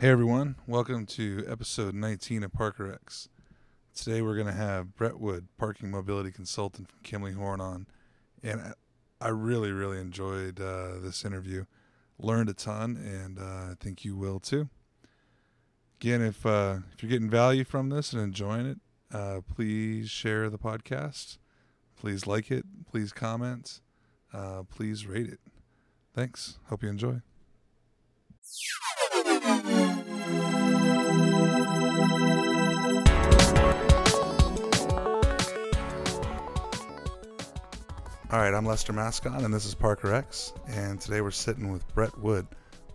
Hey 0.00 0.08
everyone, 0.08 0.56
welcome 0.66 1.04
to 1.04 1.44
episode 1.46 1.94
19 1.94 2.42
of 2.44 2.54
Parker 2.54 2.90
X. 2.90 3.28
Today 3.94 4.22
we're 4.22 4.34
going 4.34 4.46
to 4.46 4.52
have 4.54 4.96
Brett 4.96 5.20
Wood, 5.20 5.48
parking 5.58 5.90
mobility 5.90 6.30
consultant 6.30 6.88
from 6.88 7.00
Kimley 7.02 7.34
Horn 7.34 7.60
on, 7.60 7.86
and 8.42 8.72
I- 9.20 9.28
really, 9.28 9.72
really 9.72 10.00
enjoyed 10.00 10.58
uh, 10.58 11.00
this 11.02 11.22
interview. 11.22 11.66
Learned 12.18 12.48
a 12.48 12.54
ton, 12.54 12.96
and 12.96 13.38
uh, 13.38 13.72
I 13.72 13.74
think 13.78 14.02
you 14.02 14.16
will 14.16 14.40
too. 14.40 14.70
Again, 16.00 16.22
if 16.22 16.46
uh, 16.46 16.78
if 16.94 17.02
you're 17.02 17.10
getting 17.10 17.28
value 17.28 17.64
from 17.64 17.90
this 17.90 18.14
and 18.14 18.22
enjoying 18.22 18.64
it, 18.64 18.78
uh, 19.12 19.42
please 19.54 20.08
share 20.08 20.48
the 20.48 20.58
podcast. 20.58 21.36
Please 21.94 22.26
like 22.26 22.50
it. 22.50 22.64
Please 22.90 23.12
comment. 23.12 23.82
Uh, 24.32 24.62
please 24.62 25.04
rate 25.04 25.28
it. 25.28 25.40
Thanks. 26.14 26.58
Hope 26.70 26.82
you 26.82 26.88
enjoy. 26.88 27.20
All 38.32 38.38
right, 38.38 38.54
I'm 38.54 38.64
Lester 38.64 38.92
Mascon, 38.92 39.44
and 39.44 39.52
this 39.52 39.64
is 39.64 39.74
Parker 39.74 40.14
X. 40.14 40.52
And 40.68 41.00
today 41.00 41.20
we're 41.20 41.32
sitting 41.32 41.72
with 41.72 41.86
Brett 41.94 42.16
Wood, 42.18 42.46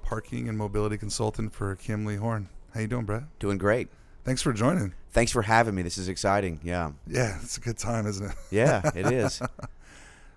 parking 0.01 0.47
and 0.47 0.57
mobility 0.57 0.97
consultant 0.97 1.53
for 1.53 1.75
Kimley 1.75 2.17
Horn. 2.17 2.47
How 2.73 2.79
you 2.79 2.87
doing, 2.87 3.03
Brett? 3.03 3.23
Doing 3.39 3.57
great. 3.57 3.89
Thanks 4.23 4.41
for 4.41 4.53
joining. 4.53 4.93
Thanks 5.11 5.33
for 5.33 5.41
having 5.41 5.75
me. 5.75 5.81
This 5.81 5.97
is 5.97 6.07
exciting. 6.07 6.61
Yeah. 6.63 6.91
Yeah, 7.05 7.37
it's 7.41 7.57
a 7.57 7.61
good 7.61 7.77
time, 7.77 8.07
isn't 8.07 8.27
it? 8.27 8.35
Yeah, 8.49 8.89
it 8.95 9.07
is. 9.11 9.41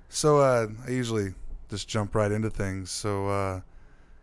So 0.09 0.39
uh, 0.41 0.67
I 0.85 0.91
usually 0.91 1.35
just 1.71 1.87
jump 1.89 2.17
right 2.17 2.33
into 2.33 2.51
things. 2.51 2.91
So 2.91 3.29
uh, 3.29 3.61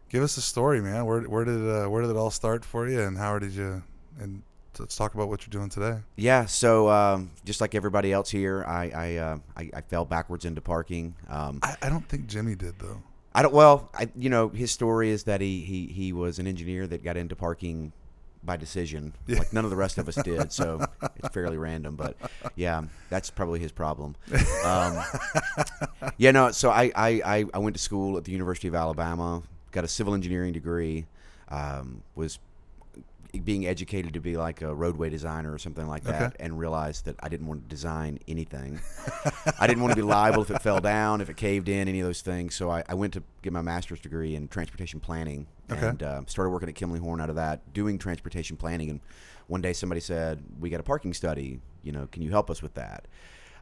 give 0.10 0.24
us 0.24 0.38
a 0.38 0.42
story, 0.42 0.82
man. 0.82 1.06
Where 1.06 1.22
where 1.22 1.46
did 1.46 1.68
uh, 1.68 1.88
where 1.90 2.02
did 2.02 2.12
it 2.12 2.18
all 2.18 2.32
start 2.32 2.66
for 2.66 2.88
you, 2.88 3.02
and 3.02 3.18
how 3.18 3.40
did 3.40 3.52
you? 3.54 3.84
And 4.20 4.44
let's 4.80 4.96
talk 4.96 5.14
about 5.14 5.30
what 5.30 5.46
you're 5.46 5.52
doing 5.52 5.70
today. 5.70 6.00
Yeah. 6.16 6.46
So, 6.46 6.90
um, 6.90 7.32
just 7.44 7.62
like 7.62 7.76
everybody 7.76 8.12
else 8.12 8.30
here, 8.30 8.64
I 8.66 8.92
I, 8.96 9.16
uh, 9.16 9.38
I 9.58 9.70
I 9.74 9.82
fell 9.82 10.06
backwards 10.06 10.46
into 10.46 10.62
parking. 10.62 11.16
Um, 11.30 11.60
I, 11.64 11.76
I 11.82 11.90
don't 11.90 12.08
think 12.08 12.28
Jimmy 12.28 12.56
did 12.56 12.80
though. 12.80 13.02
I 13.34 13.42
don't. 13.42 13.54
Well, 13.54 13.90
I 13.94 14.10
you 14.16 14.30
know 14.30 14.50
his 14.50 14.72
story 14.72 15.10
is 15.10 15.24
that 15.26 15.42
he 15.42 15.62
he 15.62 15.88
he 15.88 16.14
was 16.14 16.40
an 16.40 16.48
engineer 16.48 16.88
that 16.88 17.04
got 17.04 17.18
into 17.18 17.36
parking 17.36 17.92
by 18.44 18.58
decision. 18.58 19.14
Yeah. 19.28 19.40
Like 19.40 19.54
none 19.54 19.64
of 19.64 19.72
the 19.72 19.76
rest 19.76 19.98
of 19.98 20.08
us 20.08 20.16
did. 20.16 20.52
So 20.52 20.86
it's 21.16 21.30
fairly 21.30 21.58
random. 21.58 21.96
But 21.96 22.16
yeah, 22.56 22.84
that's 23.10 23.32
probably 23.32 23.60
his 23.60 23.72
problem. 23.72 24.16
Um, 24.64 25.04
yeah. 26.18 26.32
No. 26.32 26.52
So 26.52 26.70
I, 26.70 26.92
I 26.96 27.22
I 27.26 27.46
I 27.56 27.58
went 27.58 27.76
to 27.76 27.82
school 27.82 28.18
at 28.18 28.24
the 28.24 28.32
University 28.32 28.68
of 28.68 28.76
Alabama. 28.76 29.42
Got 29.76 29.84
a 29.84 29.90
civil 29.90 30.14
engineering 30.14 30.54
degree. 30.54 31.06
Um, 31.50 32.02
was 32.16 32.40
being 33.44 33.68
educated 33.68 34.14
to 34.14 34.22
be 34.22 34.38
like 34.38 34.62
a 34.62 34.74
roadway 34.74 35.10
designer 35.10 35.52
or 35.54 35.58
something 35.58 35.86
like 35.86 36.06
that, 36.06 36.22
Okay. 36.34 36.36
and 36.40 36.58
realized 36.58 37.04
that 37.04 37.18
I 37.22 37.28
didn't 37.28 37.48
want 37.48 37.64
to 37.64 37.68
design 37.68 38.18
anything. 38.30 38.80
I 39.60 39.68
didn't 39.68 39.84
want 39.84 39.92
to 39.92 39.98
be 39.98 40.02
liable 40.02 40.44
if 40.44 40.50
it 40.50 40.62
fell 40.62 40.80
down, 40.80 41.20
if 41.20 41.30
it 41.30 41.36
caved 41.36 41.68
in, 41.68 41.90
any 41.90 42.00
of 42.00 42.06
those 42.06 42.22
things. 42.22 42.56
So 42.56 42.72
I, 42.72 42.84
I 42.88 42.94
went 42.94 43.12
to 43.16 43.24
get 43.42 43.52
my 43.52 43.62
master's 43.62 44.00
degree 44.00 44.34
in 44.36 44.48
transportation 44.48 45.02
planning 45.02 45.48
Okay. 45.70 45.86
and 45.86 46.02
uh, 46.02 46.22
started 46.28 46.52
working 46.52 46.70
at 46.70 46.76
Kimley 46.76 47.00
Horn 47.00 47.20
out 47.20 47.30
of 47.30 47.36
that, 47.36 47.74
doing 47.74 47.98
transportation 47.98 48.56
planning. 48.56 48.90
And 48.90 49.02
one 49.48 49.60
day 49.62 49.74
somebody 49.74 50.00
said, 50.00 50.42
"We 50.62 50.70
got 50.70 50.80
a 50.80 50.84
parking 50.84 51.14
study. 51.14 51.60
You 51.84 51.92
know, 51.92 52.08
can 52.10 52.22
you 52.22 52.32
help 52.32 52.50
us 52.50 52.62
with 52.62 52.76
that?" 52.76 53.06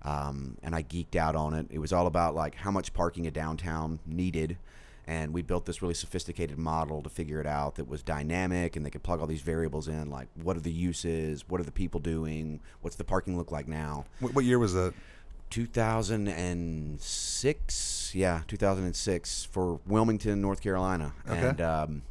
Um, 0.03 0.58
and 0.61 0.75
I 0.75 0.83
geeked 0.83 1.16
out 1.16 1.36
on 1.36 1.55
it. 1.55 1.66
It 1.72 1.80
was 1.80 1.92
all 1.92 2.05
about 2.05 2.36
like 2.36 2.53
how 2.53 2.70
much 2.70 2.94
parking 2.94 3.25
a 3.25 3.31
downtown 3.31 3.98
needed. 4.05 4.58
And 5.05 5.33
we 5.33 5.41
built 5.41 5.65
this 5.65 5.81
really 5.81 5.93
sophisticated 5.93 6.57
model 6.57 7.01
to 7.01 7.09
figure 7.09 7.41
it 7.41 7.45
out 7.47 7.75
that 7.75 7.89
was 7.89 8.01
dynamic 8.03 8.77
and 8.77 8.85
they 8.85 8.89
could 8.89 9.03
plug 9.03 9.19
all 9.19 9.27
these 9.27 9.41
variables 9.41 9.87
in 9.87 10.09
like 10.09 10.27
what 10.41 10.55
are 10.55 10.61
the 10.61 10.71
uses, 10.71 11.43
what 11.49 11.59
are 11.59 11.65
the 11.65 11.71
people 11.71 11.99
doing, 11.99 12.61
what's 12.81 12.95
the 12.95 13.03
parking 13.03 13.36
look 13.37 13.52
like 13.52 13.67
now. 13.67 14.05
What, 14.21 14.33
what 14.33 14.45
year 14.45 14.59
was 14.59 14.73
that? 14.75 14.93
2006 15.49 18.15
yeah 18.15 18.42
2006 18.47 19.43
for 19.45 19.80
wilmington 19.86 20.42
north 20.42 20.61
carolina 20.61 21.13
Okay. 21.30 21.47
and 21.49 21.61
um, 21.61 22.02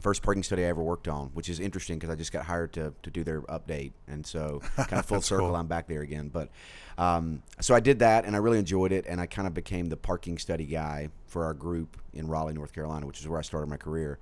first 0.00 0.22
parking 0.22 0.42
study 0.42 0.64
i 0.64 0.68
ever 0.68 0.82
worked 0.82 1.08
on 1.08 1.28
which 1.34 1.48
is 1.48 1.60
interesting 1.60 1.98
because 1.98 2.10
i 2.10 2.14
just 2.14 2.32
got 2.32 2.44
hired 2.44 2.72
to, 2.72 2.92
to 3.02 3.10
do 3.10 3.24
their 3.24 3.42
update. 3.42 3.92
And 4.08 4.26
so 4.26 4.60
kind 4.76 4.94
of 4.94 5.06
full 5.06 5.20
circle 5.20 5.48
cool. 5.48 5.56
i'm 5.56 5.66
back 5.66 5.88
there 5.88 6.02
again. 6.02 6.28
But 6.28 6.50
um, 6.98 7.42
so 7.60 7.74
i 7.74 7.80
did 7.80 7.98
that 8.00 8.24
and 8.24 8.34
i 8.34 8.38
really 8.38 8.58
enjoyed 8.58 8.92
it 8.92 9.06
and 9.06 9.20
i 9.20 9.26
kind 9.26 9.46
of 9.46 9.54
became 9.54 9.88
the 9.88 9.96
parking 9.96 10.38
study 10.38 10.66
guy 10.66 11.08
for 11.26 11.44
our 11.44 11.54
group 11.54 11.96
in 12.12 12.26
raleigh 12.26 12.52
north 12.52 12.72
carolina 12.72 13.06
which 13.06 13.20
is 13.20 13.28
where 13.28 13.38
i 13.38 13.42
started 13.42 13.68
my 13.68 13.76
career. 13.76 14.18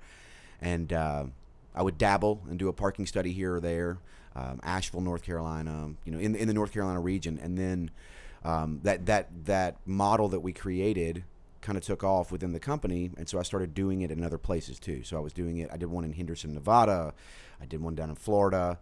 And 0.61 0.91
uh, 0.91 1.25
I 1.73 1.81
would 1.81 1.97
dabble 1.97 2.41
and 2.49 2.59
do 2.59 2.67
a 2.67 2.73
parking 2.73 3.05
study 3.05 3.31
here 3.31 3.55
or 3.55 3.59
there, 3.59 3.99
um, 4.35 4.59
Asheville, 4.63 5.01
North 5.01 5.23
Carolina, 5.23 5.91
you 6.05 6.11
know, 6.11 6.19
in 6.19 6.35
in 6.35 6.47
the 6.47 6.53
North 6.53 6.73
Carolina 6.73 6.99
region, 6.99 7.39
and 7.41 7.57
then 7.57 7.91
um, 8.43 8.79
that 8.83 9.05
that 9.05 9.29
that 9.45 9.77
model 9.85 10.29
that 10.29 10.41
we 10.41 10.53
created 10.53 11.23
kind 11.61 11.77
of 11.77 11.83
took 11.83 12.03
off 12.03 12.31
within 12.31 12.53
the 12.53 12.59
company, 12.59 13.11
and 13.17 13.27
so 13.27 13.39
I 13.39 13.43
started 13.43 13.73
doing 13.73 14.01
it 14.01 14.11
in 14.11 14.23
other 14.23 14.37
places 14.37 14.79
too. 14.79 15.03
So 15.03 15.17
I 15.17 15.19
was 15.19 15.33
doing 15.33 15.57
it. 15.57 15.69
I 15.71 15.77
did 15.77 15.89
one 15.89 16.03
in 16.03 16.13
Henderson, 16.13 16.53
Nevada. 16.53 17.13
I 17.61 17.65
did 17.65 17.81
one 17.81 17.95
down 17.95 18.09
in 18.09 18.15
Florida. 18.15 18.79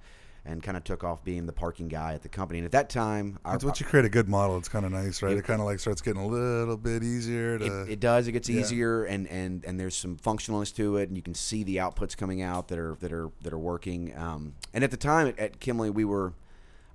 And 0.50 0.64
kind 0.64 0.78
of 0.78 0.86
took 0.86 1.04
off 1.04 1.26
being 1.26 1.46
the 1.46 1.52
parking 1.52 1.90
guy 1.90 2.14
at 2.14 2.22
the 2.22 2.30
company. 2.30 2.60
And 2.60 2.66
at 2.66 2.72
that 2.72 2.90
time, 2.90 3.38
It's 3.52 3.66
once 3.66 3.82
you 3.82 3.86
create 3.86 4.06
a 4.06 4.10
good 4.10 4.30
model, 4.30 4.58
it's 4.58 4.70
kind 4.70 4.86
of 4.86 4.94
nice, 4.94 5.22
right? 5.22 5.36
It, 5.36 5.44
kind 5.44 5.60
of 5.60 5.66
like 5.66 5.78
starts 5.78 6.02
getting 6.02 6.22
a 6.22 6.26
little 6.26 6.78
bit 6.78 7.04
easier 7.04 7.60
to. 7.60 7.82
it, 7.82 7.90
it 7.90 8.00
does. 8.00 8.30
It 8.30 8.32
gets 8.32 8.48
yeah. 8.48 8.62
easier, 8.62 9.04
and, 9.04 9.28
and, 9.28 9.66
and 9.66 9.78
there's 9.78 9.94
some 9.94 10.16
functionalness 10.16 10.74
to 10.78 10.96
it, 10.96 11.10
and 11.10 11.18
you 11.18 11.22
can 11.22 11.34
see 11.34 11.66
the 11.66 11.78
outputs 11.78 12.16
coming 12.16 12.44
out 12.44 12.70
that 12.70 12.80
are 12.80 12.96
that 13.02 13.12
are 13.12 13.30
that 13.42 13.52
are 13.52 13.60
working. 13.60 14.18
Um, 14.18 14.54
and 14.74 14.86
at 14.86 14.92
the 14.92 14.96
time 14.96 15.28
at, 15.28 15.38
at 15.38 15.60
Kimley, 15.60 15.94
we 15.94 16.06
were, 16.06 16.32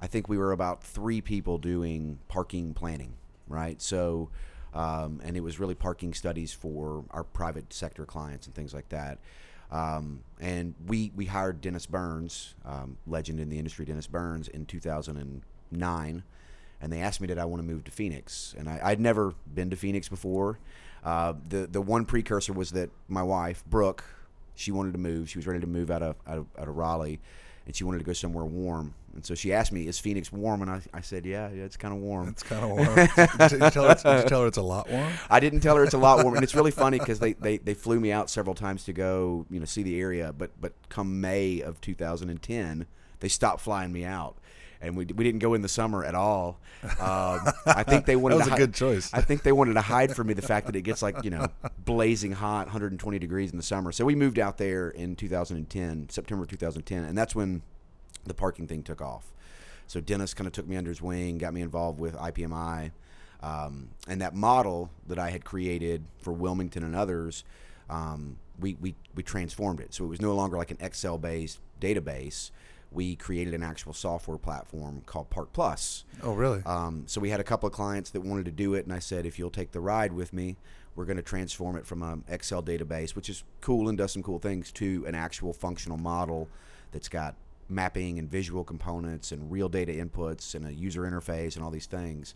I 0.01 0.07
think 0.07 0.31
we 0.31 0.39
were 0.39 0.53
about 0.53 0.83
three 0.83 1.21
people 1.21 1.59
doing 1.59 2.21
parking 2.29 2.73
planning, 2.73 3.13
right? 3.49 3.83
So, 3.83 4.31
um, 4.75 5.21
and 5.25 5.37
it 5.37 5.41
was 5.41 5.61
really 5.61 5.75
parking 5.75 6.15
studies 6.15 6.53
for 6.53 7.05
our 7.11 7.25
private 7.25 7.73
sector 7.73 8.05
clients 8.05 8.47
and 8.47 8.55
things 8.55 8.75
like 8.75 8.89
that. 8.91 9.19
Um, 9.71 10.23
and 10.41 10.75
we 10.87 11.13
we 11.17 11.27
hired 11.27 11.61
Dennis 11.61 11.87
Burns, 11.87 12.55
um, 12.65 12.99
legend 13.07 13.41
in 13.41 13.49
the 13.49 13.59
industry, 13.59 13.85
Dennis 13.85 14.07
Burns, 14.07 14.49
in 14.49 14.67
2009 14.67 16.23
and 16.83 16.93
they 16.93 17.01
asked 17.01 17.21
me 17.21 17.29
did 17.29 17.39
I 17.39 17.45
want 17.45 17.63
to 17.63 17.67
move 17.67 17.85
to 17.85 17.91
Phoenix, 17.91 18.55
and 18.59 18.69
I, 18.69 18.81
I'd 18.83 19.01
never 19.01 19.35
been 19.55 19.71
to 19.71 19.77
Phoenix 19.77 20.09
before. 20.09 20.59
Uh, 21.05 21.35
the 21.49 21.69
the 21.69 21.81
one 21.81 22.05
precursor 22.05 22.53
was 22.53 22.73
that 22.73 22.91
my 23.09 23.23
wife 23.23 23.65
Brooke, 23.67 24.05
she 24.57 24.73
wanted 24.73 24.93
to 24.93 24.99
move. 24.99 25.31
She 25.31 25.39
was 25.39 25.47
ready 25.47 25.61
to 25.61 25.67
move 25.67 25.91
out 25.91 26.03
of 26.03 26.17
out 26.27 26.39
of, 26.39 26.47
out 26.59 26.69
of 26.69 26.77
Raleigh, 26.77 27.21
and 27.67 27.75
she 27.75 27.85
wanted 27.85 27.99
to 27.99 28.05
go 28.05 28.13
somewhere 28.13 28.45
warm. 28.45 28.95
And 29.15 29.25
so 29.25 29.35
she 29.35 29.53
asked 29.53 29.73
me, 29.73 29.87
"Is 29.87 29.99
Phoenix 29.99 30.33
warm?" 30.33 30.63
And 30.63 30.71
I, 30.71 30.81
I 30.95 31.01
said, 31.01 31.27
"Yeah, 31.27 31.51
yeah, 31.51 31.65
it's 31.65 31.77
kind 31.77 31.95
of 31.95 32.01
warm." 32.01 32.29
it's 32.29 32.43
kind 32.43 32.65
of 32.65 32.71
warm. 32.71 32.95
did, 33.49 33.61
you 33.61 33.71
tell 33.71 33.89
her, 33.89 33.95
did 33.95 34.23
you 34.25 34.29
tell 34.29 34.41
her 34.41 34.47
it's 34.47 34.57
a 34.57 34.63
lot 34.63 34.89
warm? 34.89 35.13
I 35.31 35.39
didn't 35.39 35.61
tell 35.61 35.77
her 35.77 35.85
it's 35.85 35.95
a 35.95 35.99
lot 35.99 36.23
warm, 36.23 36.35
and 36.37 36.45
it's 36.45 36.55
really 36.55 36.71
funny 36.71 36.99
because 36.99 37.19
they, 37.19 37.35
they, 37.35 37.59
they 37.59 37.75
flew 37.75 38.01
me 38.01 38.11
out 38.11 38.31
several 38.31 38.55
times 38.55 38.85
to 38.85 38.93
go 38.93 39.47
you 39.51 39.59
know 39.59 39.67
see 39.67 39.83
the 39.83 40.01
area, 40.01 40.33
but 40.33 40.51
but 40.61 40.73
come 40.89 41.21
May 41.21 41.61
of 41.61 41.81
2010, 41.81 42.87
they 43.21 43.29
stopped 43.29 43.61
flying 43.61 43.93
me 43.93 44.05
out, 44.05 44.37
and 44.83 44.97
we, 44.97 45.05
we 45.07 45.25
didn't 45.25 45.39
go 45.39 45.55
in 45.55 45.63
the 45.63 45.69
summer 45.69 46.05
at 46.05 46.15
all. 46.15 46.59
Um, 46.83 47.41
I 47.67 47.85
think 47.87 48.05
they 48.05 48.17
wanted 48.23 48.35
That 48.35 48.39
was 48.39 48.47
to 48.49 48.53
a 48.53 48.55
hi- 48.55 48.59
good 48.59 48.75
choice. 48.75 49.11
I 49.15 49.21
think 49.23 49.43
they 49.43 49.53
wanted 49.53 49.75
to 49.75 49.81
hide 49.81 50.15
from 50.15 50.27
me 50.27 50.35
the 50.35 50.43
fact 50.43 50.67
that 50.67 50.77
it 50.77 50.83
gets 50.83 51.03
like 51.03 51.23
you 51.25 51.31
know 51.31 51.47
blazing 51.85 52.33
hot, 52.33 52.67
120 52.67 53.19
degrees 53.19 53.51
in 53.53 53.57
the 53.57 53.63
summer. 53.63 53.93
So 53.93 54.05
we 54.05 54.15
moved 54.15 54.39
out 54.39 54.59
there 54.59 54.91
in 54.91 55.17
2010, 55.17 56.09
September 56.11 56.45
2010, 56.45 57.05
and 57.05 57.17
that's 57.17 57.35
when 57.35 57.63
the 58.25 58.35
parking 58.35 58.67
thing 58.67 58.83
took 58.83 59.01
off. 59.01 59.33
So 59.87 60.01
Dennis 60.01 60.35
kind 60.35 60.47
of 60.47 60.53
took 60.53 60.67
me 60.67 60.77
under 60.77 60.91
his 60.91 61.03
wing, 61.03 61.39
got 61.39 61.53
me 61.55 61.61
involved 61.61 62.01
with 62.01 62.15
IPMI, 62.17 62.93
um, 63.43 63.91
and 64.09 64.21
that 64.21 64.35
model 64.35 64.91
that 65.07 65.19
I 65.19 65.31
had 65.31 65.45
created 65.45 66.05
for 66.23 66.33
Wilmington 66.33 66.83
and 66.85 66.95
others, 66.97 67.45
um, 67.91 68.39
we, 68.61 68.77
we 68.81 68.95
we 69.15 69.23
transformed 69.23 69.81
it. 69.81 69.93
So 69.95 70.05
it 70.05 70.09
was 70.09 70.21
no 70.21 70.35
longer 70.35 70.57
like 70.57 70.71
an 70.71 70.79
Excel-based 70.81 71.59
database. 71.81 72.51
We 72.93 73.17
created 73.17 73.55
an 73.55 73.63
actual 73.63 73.93
software 73.93 74.39
platform 74.39 75.03
called 75.07 75.31
Park 75.31 75.53
Plus. 75.53 76.05
Oh, 76.23 76.35
really? 76.35 76.63
Um, 76.65 77.05
so 77.07 77.21
we 77.21 77.31
had 77.31 77.41
a 77.41 77.45
couple 77.45 77.67
of 77.67 77.73
clients 77.73 78.11
that 78.11 78.21
wanted 78.21 78.45
to 78.45 78.51
do 78.51 78.75
it, 78.75 78.85
and 78.85 78.93
I 78.93 78.99
said, 78.99 79.25
if 79.25 79.39
you'll 79.39 79.51
take 79.51 79.73
the 79.73 79.81
ride 79.81 80.13
with 80.13 80.33
me, 80.33 80.57
we're 80.95 81.07
going 81.07 81.17
to 81.17 81.23
transform 81.23 81.77
it 81.77 81.87
from 81.87 82.03
an 82.03 82.25
Excel 82.29 82.63
database, 82.63 83.17
which 83.17 83.31
is 83.31 83.45
cool 83.63 83.89
and 83.89 83.97
does 83.97 84.13
some 84.13 84.23
cool 84.23 84.39
things, 84.39 84.71
to 84.73 85.05
an 85.07 85.15
actual 85.15 85.53
functional 85.53 85.97
model 85.97 86.49
that's 86.91 87.09
got 87.09 87.35
mapping 87.69 88.19
and 88.19 88.31
visual 88.31 88.63
components 88.63 89.33
and 89.33 89.51
real 89.51 89.69
data 89.69 89.93
inputs 89.93 90.55
and 90.55 90.67
a 90.67 90.73
user 90.73 91.03
interface 91.03 91.57
and 91.57 91.65
all 91.65 91.71
these 91.71 91.87
things. 91.87 92.35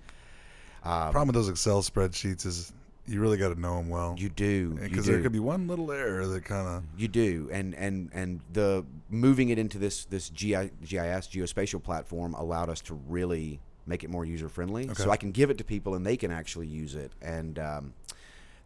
Um, 0.85 1.11
Problem 1.11 1.27
with 1.29 1.35
those 1.35 1.49
Excel 1.49 1.83
spreadsheets 1.83 2.47
is 2.47 2.73
you 3.07 3.21
really 3.21 3.37
got 3.37 3.55
to 3.55 3.61
know 3.61 3.77
them 3.77 3.89
well. 3.89 4.15
you 4.19 4.29
do 4.29 4.71
because 4.71 5.07
there 5.07 5.21
could 5.23 5.33
be 5.33 5.39
one 5.39 5.67
little 5.69 5.93
error 5.93 6.27
that 6.27 6.45
kind 6.45 6.67
of 6.67 6.85
You 6.97 7.09
do, 7.09 7.49
and 7.53 7.75
and 7.75 8.11
and 8.13 8.41
the 8.53 8.85
moving 9.09 9.51
it 9.51 9.59
into 9.59 9.79
this 9.79 10.05
this 10.05 10.29
GI, 10.29 10.71
GIS 10.85 11.29
geospatial 11.29 11.83
platform 11.83 12.35
allowed 12.35 12.69
us 12.69 12.81
to 12.83 12.95
really 12.95 13.61
make 13.87 14.03
it 14.03 14.11
more 14.11 14.25
user 14.25 14.49
friendly. 14.49 14.85
Okay. 14.91 15.03
So 15.03 15.11
I 15.11 15.17
can 15.17 15.31
give 15.31 15.51
it 15.51 15.59
to 15.59 15.65
people, 15.65 15.95
and 15.95 16.05
they 16.05 16.17
can 16.17 16.31
actually 16.31 16.67
use 16.67 16.95
it. 16.95 17.13
And 17.23 17.59
um, 17.59 17.95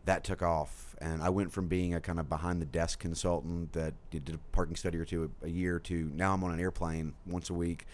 that 0.07 0.25
took 0.25 0.43
off, 0.43 0.97
and 1.01 1.23
I 1.23 1.29
went 1.29 1.53
from 1.53 1.69
being 1.69 1.95
a 1.95 2.01
kind 2.01 2.19
of 2.19 2.29
behind 2.29 2.63
the 2.63 2.67
desk 2.67 2.99
consultant 2.99 3.73
that 3.75 3.95
did 4.11 4.31
a 4.31 4.39
parking 4.53 4.77
study 4.77 4.99
or 4.99 5.05
two 5.05 5.31
a, 5.43 5.47
a 5.47 5.51
year 5.51 5.79
to 5.81 6.11
now 6.15 6.33
I'm 6.35 6.43
on 6.43 6.53
an 6.53 6.61
airplane 6.61 7.15
once 7.27 7.51
a 7.51 7.55
week, 7.55 7.87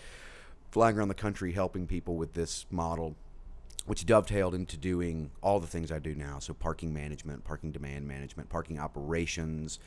flying 0.70 0.96
around 0.96 1.08
the 1.08 1.14
country 1.14 1.52
helping 1.52 1.87
people 1.87 2.16
with 2.16 2.34
this 2.34 2.66
model 2.70 3.16
which 3.87 4.05
dovetailed 4.05 4.55
into 4.55 4.77
doing 4.77 5.31
all 5.43 5.61
the 5.61 5.67
things 5.67 5.91
I 5.91 5.99
do 5.99 6.15
now. 6.15 6.38
So 6.38 6.53
parking 6.53 6.93
management, 6.93 7.44
parking 7.44 7.73
demand 7.73 8.06
management, 8.06 8.49
parking 8.49 8.79
operations, 8.79 9.79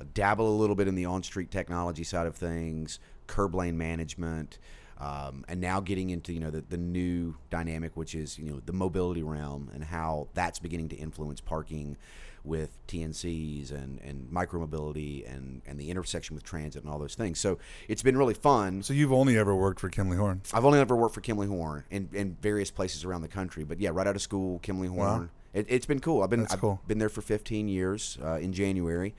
uh, 0.00 0.04
dabble 0.14 0.48
a 0.48 0.56
little 0.56 0.76
bit 0.76 0.88
in 0.88 0.94
the 0.94 1.04
on-street 1.04 1.50
technology 1.50 2.02
side 2.04 2.26
of 2.26 2.34
things, 2.34 2.98
curb 3.26 3.54
lane 3.54 3.76
management, 3.76 4.58
um, 4.98 5.44
and 5.48 5.60
now 5.60 5.80
getting 5.80 6.10
into 6.10 6.32
you 6.32 6.40
know 6.40 6.50
the, 6.50 6.62
the 6.62 6.76
new 6.76 7.34
dynamic, 7.50 7.96
which 7.96 8.14
is 8.14 8.38
you 8.38 8.50
know 8.50 8.60
the 8.64 8.72
mobility 8.72 9.22
realm 9.22 9.70
and 9.74 9.84
how 9.84 10.28
that's 10.34 10.58
beginning 10.58 10.88
to 10.90 10.96
influence 10.96 11.40
parking 11.40 11.96
with 12.44 12.84
TNCs 12.88 13.70
and, 13.70 14.00
and 14.00 14.28
micromobility 14.30 15.30
and, 15.32 15.62
and 15.66 15.78
the 15.78 15.90
intersection 15.90 16.34
with 16.34 16.44
transit 16.44 16.82
and 16.82 16.92
all 16.92 16.98
those 16.98 17.14
things. 17.14 17.38
So 17.38 17.58
it's 17.88 18.02
been 18.02 18.16
really 18.16 18.34
fun. 18.34 18.82
So 18.82 18.92
you've 18.92 19.12
only 19.12 19.38
ever 19.38 19.54
worked 19.54 19.80
for 19.80 19.88
Kimley 19.88 20.16
Horn? 20.16 20.42
I've 20.52 20.64
only 20.64 20.80
ever 20.80 20.96
worked 20.96 21.14
for 21.14 21.20
Kimley 21.20 21.48
Horn 21.48 21.84
in, 21.90 22.08
in 22.12 22.36
various 22.40 22.70
places 22.70 23.04
around 23.04 23.22
the 23.22 23.28
country. 23.28 23.64
But 23.64 23.80
yeah, 23.80 23.90
right 23.92 24.06
out 24.06 24.16
of 24.16 24.22
school, 24.22 24.58
Kimley 24.60 24.88
Horn. 24.88 25.20
Wow. 25.20 25.28
It, 25.54 25.70
has 25.70 25.86
been 25.86 26.00
cool. 26.00 26.22
I've 26.22 26.30
been 26.30 26.46
I've 26.50 26.60
cool. 26.60 26.80
been 26.86 26.98
there 26.98 27.10
for 27.10 27.20
15 27.20 27.68
years 27.68 28.16
uh, 28.24 28.38
in 28.38 28.54
January, 28.54 29.14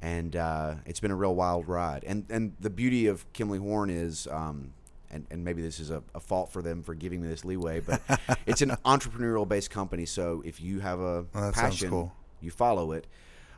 and 0.00 0.34
uh, 0.34 0.76
it's 0.86 0.98
been 0.98 1.10
a 1.10 1.16
real 1.16 1.34
wild 1.34 1.68
ride. 1.68 2.04
And 2.04 2.24
and 2.30 2.54
the 2.58 2.70
beauty 2.70 3.06
of 3.06 3.30
Kimley 3.32 3.60
Horn 3.60 3.90
is. 3.90 4.26
Um, 4.28 4.72
and, 5.10 5.26
and 5.30 5.44
maybe 5.44 5.62
this 5.62 5.78
is 5.78 5.92
a, 5.92 6.02
a 6.12 6.18
fault 6.18 6.50
for 6.50 6.60
them 6.60 6.82
for 6.82 6.92
giving 6.92 7.22
me 7.22 7.28
this 7.28 7.44
leeway, 7.44 7.78
but 7.78 8.00
it's 8.46 8.62
an 8.62 8.70
entrepreneurial 8.84 9.46
based 9.46 9.70
company. 9.70 10.06
So 10.06 10.42
if 10.44 10.60
you 10.60 10.80
have 10.80 10.98
a 10.98 11.24
Well, 11.32 11.52
passion, 11.52 11.88
cool. 11.88 12.12
You 12.44 12.50
follow 12.50 12.92
it. 12.92 13.06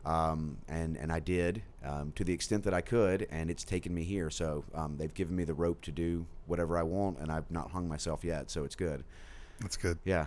Um, 0.04 0.58
and 0.68 0.96
and 0.96 1.10
I 1.10 1.18
did 1.18 1.62
um, 1.84 2.12
to 2.14 2.22
the 2.22 2.32
extent 2.32 2.62
that 2.64 2.72
I 2.72 2.80
could, 2.80 3.26
and 3.30 3.50
it's 3.50 3.64
taken 3.64 3.92
me 3.92 4.04
here. 4.04 4.30
So 4.30 4.64
um, 4.72 4.96
they've 4.96 5.12
given 5.12 5.34
me 5.34 5.42
the 5.42 5.54
rope 5.54 5.82
to 5.82 5.90
do 5.90 6.26
whatever 6.46 6.78
I 6.78 6.84
want, 6.84 7.18
and 7.18 7.30
I've 7.30 7.50
not 7.50 7.72
hung 7.72 7.88
myself 7.88 8.22
yet. 8.22 8.48
So 8.50 8.62
it's 8.62 8.76
good. 8.76 9.02
That's 9.60 9.76
good. 9.76 9.98
Yeah. 10.04 10.26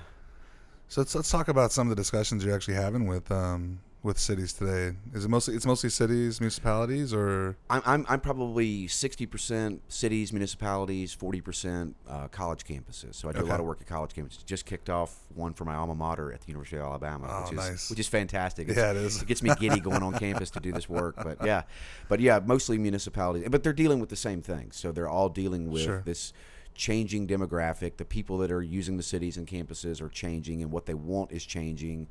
So 0.89 1.01
let's 1.01 1.15
let's 1.15 1.31
talk 1.31 1.47
about 1.47 1.71
some 1.71 1.87
of 1.87 1.95
the 1.95 1.95
discussions 1.95 2.43
you're 2.43 2.55
actually 2.55 2.73
having 2.73 3.07
with 3.07 3.31
um 3.31 3.79
with 4.01 4.17
cities 4.17 4.53
today. 4.53 4.95
Is 5.13 5.25
it 5.25 5.27
mostly 5.27 5.55
it's 5.55 5.65
mostly 5.65 5.89
cities, 5.89 6.39
municipalities, 6.39 7.13
or 7.13 7.57
I'm, 7.69 7.81
I'm, 7.85 8.05
I'm 8.07 8.19
probably 8.21 8.87
60% 8.87 9.79
cities, 9.89 10.31
municipalities, 10.31 11.13
40% 11.15 11.93
uh, 12.07 12.27
college 12.29 12.63
campuses. 12.63 13.15
So 13.15 13.27
I 13.27 13.33
do 13.33 13.41
a 13.41 13.43
lot 13.43 13.59
of 13.59 13.65
work 13.65 13.79
at 13.81 13.87
college 13.87 14.13
campuses. 14.13 14.45
Just 14.45 14.65
kicked 14.65 14.89
off 14.89 15.19
one 15.35 15.53
for 15.53 15.65
my 15.65 15.75
alma 15.75 15.95
mater 15.95 16.31
at 16.31 16.39
the 16.41 16.47
University 16.47 16.77
of 16.77 16.83
Alabama, 16.83 17.27
Oh, 17.29 17.41
which 17.43 17.51
is 17.51 17.57
nice. 17.57 17.89
which 17.89 17.99
is 17.99 18.07
fantastic. 18.07 18.69
It's- 18.69 18.77
Yeah, 18.81 18.91
it 18.91 19.05
is. 19.05 19.21
It 19.21 19.27
gets 19.27 19.43
me 19.43 19.51
giddy 19.59 19.81
going 19.81 20.01
on 20.01 20.13
campus 20.13 20.49
to 20.51 20.61
do 20.61 20.71
this 20.71 20.87
work. 20.87 21.15
But 21.17 21.45
yeah, 21.45 21.63
but 22.07 22.21
yeah, 22.21 22.39
mostly 22.43 22.77
municipalities. 22.77 23.49
But 23.51 23.63
they're 23.63 23.73
dealing 23.73 23.99
with 23.99 24.09
the 24.09 24.15
same 24.15 24.41
thing. 24.41 24.71
So 24.71 24.93
they're 24.93 25.09
all 25.09 25.27
dealing 25.29 25.69
with 25.69 25.83
Sure. 25.83 26.01
this 26.05 26.31
changing 26.73 27.27
demographic. 27.27 27.97
The 27.97 28.05
people 28.05 28.37
that 28.37 28.49
are 28.51 28.61
using 28.63 28.95
the 28.95 29.03
cities 29.03 29.35
and 29.35 29.45
campuses 29.45 30.01
are 30.01 30.07
changing, 30.07 30.61
and 30.61 30.71
what 30.71 30.85
they 30.85 30.93
want 30.93 31.33
is 31.33 31.43
changing. 31.43 32.07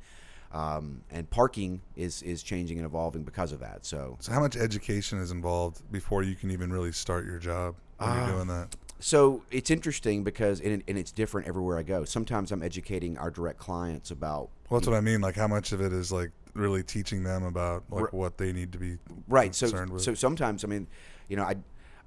Um, 0.51 1.01
and 1.11 1.29
parking 1.29 1.81
is 1.95 2.23
is 2.23 2.41
changing 2.41 2.77
and 2.79 2.85
evolving 2.85 3.23
because 3.23 3.51
of 3.51 3.59
that. 3.59 3.85
So 3.85 4.17
so 4.19 4.31
how 4.31 4.39
much 4.39 4.57
education 4.57 5.19
is 5.19 5.29
involved 5.31 5.81
before 5.91 6.23
you 6.23 6.35
can 6.35 6.49
even 6.51 6.71
really 6.71 6.91
start 6.91 7.25
your 7.25 7.37
job 7.37 7.75
when 7.97 8.09
Ah. 8.09 8.25
you're 8.27 8.35
doing 8.37 8.47
that? 8.47 8.75
So 9.01 9.43
it's 9.51 9.69
interesting 9.69 10.23
because 10.23 10.59
and, 10.59 10.83
and 10.87 10.97
it's 10.97 11.11
different 11.11 11.47
everywhere 11.47 11.77
I 11.77 11.83
go. 11.83 12.03
Sometimes 12.03 12.51
I'm 12.51 12.63
educating 12.63 13.17
our 13.17 13.29
direct 13.29 13.59
clients 13.59 14.09
about 14.11 14.49
Well, 14.69 14.79
that's 14.79 14.87
what 14.89 14.97
I 14.97 15.01
mean. 15.01 15.21
Like 15.21 15.35
how 15.35 15.47
much 15.47 15.71
of 15.71 15.81
it 15.81 15.93
is 15.93 16.11
like 16.11 16.31
really 16.55 16.81
teaching 16.83 17.23
them 17.23 17.43
about 17.43 17.83
like 17.91 18.11
what 18.11 18.37
they 18.39 18.51
need 18.51 18.71
to 18.71 18.79
be 18.79 18.97
right. 19.27 19.53
So 19.53 19.85
with. 19.85 20.01
so 20.01 20.15
sometimes 20.15 20.63
I 20.63 20.67
mean, 20.67 20.87
you 21.27 21.37
know, 21.37 21.43
I 21.43 21.55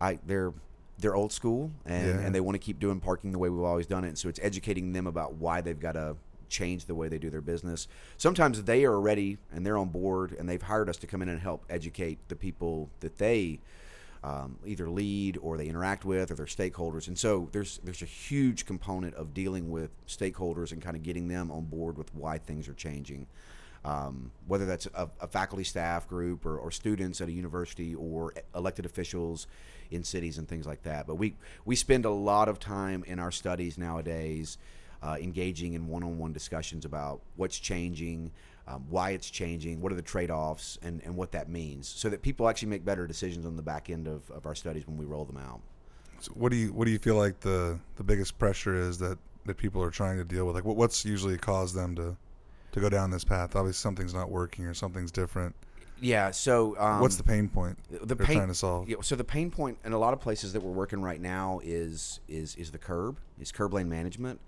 I 0.01 0.19
they're 0.27 0.53
they're 0.99 1.15
old 1.15 1.33
school 1.33 1.71
and, 1.87 2.07
Yeah. 2.09 2.27
and 2.27 2.35
they 2.35 2.41
want 2.41 2.57
to 2.57 2.59
keep 2.59 2.79
doing 2.81 2.99
parking 3.01 3.31
the 3.33 3.39
way 3.39 3.49
we've 3.49 3.63
always 3.65 3.87
done 3.87 4.05
it. 4.05 4.09
And 4.09 4.19
so 4.19 4.29
it's 4.29 4.41
educating 4.43 4.93
them 4.93 5.07
about 5.07 5.35
why 5.35 5.61
they've 5.61 5.79
got 5.81 5.93
to 5.93 6.17
change 6.53 6.85
the 6.85 6.95
way 6.95 7.09
they 7.09 7.19
do 7.19 7.31
their 7.31 7.41
business. 7.41 7.89
Sometimes 8.19 8.63
they 8.63 8.85
are 8.85 9.01
ready 9.01 9.39
and 9.53 9.67
they're 9.67 9.79
on 9.79 9.89
board 9.89 10.37
and 10.39 10.49
they've 10.49 10.63
hired 10.63 10.89
us 10.89 10.99
to 10.99 11.07
come 11.07 11.23
in 11.23 11.29
and 11.29 11.41
help 11.41 11.65
educate 11.69 12.19
the 12.29 12.37
people 12.37 12.91
that 13.01 13.19
they 13.19 13.59
um, 14.25 14.59
either 14.65 14.89
lead 14.89 15.37
or 15.43 15.57
they 15.57 15.67
interact 15.67 16.05
with 16.05 16.31
or 16.31 16.35
their 16.35 16.47
stakeholders. 16.47 17.09
And 17.09 17.19
so 17.19 17.49
there's 17.53 17.81
there's 17.83 18.03
a 18.03 18.07
huge 18.07 18.67
component 18.67 19.15
of 19.15 19.35
dealing 19.35 19.71
with 19.71 19.91
stakeholders 20.07 20.71
and 20.71 20.81
kind 20.81 20.97
of 20.97 21.03
getting 21.03 21.27
them 21.27 21.51
on 21.51 21.65
board 21.65 21.99
with 21.99 22.15
why 22.15 22.39
things 22.39 22.69
are 22.69 22.75
changing. 22.75 23.27
Um, 23.85 24.31
whether 24.47 24.65
that's 24.65 24.87
a, 24.95 25.11
a 25.21 25.27
faculty 25.27 25.65
staff 25.65 26.07
group 26.07 26.47
or, 26.47 26.57
or 26.57 26.71
students 26.71 27.21
at 27.21 27.27
a 27.27 27.33
university 27.33 27.97
or 27.97 28.33
elected 28.55 28.87
officials 28.87 29.49
in 29.91 30.05
cities 30.05 30.39
and 30.39 30.47
things 30.47 30.67
like 30.67 30.85
that. 30.85 31.09
But 31.09 31.17
we, 31.17 31.35
we 31.65 31.75
spend 31.75 32.05
a 32.05 32.11
lot 32.11 32.49
of 32.49 32.61
time 32.61 33.03
in 33.09 33.19
our 33.19 33.33
studies 33.33 33.77
nowadays 33.77 34.57
uh, 35.03 35.17
engaging 35.21 35.75
in 35.75 35.87
one-on-one 35.89 36.33
discussions 36.33 36.85
about 36.85 37.21
what's 37.37 37.59
changing, 37.59 38.31
um, 38.69 38.85
why 38.89 39.11
it's 39.11 39.29
changing, 39.31 39.81
what 39.81 39.93
are 39.93 39.97
the 39.97 40.03
trade-offs, 40.03 40.79
and, 40.83 41.03
and 41.05 41.17
what 41.17 41.33
that 41.33 41.49
means, 41.49 41.89
so 41.89 42.09
that 42.09 42.23
people 42.23 42.49
actually 42.49 42.69
make 42.69 42.85
better 42.85 43.07
decisions 43.07 43.45
on 43.45 43.57
the 43.57 43.63
back 43.63 43.91
end 43.91 44.07
of, 44.07 44.31
of 44.31 44.47
our 44.47 44.55
studies 44.55 44.87
when 44.87 44.97
we 44.97 45.05
roll 45.05 45.25
them 45.25 45.37
out. 45.39 45.61
So 46.21 46.31
what 46.35 46.53
do 46.53 46.57
you 46.57 46.73
what 46.73 46.85
do 46.85 46.93
you 46.93 47.01
feel 47.01 47.17
like 47.17 47.41
the 47.41 47.81
the 47.97 48.05
biggest 48.05 48.39
pressure 48.39 48.77
is 48.77 48.99
that 48.99 49.19
that 49.45 49.57
people 49.57 49.83
are 49.83 49.91
trying 49.91 50.19
to 50.19 50.25
deal 50.25 50.47
with? 50.47 50.55
Like 50.55 50.65
what, 50.65 50.77
what's 50.77 51.05
usually 51.05 51.37
caused 51.37 51.75
them 51.75 51.97
to 51.97 52.17
to 52.71 52.81
go 52.81 52.89
down 52.89 53.11
this 53.11 53.25
path? 53.25 53.57
Obviously, 53.57 53.81
something's 53.81 54.15
not 54.15 54.31
working 54.31 54.65
or 54.65 54.75
something's 54.75 55.11
different. 55.11 55.57
Yeah. 56.01 56.31
So 56.31 56.77
um, 56.79 57.01
what's 57.01 57.17
the 57.17 57.23
pain 57.23 57.49
point 57.49 57.77
the 57.91 58.17
pain 58.17 58.37
trying 58.37 58.49
to 58.49 58.55
solve? 58.55 58.89
Yeah, 58.89 58.97
so 59.03 59.17
the 59.17 59.25
pain 59.25 59.51
point 59.51 59.79
in 59.85 59.93
a 59.93 59.99
lot 59.99 60.13
of 60.13 60.21
places 60.21 60.53
that 60.53 60.63
we're 60.63 60.73
working 60.73 61.03
right 61.03 61.21
now 61.21 61.61
is 61.63 62.21
is 62.29 62.55
is 62.57 62.71
the 62.71 62.79
curb, 62.79 63.19
is 63.41 63.51
curb 63.51 63.73
lane 63.75 63.89
management, 63.89 64.41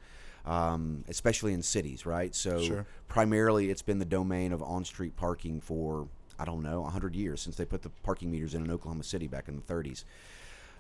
um, 0.47 1.05
especially 1.09 1.53
in 1.55 1.63
cities, 1.63 2.05
right? 2.07 2.35
So 2.35 2.61
Sure. 2.61 2.87
primarily 3.09 3.71
it's 3.71 3.83
been 3.83 3.99
the 3.99 4.05
domain 4.05 4.53
of 4.53 4.63
on-street 4.63 5.17
parking 5.17 5.61
for 5.61 6.09
I 6.39 6.45
don't 6.45 6.63
know 6.63 6.81
100 6.83 7.15
years 7.15 7.41
since 7.41 7.57
they 7.57 7.65
put 7.65 7.83
the 7.83 7.91
parking 8.03 8.31
meters 8.31 8.55
in 8.55 8.65
in 8.65 8.71
Oklahoma 8.71 9.05
City 9.05 9.29
back 9.29 9.49
in 9.49 9.57
the 9.57 9.63
30s, 9.63 10.05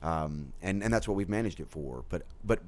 um, 0.02 0.52
and 0.62 0.82
and 0.82 0.93
that's 0.93 1.06
what 1.08 1.16
we've 1.16 1.28
managed 1.28 1.61
it 1.61 1.69
for. 1.69 2.05
But 2.08 2.22
but 2.43 2.61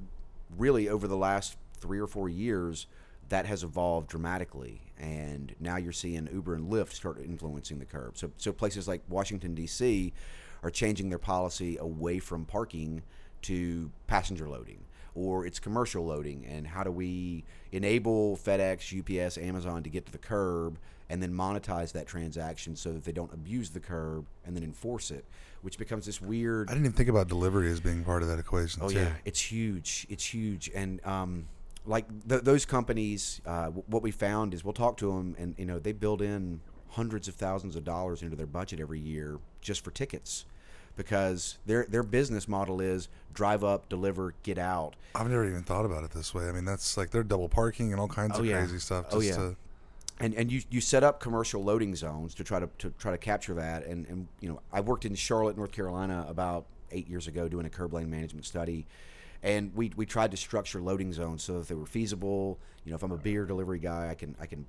really 0.56 0.88
over 0.88 1.08
the 1.08 1.16
last 1.16 1.56
three 1.81 1.98
or 1.98 2.06
four 2.06 2.28
years. 2.28 2.87
That 3.28 3.46
has 3.46 3.64
evolved 3.64 4.08
dramatically, 4.08 4.82
and 4.96 5.52
now 5.58 5.78
you're 5.78 5.90
seeing 5.90 6.28
Uber 6.32 6.54
and 6.54 6.70
Lyft 6.70 6.92
start 6.92 7.18
influencing 7.18 7.80
the 7.80 7.85
curb. 7.85 8.16
So, 8.16 8.30
so 8.37 8.52
places 8.52 8.87
like 8.87 9.02
Washington 9.09 9.52
D.C. 9.52 10.12
are 10.62 10.71
changing 10.71 11.09
their 11.09 11.18
policy 11.18 11.76
away 11.76 12.21
from 12.21 12.44
parking 12.44 13.02
to 13.42 13.90
passenger 14.06 14.49
loading 14.49 14.85
or 15.16 15.46
it's 15.46 15.58
commercial 15.58 16.04
loading 16.04 16.44
and 16.46 16.66
how 16.66 16.85
do 16.85 16.90
we 16.90 17.42
enable 17.73 18.37
FedEx, 18.37 18.92
UPS, 19.26 19.38
Amazon 19.38 19.82
to 19.82 19.90
get 19.90 20.06
to 20.06 20.12
the 20.12 20.18
curb 20.18 20.78
and 21.08 21.23
then 21.23 21.32
monetize 21.32 21.92
that 21.92 22.06
transaction 22.06 22.76
so 22.76 22.92
that 22.92 23.04
they 23.04 23.12
don't 23.12 23.32
abuse 23.32 23.70
the 23.70 23.80
curb 23.80 24.26
and 24.44 24.54
then 24.54 24.62
enforce 24.62 25.11
it, 25.11 25.25
which 25.62 25.78
becomes 25.78 26.06
this 26.06 26.20
weird 26.20 26.68
I 26.68 26.75
didn't 26.75 26.87
even 26.87 26.96
think 26.96 27.08
about 27.08 27.28
delivery 27.28 27.70
as 27.70 27.80
being 27.80 28.04
part 28.04 28.23
of 28.23 28.28
that 28.28 28.38
equation. 28.38 28.82
Oh 28.82 28.90
too. 28.90 28.96
yeah, 28.96 29.12
it's 29.25 29.40
huge. 29.40 30.06
It's 30.11 30.25
huge, 30.25 30.70
and 30.75 31.04
um, 31.06 31.46
like 31.87 32.06
th- 32.28 32.42
those 32.42 32.64
companies, 32.64 33.40
uh, 33.46 33.66
w- 33.66 33.85
what 33.87 34.02
we 34.02 34.11
found 34.11 34.52
is 34.52 34.64
we'll 34.64 34.73
talk 34.73 34.96
to 34.99 35.12
them, 35.12 35.37
and 35.38 35.54
you 35.56 35.64
know 35.64 35.78
they 35.78 35.92
build 35.92 36.23
in 36.23 36.61
hundreds 36.90 37.28
of 37.28 37.35
thousands 37.37 37.76
of 37.76 37.85
dollars 37.85 38.23
into 38.23 38.37
their 38.37 38.46
budget 38.46 38.80
every 38.80 38.99
year 39.00 39.38
just 39.61 39.85
for 39.85 39.92
tickets, 39.92 40.44
because 40.97 41.59
their 41.67 41.85
their 41.88 42.03
business 42.03 42.49
model 42.49 42.81
is 42.81 43.09
drive 43.35 43.62
up, 43.62 43.88
deliver, 43.88 44.35
get 44.43 44.59
out. 44.59 44.95
I've 45.15 45.29
never 45.29 45.47
even 45.47 45.62
thought 45.62 45.85
about 45.85 46.05
it 46.05 46.11
this 46.11 46.35
way. 46.35 46.49
I 46.49 46.53
mean, 46.53 46.65
that's 46.65 46.97
like 46.97 47.11
they're 47.11 47.23
double 47.23 47.49
parking 47.49 47.93
and 47.93 48.00
all 48.00 48.09
kinds 48.09 48.33
Oh, 48.37 48.41
of 48.41 48.47
yeah. 48.47 48.59
crazy 48.61 48.79
stuff. 48.79 49.07
Oh, 49.12 49.21
yeah. 49.21 49.37
to, 49.37 49.57
and 50.19 50.35
and 50.35 50.50
you 50.50 50.62
you 50.71 50.81
set 50.81 51.05
up 51.05 51.21
commercial 51.21 51.62
loading 51.62 51.95
zones 51.95 52.35
to 52.37 52.45
try 52.45 52.59
to, 52.59 52.69
to 52.79 52.91
try 52.99 53.12
to 53.12 53.19
capture 53.19 53.55
that 53.55 53.85
and 53.87 54.07
and 54.07 54.26
you 54.41 54.49
know 54.49 54.61
I 54.73 54.81
worked 54.81 55.05
in 55.05 55.15
Charlotte, 55.15 55.57
North 55.57 55.73
Carolina 55.73 56.25
about 56.29 56.67
eight 56.93 57.09
years 57.09 57.26
ago 57.29 57.49
doing 57.49 57.67
a 57.67 57.71
curb 57.71 57.93
lane 57.93 58.09
management 58.11 58.47
study, 58.47 58.87
and 59.43 59.75
we 59.75 59.93
we 59.97 60.07
tried 60.07 60.31
to 60.31 60.37
structure 60.38 60.81
loading 60.81 61.12
zones 61.12 61.43
so 61.43 61.59
that 61.59 61.69
they 61.69 61.75
were 61.75 61.87
feasible. 61.87 62.59
You 62.85 62.93
know, 62.93 62.97
if 62.97 63.03
I'm 63.03 63.12
a 63.12 63.19
beer 63.19 63.45
delivery 63.45 63.79
guy, 63.81 64.09
I 64.09 64.15
can 64.15 64.35
I 64.41 64.47
can 64.47 64.65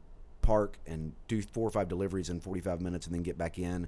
park 0.47 0.77
and 0.87 1.13
do 1.27 1.41
four 1.41 1.67
or 1.67 1.71
five 1.71 1.87
deliveries 1.87 2.29
in 2.29 2.39
45 2.39 2.81
minutes 2.81 3.05
and 3.05 3.13
then 3.13 3.23
get 3.23 3.37
back 3.37 3.59
in. 3.59 3.87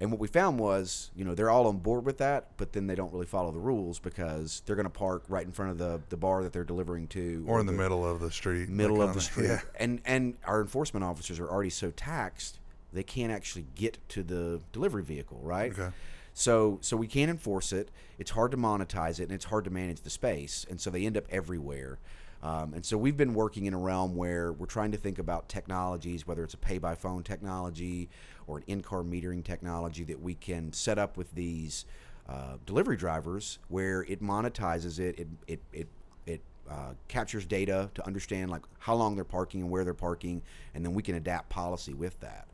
And 0.00 0.12
what 0.12 0.20
we 0.20 0.28
found 0.28 0.60
was, 0.60 1.10
you 1.16 1.24
know, 1.24 1.34
they're 1.34 1.50
all 1.50 1.66
on 1.66 1.78
board 1.78 2.04
with 2.04 2.18
that, 2.18 2.50
but 2.56 2.72
then 2.72 2.86
they 2.86 2.94
don't 2.94 3.12
really 3.12 3.26
follow 3.26 3.50
the 3.50 3.58
rules 3.58 3.98
because 3.98 4.62
they're 4.64 4.76
going 4.76 4.84
to 4.84 4.90
park 4.90 5.24
right 5.28 5.44
in 5.44 5.50
front 5.50 5.72
of 5.72 5.78
the, 5.78 6.00
the 6.08 6.16
bar 6.16 6.44
that 6.44 6.52
they're 6.52 6.62
delivering 6.62 7.08
to, 7.08 7.44
or 7.48 7.58
in 7.58 7.66
the 7.66 7.72
middle 7.72 8.08
of 8.08 8.20
the 8.20 8.30
street. 8.30 8.68
middle 8.68 9.02
of 9.02 9.14
the 9.14 9.20
street. 9.30 9.48
Yeah. 9.48 9.60
And 9.78 10.00
and 10.04 10.36
our 10.44 10.60
enforcement 10.60 11.04
officers 11.04 11.40
are 11.40 11.48
already 11.48 11.70
so 11.70 11.90
taxed 11.90 12.60
they 12.92 13.02
can't 13.02 13.32
actually 13.32 13.66
get 13.74 13.98
to 14.10 14.22
the 14.22 14.60
delivery 14.72 15.02
vehicle, 15.02 15.40
right? 15.42 15.72
Okay. 15.72 15.90
So 16.34 16.78
so 16.80 16.96
we 16.96 17.06
can't 17.06 17.30
enforce 17.30 17.72
it. 17.72 17.90
It's 18.18 18.30
hard 18.30 18.50
to 18.52 18.56
monetize 18.56 19.20
it, 19.20 19.24
and 19.24 19.32
it's 19.32 19.46
hard 19.46 19.64
to 19.64 19.70
manage 19.70 20.02
the 20.02 20.10
space, 20.10 20.64
and 20.70 20.80
so 20.80 20.90
they 20.90 21.04
end 21.04 21.16
up 21.16 21.24
everywhere. 21.30 21.98
Um, 22.42 22.74
and 22.74 22.86
so 22.86 22.96
we've 22.96 23.16
been 23.16 23.34
working 23.34 23.66
in 23.66 23.74
a 23.74 23.78
realm 23.78 24.14
where 24.14 24.52
we're 24.52 24.66
trying 24.66 24.92
to 24.92 24.98
think 24.98 25.18
about 25.18 25.48
technologies, 25.48 26.26
whether 26.26 26.44
it's 26.44 26.54
a 26.54 26.58
pay 26.58 26.78
by 26.78 26.94
phone 26.94 27.22
technology 27.22 28.08
or 28.46 28.58
an 28.58 28.64
in 28.68 28.80
car 28.80 29.02
metering 29.02 29.42
technology 29.42 30.04
that 30.04 30.20
we 30.20 30.34
can 30.34 30.72
set 30.72 30.98
up 30.98 31.16
with 31.16 31.34
these 31.34 31.84
uh, 32.28 32.58
delivery 32.64 32.96
drivers 32.96 33.58
where 33.68 34.02
it 34.02 34.22
monetizes 34.22 35.00
it, 35.00 35.18
it, 35.18 35.28
it, 35.48 35.60
it, 35.72 35.88
it 36.26 36.40
uh, 36.70 36.92
captures 37.08 37.44
data 37.44 37.90
to 37.94 38.06
understand 38.06 38.50
like 38.50 38.62
how 38.78 38.94
long 38.94 39.16
they're 39.16 39.24
parking 39.24 39.62
and 39.62 39.70
where 39.70 39.82
they're 39.84 39.94
parking, 39.94 40.42
and 40.74 40.84
then 40.84 40.94
we 40.94 41.02
can 41.02 41.16
adapt 41.16 41.48
policy 41.48 41.94
with 41.94 42.18
that. 42.20 42.46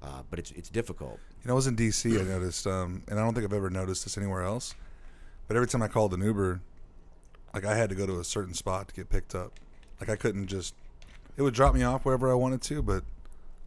Uh, 0.00 0.22
but 0.30 0.38
it's 0.38 0.52
it's 0.52 0.68
difficult. 0.68 1.18
You 1.42 1.48
know, 1.48 1.54
I 1.54 1.56
was 1.56 1.66
in 1.66 1.74
DC. 1.74 2.20
I 2.20 2.22
noticed, 2.22 2.66
um, 2.68 3.02
and 3.08 3.18
I 3.18 3.24
don't 3.24 3.34
think 3.34 3.44
I've 3.44 3.52
ever 3.52 3.70
noticed 3.70 4.04
this 4.04 4.16
anywhere 4.16 4.42
else. 4.42 4.74
But 5.48 5.56
every 5.56 5.66
time 5.66 5.82
I 5.82 5.88
called 5.88 6.12
an 6.14 6.20
Uber, 6.20 6.60
like 7.58 7.72
I 7.72 7.76
had 7.76 7.90
to 7.90 7.96
go 7.96 8.06
to 8.06 8.20
a 8.20 8.24
certain 8.24 8.54
spot 8.54 8.88
to 8.88 8.94
get 8.94 9.10
picked 9.10 9.34
up. 9.34 9.52
Like 10.00 10.08
I 10.08 10.16
couldn't 10.16 10.46
just. 10.46 10.74
It 11.36 11.42
would 11.42 11.54
drop 11.54 11.74
me 11.74 11.82
off 11.82 12.04
wherever 12.04 12.30
I 12.30 12.34
wanted 12.34 12.62
to, 12.62 12.82
but 12.82 13.02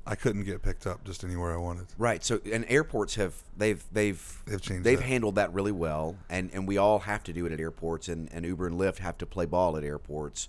I 0.06 0.16
couldn't 0.16 0.44
get 0.44 0.62
picked 0.62 0.88
up 0.88 1.04
just 1.04 1.24
anywhere 1.24 1.54
I 1.54 1.58
wanted. 1.58 1.88
Right. 1.98 2.24
So, 2.24 2.40
and 2.52 2.66
airports 2.70 3.16
have 3.16 3.34
they've 3.58 3.84
they've 3.92 4.42
They've 4.46 4.62
changed 4.62 4.84
they've 4.86 5.00
that. 5.00 5.06
handled 5.06 5.36
that 5.36 5.54
really 5.54 5.72
well, 5.74 6.16
and 6.30 6.50
and 6.54 6.68
we 6.68 6.78
all 6.78 7.00
have 7.00 7.24
to 7.26 7.34
do 7.34 7.46
it 7.46 7.52
at 7.52 7.60
airports, 7.60 8.08
and 8.08 8.30
and 8.32 8.46
Uber 8.46 8.68
and 8.68 8.80
Lyft 8.80 9.00
have 9.00 9.18
to 9.20 9.26
play 9.26 9.46
ball 9.46 9.76
at 9.78 9.84
airports. 9.84 10.48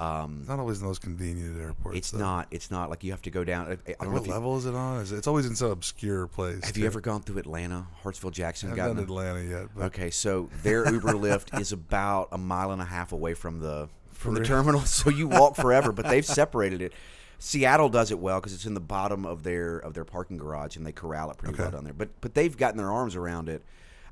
Um, 0.00 0.38
It's 0.40 0.48
not 0.48 0.58
always 0.58 0.80
the 0.80 0.86
most 0.86 1.00
convenient 1.02 1.60
airports. 1.60 1.96
it's 1.96 2.10
though. 2.10 2.18
not. 2.18 2.48
It's 2.50 2.70
not 2.70 2.90
like 2.90 3.04
you 3.04 3.12
have 3.12 3.22
to 3.22 3.30
go 3.30 3.44
down. 3.44 3.66
I, 3.66 3.70
I 3.72 3.74
don't 3.74 4.02
know 4.02 4.10
what 4.10 4.20
if 4.22 4.26
you, 4.26 4.32
level 4.32 4.56
is 4.56 4.66
it 4.66 4.74
on? 4.74 5.00
Is 5.00 5.12
it, 5.12 5.18
it's 5.18 5.26
always 5.28 5.46
in 5.46 5.54
some 5.54 5.70
obscure 5.70 6.26
place. 6.26 6.64
have 6.64 6.76
you 6.76 6.86
ever 6.86 7.00
gone 7.00 7.22
through 7.22 7.38
Atlanta, 7.38 7.86
Hartsfield, 8.02 8.32
Jackson? 8.32 8.72
I 8.72 8.76
haven't 8.76 8.96
gotten 8.96 8.96
done 8.96 9.04
Atlanta 9.04 9.42
yet, 9.48 9.68
but 9.76 9.84
Okay, 9.86 10.10
so 10.10 10.48
their 10.62 10.90
Uber 10.92 11.12
Lyft 11.12 11.60
is 11.60 11.72
about 11.72 12.28
a 12.32 12.38
mile 12.38 12.72
and 12.72 12.82
a 12.82 12.86
half 12.86 13.12
away 13.12 13.34
from 13.34 13.60
the 13.60 13.88
from 14.12 14.34
the 14.34 14.44
terminal, 14.44 14.80
so 14.84 15.10
you 15.10 15.28
walk 15.28 15.54
forever. 15.56 15.92
But 15.92 16.08
they've 16.08 16.26
separated 16.42 16.82
it. 16.82 16.92
Seattle 17.38 17.88
does 17.88 18.10
it 18.10 18.18
well 18.18 18.40
because 18.40 18.52
it's 18.54 18.64
in 18.66 18.74
the 18.74 18.80
bottom 18.80 19.24
of 19.24 19.42
their 19.44 19.78
of 19.78 19.94
their 19.94 20.04
parking 20.04 20.38
garage, 20.38 20.76
and 20.76 20.84
they 20.86 20.92
corral 20.92 21.30
it 21.30 21.36
pretty 21.38 21.54
Okay. 21.54 21.62
well 21.62 21.72
down 21.72 21.84
there. 21.84 21.92
But 21.92 22.08
but 22.20 22.34
they've 22.34 22.56
gotten 22.56 22.78
their 22.78 22.90
arms 22.90 23.14
around 23.14 23.48
it. 23.48 23.62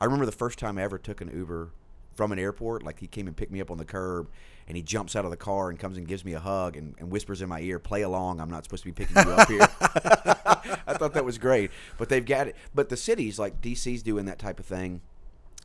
I 0.00 0.04
remember 0.04 0.26
the 0.26 0.32
first 0.32 0.58
time 0.58 0.78
I 0.78 0.82
ever 0.82 0.98
took 0.98 1.20
an 1.20 1.30
Uber 1.34 1.70
from 2.14 2.30
an 2.30 2.38
airport. 2.38 2.82
Like 2.84 3.00
he 3.00 3.06
came 3.08 3.26
and 3.26 3.36
picked 3.36 3.50
me 3.52 3.60
up 3.60 3.70
on 3.70 3.78
the 3.78 3.84
curb, 3.84 4.28
and 4.68 4.76
he 4.76 4.82
jumps 4.82 5.16
out 5.16 5.24
of 5.24 5.30
the 5.30 5.36
car 5.36 5.70
and 5.70 5.78
comes 5.78 5.98
and 5.98 6.06
gives 6.06 6.24
me 6.24 6.32
a 6.34 6.40
hug 6.40 6.76
and, 6.76 6.94
and 6.98 7.10
whispers 7.10 7.42
in 7.42 7.48
my 7.48 7.60
ear, 7.60 7.78
"Play 7.78 8.02
along. 8.02 8.40
I'm 8.40 8.50
not 8.50 8.64
supposed 8.64 8.82
to 8.84 8.88
be 8.88 8.92
picking 8.92 9.16
you 9.16 9.30
up 9.32 9.48
here." 9.48 9.60
I 10.86 10.94
thought 10.94 11.14
that 11.14 11.24
was 11.24 11.38
great. 11.38 11.70
But 11.98 12.08
they've 12.08 12.24
got 12.24 12.48
it. 12.48 12.56
But 12.74 12.88
the 12.88 12.96
cities 12.96 13.38
like 13.38 13.60
DC's 13.60 14.02
doing 14.02 14.26
that 14.26 14.38
type 14.38 14.58
of 14.58 14.66
thing, 14.66 15.00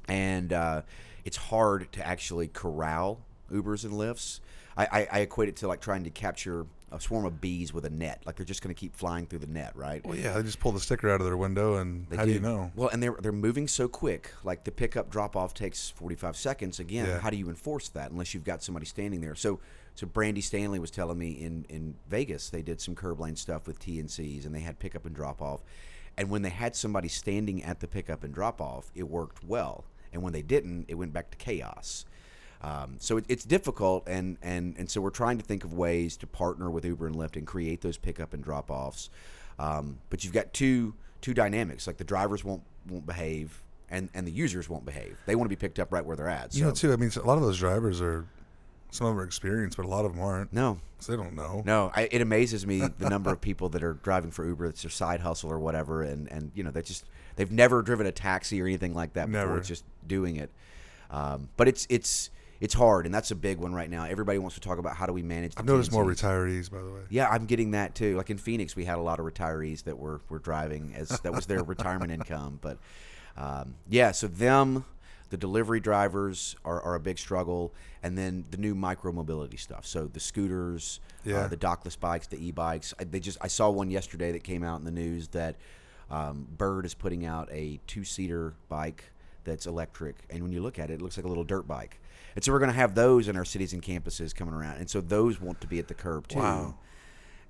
and 0.08 0.52
uh, 0.54 0.82
it's 1.26 1.38
hard 1.38 1.92
to 1.94 2.06
actually 2.06 2.48
corral 2.48 3.22
Ubers 3.52 3.84
and 3.84 3.94
Lyfts. 3.94 4.40
I, 4.76 4.86
I, 4.86 5.08
I 5.12 5.20
equate 5.20 5.50
it 5.50 5.56
to 5.58 5.68
like 5.68 5.82
trying 5.82 6.04
to 6.04 6.10
capture 6.10 6.66
a 6.92 7.00
swarm 7.02 7.26
of 7.26 7.42
bees 7.42 7.74
with 7.74 7.86
a 7.86 7.90
net. 7.90 8.24
Like 8.26 8.36
they're 8.38 8.46
just 8.46 8.62
going 8.62 8.74
to 8.74 8.80
keep 8.80 8.96
flying 8.96 9.26
through 9.26 9.40
the 9.40 9.48
net, 9.48 9.74
right? 9.76 10.06
well, 10.06 10.16
yeah, 10.18 10.34
they 10.34 10.44
just 10.44 10.60
pull 10.60 10.72
the 10.72 10.80
sticker 10.80 11.10
out 11.10 11.20
of 11.20 11.26
their 11.26 11.36
window, 11.38 11.76
and 11.76 12.08
They 12.10 12.16
how 12.16 12.26
do 12.26 12.32
you 12.32 12.40
know? 12.40 12.72
Well, 12.76 12.90
and 12.90 13.02
they're 13.04 13.16
they're 13.20 13.32
moving 13.32 13.68
so 13.68 13.88
quick. 13.88 14.32
Like 14.44 14.64
the 14.64 14.72
pickup 14.72 15.10
drop 15.10 15.36
off 15.36 15.54
takes 15.54 15.90
forty 15.90 16.16
five 16.16 16.38
seconds. 16.38 16.80
Again, 16.80 17.06
Yeah. 17.06 17.20
how 17.20 17.30
do 17.30 17.38
you 17.38 17.50
enforce 17.50 17.90
that 17.90 18.12
unless 18.12 18.34
you've 18.34 18.46
got 18.46 18.64
somebody 18.64 18.86
standing 18.86 19.22
there? 19.22 19.36
So 19.36 19.60
so 19.96 20.08
Brandy 20.08 20.42
Stanley 20.42 20.80
was 20.80 20.92
telling 20.92 21.18
me 21.18 21.32
in 21.32 21.66
in 21.70 21.96
Vegas 22.10 22.50
they 22.50 22.62
did 22.62 22.80
some 22.80 22.96
curb 22.96 23.20
lane 23.20 23.36
stuff 23.36 23.68
with 23.68 23.80
TNCs 23.80 24.46
and 24.46 24.54
they 24.56 24.60
had 24.62 24.80
pickup 24.80 25.06
and 25.06 25.16
drop 25.16 25.42
off. 25.42 25.62
And 26.18 26.30
when 26.30 26.42
they 26.42 26.50
had 26.50 26.76
somebody 26.76 27.10
standing 27.10 27.64
at 27.64 27.80
the 27.80 27.88
pickup 27.88 28.24
and 28.24 28.34
drop 28.34 28.60
off, 28.60 28.92
it 28.96 29.04
worked 29.08 29.44
well. 29.44 29.86
And 30.14 30.24
when 30.24 30.34
they 30.34 30.42
didn't, 30.42 30.86
it 30.88 30.96
went 30.96 31.14
back 31.14 31.30
to 31.32 31.38
chaos. 31.38 32.06
Um, 32.62 32.96
so 33.00 33.18
it, 33.18 33.26
it's 33.28 33.46
difficult, 33.46 34.08
and, 34.08 34.38
and, 34.42 34.76
and 34.78 34.90
so 34.90 35.00
we're 35.00 35.10
trying 35.12 35.38
to 35.38 35.44
think 35.44 35.64
of 35.64 35.74
ways 35.74 36.18
to 36.18 36.28
partner 36.28 36.70
with 36.70 36.86
Uber 36.86 37.08
and 37.08 37.16
Lyft 37.16 37.36
and 37.36 37.46
create 37.46 37.82
those 37.82 37.98
pickup 37.98 38.34
and 38.34 38.44
drop 38.44 38.72
offs. 38.72 39.10
Um, 39.60 40.00
but 40.10 40.24
you've 40.24 40.34
got 40.34 40.54
two 40.54 40.94
two 41.22 41.34
dynamics, 41.34 41.88
like 41.88 41.98
the 41.98 42.04
drivers 42.04 42.44
won't 42.44 42.64
won't 42.90 43.06
behave, 43.06 43.64
and, 43.90 44.10
and 44.14 44.26
the 44.26 44.32
users 44.32 44.70
won't 44.70 44.86
behave. 44.86 45.18
They 45.26 45.36
want 45.36 45.46
to 45.46 45.50
be 45.50 45.60
picked 45.60 45.80
up 45.80 45.92
right 45.92 46.06
where 46.06 46.16
they're 46.16 46.28
at. 46.30 46.54
So 46.54 46.60
You 46.60 46.66
know, 46.66 46.72
too. 46.72 46.94
I 46.94 46.96
mean, 46.96 47.12
a 47.16 47.26
lot 47.26 47.38
of 47.38 47.44
those 47.44 47.58
drivers 47.58 48.02
are 48.02 48.26
some 48.92 49.08
of 49.08 49.14
them 49.14 49.20
are 49.20 49.26
experienced, 49.26 49.78
but 49.78 49.86
a 49.86 49.90
lot 49.90 50.06
of 50.06 50.14
them 50.14 50.22
aren't. 50.22 50.54
no, 50.54 50.80
they 51.08 51.16
don't 51.16 51.36
know. 51.36 51.62
no, 51.66 51.92
I, 51.96 52.08
it 52.12 52.22
amazes 52.22 52.66
me 52.66 52.82
the 52.98 53.10
number 53.10 53.32
of 53.32 53.42
people 53.42 53.70
that 53.70 53.84
are 53.84 53.94
driving 53.94 54.32
for 54.32 54.46
Uber. 54.46 54.68
It's 54.68 54.84
their 54.84 54.92
side 54.92 55.20
hustle 55.22 55.52
or 55.52 55.60
whatever, 55.60 56.04
and 56.04 56.32
and 56.32 56.52
you 56.56 56.64
know 56.64 56.72
they 56.72 56.82
just 56.82 57.06
they've 57.36 57.52
never 57.52 57.82
driven 57.82 58.08
a 58.08 58.12
taxi 58.12 58.62
or 58.62 58.66
anything 58.66 58.94
like 58.94 59.14
that 59.14 59.28
before. 59.28 59.46
Never. 59.46 59.58
It's 59.58 59.68
just 59.68 59.84
doing 60.06 60.38
it. 60.38 60.50
Um, 61.12 61.50
but 61.58 61.68
it's 61.68 61.86
it's 61.90 62.30
it's 62.60 62.74
hard, 62.74 63.06
and 63.06 63.14
that's 63.14 63.32
a 63.32 63.36
big 63.36 63.60
one 63.60 63.74
right 63.74 63.90
now. 63.90 64.06
Everybody 64.06 64.40
wants 64.40 64.56
to 64.56 64.62
talk 64.62 64.78
about 64.80 64.96
how 64.96 65.06
do 65.06 65.14
we 65.14 65.22
manage. 65.24 65.54
The 65.56 65.60
I've 65.62 65.66
noticed 65.66 65.92
more 65.92 66.06
retirees, 66.06 66.72
by 66.72 66.80
the 66.82 66.90
way. 66.92 67.02
Yeah, 67.10 67.28
I'm 67.30 67.46
getting 67.46 67.72
that 67.72 67.96
too. 67.96 68.18
Like 68.18 68.30
in 68.30 68.38
Phoenix, 68.38 68.76
we 68.76 68.86
had 68.86 68.98
a 68.98 69.02
lot 69.02 69.20
of 69.20 69.26
retirees 69.26 69.84
that 69.84 69.98
were 69.98 70.22
were 70.30 70.40
driving 70.40 70.94
as 70.96 71.10
that 71.22 71.34
was 71.34 71.46
their 71.46 71.64
retirement 71.76 72.12
income. 72.12 72.60
But 72.62 72.78
um, 73.38 73.76
yeah, 73.88 74.12
so 74.12 74.28
them, 74.28 74.86
the 75.30 75.38
delivery 75.38 75.80
drivers 75.80 76.56
are, 76.66 76.82
are 76.82 76.96
a 76.96 77.00
big 77.00 77.20
struggle, 77.20 77.74
and 78.02 78.18
then 78.18 78.46
the 78.50 78.58
new 78.58 78.74
micro 78.74 79.12
mobility 79.12 79.58
stuff. 79.58 79.86
So 79.86 80.08
the 80.08 80.20
scooters, 80.20 81.00
Yeah. 81.26 81.42
uh, 81.42 81.48
the 81.48 81.58
dockless 81.58 82.00
bikes, 82.00 82.28
the 82.28 82.44
e-bikes. 82.44 82.94
I, 83.00 83.04
they 83.04 83.20
just 83.20 83.38
I 83.42 83.48
saw 83.48 83.70
one 83.70 83.92
yesterday 83.92 84.32
that 84.32 84.44
came 84.44 84.64
out 84.64 84.80
in 84.80 84.86
the 84.86 84.92
news 84.92 85.28
that 85.30 85.58
um, 86.10 86.48
Bird 86.58 86.86
is 86.86 86.94
putting 86.94 87.26
out 87.26 87.50
a 87.52 87.80
two-seater 87.86 88.54
bike 88.70 89.04
that's 89.44 89.66
electric, 89.68 90.16
and 90.30 90.42
when 90.42 90.52
you 90.52 90.62
look 90.62 90.80
at 90.80 90.90
it, 90.90 90.96
it 90.96 91.02
looks 91.02 91.18
like 91.18 91.26
a 91.26 91.30
little 91.30 91.44
dirt 91.44 91.68
bike. 91.68 92.00
And 92.38 92.44
so 92.44 92.52
we're 92.52 92.60
going 92.60 92.70
to 92.70 92.76
have 92.78 92.94
those 92.94 93.28
in 93.28 93.36
our 93.36 93.44
cities 93.44 93.74
and 93.74 93.82
campuses 93.82 94.34
coming 94.36 94.54
around, 94.54 94.78
and 94.78 94.88
so 94.88 95.02
those 95.02 95.42
want 95.42 95.60
to 95.62 95.68
be 95.68 95.80
at 95.80 95.88
the 95.88 95.96
curb 95.96 96.28
too. 96.28 96.38
Wow. 96.38 96.76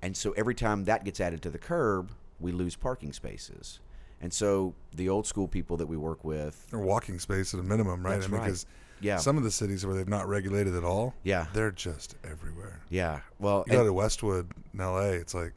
And 0.00 0.16
so 0.16 0.32
every 0.32 0.54
time 0.54 0.84
that 0.84 1.04
gets 1.04 1.20
added 1.20 1.42
to 1.42 1.50
the 1.50 1.58
curb, 1.58 2.10
we 2.40 2.52
lose 2.52 2.74
parking 2.74 3.12
spaces. 3.12 3.80
And 4.22 4.32
so 4.32 4.72
the 4.94 5.10
old 5.10 5.26
school 5.26 5.46
people 5.46 5.76
that 5.76 5.86
we 5.86 5.98
work 5.98 6.24
with, 6.24 6.66
Or 6.72 6.78
walking 6.80 7.18
space 7.18 7.52
at 7.52 7.60
a 7.60 7.62
minimum, 7.62 8.02
right? 8.02 8.14
That's 8.14 8.24
I 8.24 8.28
mean, 8.28 8.40
right. 8.40 8.46
because 8.46 8.64
Yeah. 9.00 9.18
some 9.18 9.36
of 9.36 9.42
the 9.44 9.50
cities 9.50 9.84
where 9.84 9.94
they've 9.94 10.08
not 10.08 10.26
regulated 10.26 10.74
at 10.74 10.84
all, 10.84 11.12
Yeah. 11.22 11.48
they're 11.52 11.70
just 11.70 12.16
everywhere. 12.24 12.80
yeah, 12.88 13.20
well, 13.38 13.64
You 13.66 13.74
go 13.74 13.84
to 13.84 13.92
Westwood 13.92 14.50
in 14.72 14.80
L.A., 14.80 15.12
it's 15.16 15.34
like 15.34 15.52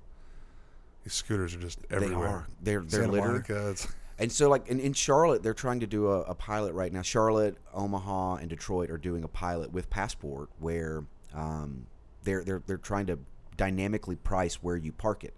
these 1.05 1.13
scooters 1.13 1.55
are 1.55 1.59
just 1.59 1.79
they 1.87 1.95
everywhere. 1.95 2.27
are 2.27 2.47
they're 2.61 2.81
they're 2.81 3.03
Santa. 3.05 3.17
Monica, 3.17 3.69
it's 3.69 3.87
And 4.21 4.31
so, 4.31 4.49
like 4.49 4.67
in, 4.67 4.79
in 4.79 4.93
Charlotte, 4.93 5.43
they're 5.43 5.53
trying 5.53 5.79
to 5.81 5.87
do 5.87 6.07
a, 6.11 6.21
a 6.21 6.35
pilot 6.35 6.73
right 6.73 6.93
now. 6.93 7.01
Charlotte, 7.01 7.57
Omaha, 7.73 8.35
and 8.35 8.49
Detroit 8.49 8.89
are 8.89 8.97
doing 8.97 9.23
a 9.23 9.27
pilot 9.27 9.71
with 9.73 9.89
Passport 9.89 10.49
where 10.59 11.03
um, 11.33 11.87
they're 12.23 12.43
they're 12.43 12.61
they're 12.65 12.77
trying 12.77 13.07
to 13.07 13.19
dynamically 13.57 14.15
price 14.15 14.55
where 14.55 14.77
you 14.77 14.91
park 14.91 15.23
it. 15.23 15.33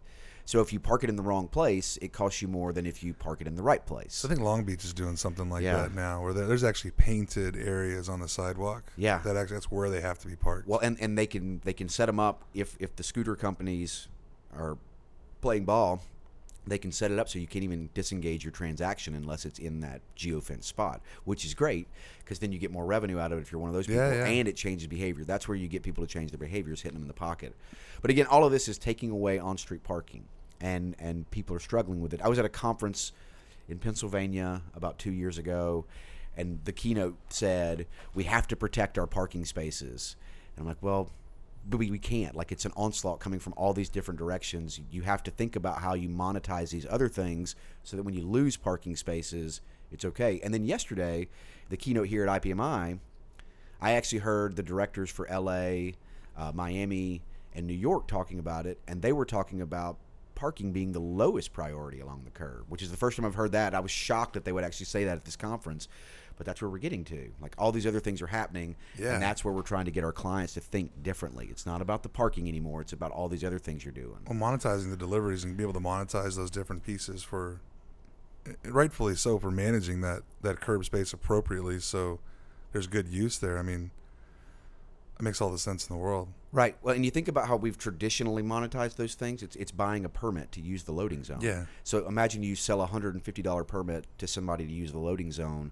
So 0.45 0.59
if 0.59 0.73
you 0.73 0.79
park 0.81 1.05
it 1.05 1.09
in 1.09 1.15
the 1.15 1.21
wrong 1.23 1.47
place, 1.47 1.97
it 2.01 2.11
costs 2.11 2.41
you 2.41 2.49
more 2.49 2.73
than 2.73 2.85
if 2.85 3.01
you 3.01 3.13
park 3.13 3.39
it 3.39 3.47
in 3.47 3.55
the 3.55 3.63
right 3.63 3.85
place. 3.85 4.13
So 4.13 4.27
I 4.27 4.29
think 4.29 4.41
Long 4.41 4.65
Beach 4.65 4.83
is 4.83 4.93
doing 4.93 5.15
something 5.15 5.49
like 5.49 5.63
Yeah. 5.63 5.77
that 5.77 5.95
now, 5.95 6.21
where 6.21 6.33
there's 6.33 6.65
actually 6.65 6.91
painted 6.91 7.55
areas 7.55 8.09
on 8.09 8.19
the 8.19 8.27
sidewalk. 8.27 8.83
Yeah. 8.97 9.19
that 9.19 9.37
actually 9.37 9.55
that's 9.55 9.71
where 9.71 9.89
they 9.89 10.01
have 10.01 10.19
to 10.19 10.27
be 10.27 10.35
parked. 10.35 10.67
Well, 10.67 10.79
and, 10.79 10.97
and 10.99 11.17
they 11.17 11.27
can 11.27 11.61
they 11.63 11.71
can 11.71 11.87
set 11.87 12.07
them 12.07 12.19
up 12.19 12.43
if 12.53 12.75
if 12.81 12.93
the 12.97 13.03
scooter 13.03 13.37
companies 13.37 14.09
are 14.53 14.77
playing 15.39 15.63
ball, 15.63 16.01
they 16.65 16.77
can 16.77 16.91
set 16.91 17.11
it 17.11 17.19
up 17.19 17.27
so 17.27 17.39
you 17.39 17.47
can't 17.47 17.63
even 17.63 17.89
disengage 17.93 18.43
your 18.43 18.51
transaction 18.51 19.15
unless 19.15 19.45
it's 19.45 19.59
in 19.59 19.81
that 19.81 20.01
geofence 20.17 20.63
spot, 20.63 21.01
which 21.25 21.43
is 21.45 21.53
great 21.53 21.87
because 22.19 22.39
then 22.39 22.51
you 22.51 22.59
get 22.59 22.71
more 22.71 22.85
revenue 22.85 23.19
out 23.19 23.31
of 23.31 23.37
it 23.37 23.41
if 23.41 23.51
you're 23.51 23.59
one 23.59 23.69
of 23.69 23.73
those 23.73 23.87
people, 23.87 24.01
Yeah, 24.01 24.13
yeah. 24.13 24.25
and 24.25 24.47
it 24.47 24.55
changes 24.55 24.87
behavior. 24.87 25.25
That's 25.25 25.47
where 25.47 25.57
you 25.57 25.67
get 25.67 25.83
people 25.83 26.05
to 26.05 26.09
change 26.11 26.31
their 26.31 26.37
behaviors, 26.39 26.81
hitting 26.81 26.95
them 26.95 27.03
in 27.03 27.07
the 27.09 27.13
pocket. 27.13 27.53
But 28.01 28.11
again, 28.11 28.25
all 28.27 28.45
of 28.45 28.51
this 28.51 28.67
is 28.67 28.77
taking 28.77 29.11
away 29.11 29.39
on-street 29.39 29.83
parking, 29.83 30.23
and 30.61 30.95
and 30.99 31.29
people 31.31 31.55
are 31.55 31.59
struggling 31.59 32.01
with 32.01 32.13
it. 32.13 32.21
I 32.21 32.29
was 32.29 32.39
at 32.39 32.45
a 32.45 32.49
conference 32.49 33.11
in 33.67 33.79
Pennsylvania 33.79 34.61
about 34.75 34.99
two 34.99 35.11
years 35.11 35.37
ago, 35.37 35.85
and 36.37 36.59
the 36.63 36.71
keynote 36.71 37.15
said 37.29 37.87
we 38.13 38.23
have 38.23 38.47
to 38.47 38.55
protect 38.55 38.97
our 38.97 39.07
parking 39.07 39.43
spaces. 39.45 40.15
And 40.55 40.63
I'm 40.63 40.67
like, 40.67 40.81
well, 40.81 41.09
but 41.69 41.77
we, 41.77 41.91
we 41.91 41.99
can't. 41.99 42.35
Like 42.35 42.51
it's 42.51 42.65
an 42.65 42.73
onslaught 42.75 43.19
coming 43.19 43.39
from 43.39 43.53
all 43.55 43.73
these 43.73 43.89
different 43.89 44.17
directions. 44.17 44.79
You 44.91 45.03
have 45.03 45.23
to 45.23 45.31
think 45.31 45.55
about 45.55 45.79
how 45.79 45.93
you 45.93 46.09
monetize 46.09 46.71
these 46.71 46.85
other 46.89 47.07
things 47.07 47.55
so 47.83 47.97
that 47.97 48.03
when 48.03 48.13
you 48.13 48.23
lose 48.23 48.57
parking 48.57 48.95
spaces, 48.95 49.61
it's 49.91 50.05
okay. 50.05 50.39
And 50.43 50.53
then 50.53 50.63
yesterday, 50.63 51.27
the 51.69 51.77
keynote 51.77 52.07
here 52.07 52.27
at 52.27 52.41
IPMI, 52.41 52.99
I 53.81 53.91
actually 53.91 54.19
heard 54.19 54.55
the 54.55 54.63
directors 54.63 55.09
for 55.09 55.27
LA, 55.29 55.91
uh, 56.37 56.51
Miami, 56.53 57.21
and 57.53 57.67
New 57.67 57.73
York 57.73 58.07
talking 58.07 58.39
about 58.39 58.65
it, 58.65 58.79
and 58.87 59.01
they 59.01 59.13
were 59.13 59.25
talking 59.25 59.61
about 59.61 59.97
parking 60.43 60.73
being 60.73 60.91
the 60.91 60.99
lowest 60.99 61.53
priority 61.53 62.01
along 62.01 62.23
the 62.25 62.29
curb, 62.29 62.65
which 62.67 62.81
is 62.81 62.91
the 62.91 62.97
first 62.97 63.15
time 63.15 63.25
I've 63.25 63.33
heard 63.35 63.53
that. 63.53 63.73
I 63.73 63.79
was 63.79 63.91
shocked 63.91 64.33
that 64.33 64.43
they 64.43 64.51
would 64.51 64.65
actually 64.65 64.87
say 64.87 65.05
that 65.05 65.15
at 65.15 65.23
this 65.23 65.37
conference, 65.37 65.87
but 66.35 66.45
that's 66.45 66.61
where 66.61 66.69
we're 66.69 66.79
getting 66.79 67.05
to. 67.05 67.31
Like 67.39 67.55
all 67.57 67.71
these 67.71 67.87
other 67.87 68.01
things 68.01 68.21
are 68.21 68.27
happening, 68.27 68.75
Yeah. 68.99 69.13
and 69.13 69.23
that's 69.23 69.45
where 69.45 69.53
we're 69.53 69.61
trying 69.61 69.85
to 69.85 69.91
get 69.91 70.03
our 70.03 70.11
clients 70.11 70.53
to 70.55 70.59
think 70.59 71.01
differently. 71.01 71.47
It's 71.49 71.65
not 71.65 71.81
about 71.81 72.03
the 72.03 72.09
parking 72.09 72.49
anymore; 72.49 72.81
it's 72.81 72.91
about 72.91 73.11
all 73.11 73.29
these 73.29 73.45
other 73.45 73.57
things 73.57 73.85
you're 73.85 73.93
doing. 73.93 74.17
well, 74.27 74.37
monetizing 74.37 74.89
the 74.89 74.97
deliveries 74.97 75.45
and 75.45 75.55
be 75.55 75.63
able 75.63 75.71
to 75.71 75.79
monetize 75.79 76.35
those 76.35 76.51
different 76.51 76.83
pieces 76.83 77.23
for, 77.23 77.61
eh, 78.45 78.51
rightfully 78.65 79.15
so, 79.15 79.39
for 79.39 79.49
managing 79.49 80.01
that 80.01 80.23
that 80.41 80.59
curb 80.59 80.83
space 80.83 81.13
appropriately. 81.13 81.79
So 81.79 82.19
there's 82.73 82.87
good 82.87 83.07
use 83.07 83.37
there. 83.39 83.57
I 83.57 83.61
mean, 83.61 83.91
it 85.17 85.21
makes 85.23 85.39
all 85.39 85.51
the 85.51 85.57
sense 85.57 85.87
in 85.87 85.95
the 85.95 86.01
world. 86.01 86.27
Right. 86.53 86.77
Well, 86.83 86.93
and 86.93 87.03
you 87.03 87.09
think 87.09 87.27
about 87.27 87.47
how 87.47 87.55
we've 87.55 87.79
traditionally 87.79 88.43
monetized 88.43 88.95
those 88.95 89.15
things. 89.15 89.41
It's 89.41 89.55
it's 89.55 89.71
buying 89.71 90.05
a 90.05 90.09
permit 90.09 90.51
to 90.53 90.61
use 90.61 90.83
the 90.83 90.91
loading 90.91 91.23
zone. 91.23 91.39
Yeah. 91.41 91.65
So 91.83 92.07
imagine 92.07 92.43
you 92.43 92.55
sell 92.55 92.81
a 92.81 92.85
hundred 92.85 93.15
and 93.15 93.23
fifty 93.23 93.41
dollar 93.41 93.63
permit 93.63 94.05
to 94.19 94.27
somebody 94.27 94.67
to 94.67 94.71
use 94.71 94.91
the 94.91 94.99
loading 94.99 95.31
zone, 95.31 95.71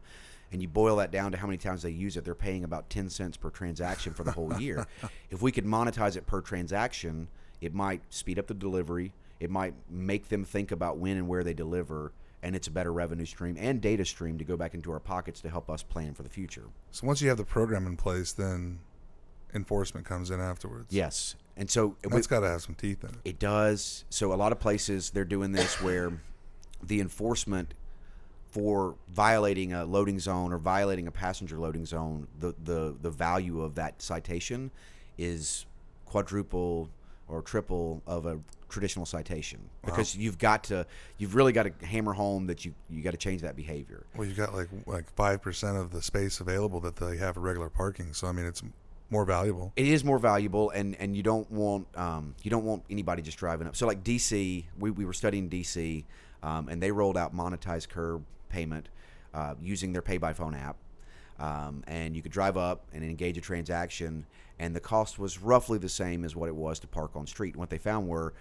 and 0.52 0.60
you 0.60 0.68
boil 0.68 0.96
that 0.96 1.12
down 1.12 1.32
to 1.34 1.38
how 1.38 1.46
many 1.46 1.60
times 1.60 1.84
they 1.84 1.92
use 1.92 2.18
it. 2.18 2.26
They're 2.26 2.34
paying 2.34 2.64
about 2.64 2.90
ten 2.90 3.12
cents 3.12 3.38
per 3.38 3.52
transaction 3.52 4.14
for 4.14 4.24
the 4.24 4.32
whole 4.32 4.60
year. 4.60 4.88
if 5.30 5.44
we 5.44 5.52
could 5.52 5.66
monetize 5.66 6.18
it 6.18 6.26
per 6.26 6.42
transaction, 6.42 7.28
it 7.62 7.76
might 7.76 8.02
speed 8.10 8.40
up 8.40 8.48
the 8.48 8.56
delivery. 8.56 9.14
It 9.40 9.52
might 9.52 9.76
make 9.88 10.30
them 10.30 10.44
think 10.44 10.72
about 10.72 10.98
when 10.98 11.18
and 11.18 11.28
where 11.28 11.44
they 11.44 11.54
deliver, 11.54 12.12
and 12.42 12.56
it's 12.56 12.68
a 12.68 12.72
better 12.72 12.92
revenue 12.92 13.26
stream 13.26 13.56
and 13.60 13.82
data 13.82 14.04
stream 14.04 14.40
to 14.40 14.44
go 14.44 14.58
back 14.58 14.74
into 14.74 14.92
our 14.92 15.00
pockets 15.00 15.42
to 15.42 15.50
help 15.50 15.70
us 15.70 15.84
plan 15.84 16.16
for 16.16 16.24
the 16.24 16.30
future. 16.30 16.66
So 16.90 17.06
once 17.06 17.22
you 17.22 17.30
have 17.30 17.38
the 17.38 17.46
program 17.46 17.86
in 17.86 17.98
place, 17.98 18.34
then 18.34 18.80
enforcement 19.54 20.06
comes 20.06 20.32
in 20.32 20.40
afterwards. 20.40 20.88
Yes. 20.90 21.36
And 21.58 21.70
so 21.70 21.96
And 22.04 22.12
that's 22.12 22.28
got 22.28 22.42
to 22.42 22.48
have 22.48 22.62
some 22.62 22.76
teeth 22.76 23.04
in 23.04 23.10
it. 23.10 23.16
It 23.26 23.40
does. 23.40 24.06
So 24.10 24.34
a 24.34 24.36
lot 24.36 24.52
of 24.52 24.60
places 24.60 25.12
they're 25.12 25.26
doing 25.26 25.52
this 25.52 25.82
where 25.82 26.14
the 26.84 27.00
enforcement 27.02 27.74
for 28.52 28.96
violating 29.10 29.72
a 29.74 29.86
loading 29.86 30.20
zone 30.20 30.52
or 30.52 30.58
violating 30.58 31.08
a 31.08 31.12
passenger 31.12 31.58
loading 31.58 31.86
zone, 31.86 32.28
the 32.40 32.54
the 32.64 32.96
the 33.02 33.10
value 33.10 33.62
of 33.62 33.76
that 33.76 34.02
citation 34.02 34.72
is 35.18 35.66
quadruple 36.06 36.90
or 37.28 37.42
triple 37.42 38.02
of 38.06 38.26
a 38.26 38.40
traditional 38.68 39.06
citation 39.06 39.60
because 39.86 40.16
you've 40.16 40.38
got 40.38 40.64
to 40.66 40.86
you've 41.18 41.36
really 41.36 41.52
got 41.54 41.64
to 41.64 41.86
hammer 41.86 42.14
home 42.14 42.48
that 42.48 42.66
you 42.66 42.74
you 42.90 43.02
got 43.02 43.12
to 43.12 43.18
change 43.18 43.42
that 43.42 43.56
behavior. 43.56 44.06
Well, 44.16 44.28
you've 44.28 44.38
got 44.38 44.54
like 44.54 44.70
like 44.86 45.10
five 45.16 45.42
percent 45.42 45.78
of 45.78 45.92
the 45.92 46.02
space 46.02 46.40
available 46.40 46.80
that 46.82 46.98
they 46.98 47.18
have 47.18 47.36
for 47.36 47.42
regular 47.42 47.70
parking. 47.70 48.14
So 48.14 48.28
I 48.28 48.32
mean, 48.34 48.46
it's 48.46 48.64
more 49.12 49.26
valuable. 49.26 49.74
It 49.76 49.88
is 49.88 50.04
more 50.04 50.18
valuable, 50.18 50.70
and, 50.72 50.96
and 50.96 51.16
you 51.16 51.22
don't 51.22 51.50
want 51.52 51.88
um, 51.96 52.34
you 52.42 52.50
don't 52.50 52.64
want 52.64 52.84
anybody 52.90 53.22
just 53.22 53.38
driving 53.38 53.68
up. 53.68 53.76
So 53.76 53.86
like 53.86 54.04
DC, 54.04 54.66
we, 54.80 54.92
we 54.92 55.06
were 55.06 55.14
studying 55.14 55.50
DC, 55.50 56.06
um, 56.42 56.70
and 56.70 56.82
they 56.82 56.92
rolled 56.92 57.18
out 57.18 57.36
monetized 57.36 57.90
curb 57.90 58.24
payment 58.50 58.90
uh, 59.34 59.56
using 59.62 59.92
their 59.94 60.02
pay 60.02 60.18
by 60.18 60.34
phone 60.34 60.56
app, 60.56 60.78
um, 61.40 61.84
and 61.88 62.16
you 62.16 62.22
could 62.22 62.32
drive 62.32 62.58
up 62.58 62.86
and 62.94 63.04
engage 63.04 63.38
a 63.38 63.42
transaction, 63.42 64.26
and 64.60 64.76
the 64.76 64.80
cost 64.80 65.20
was 65.20 65.40
roughly 65.40 65.78
the 65.78 65.90
same 65.90 66.24
as 66.24 66.36
what 66.36 66.48
it 66.48 66.56
was 66.56 66.80
to 66.80 66.88
park 66.88 67.12
on 67.16 67.28
street. 67.28 67.54
And 67.54 67.60
what 67.60 67.70
they 67.70 67.78
found 67.78 68.08
were 68.08 68.34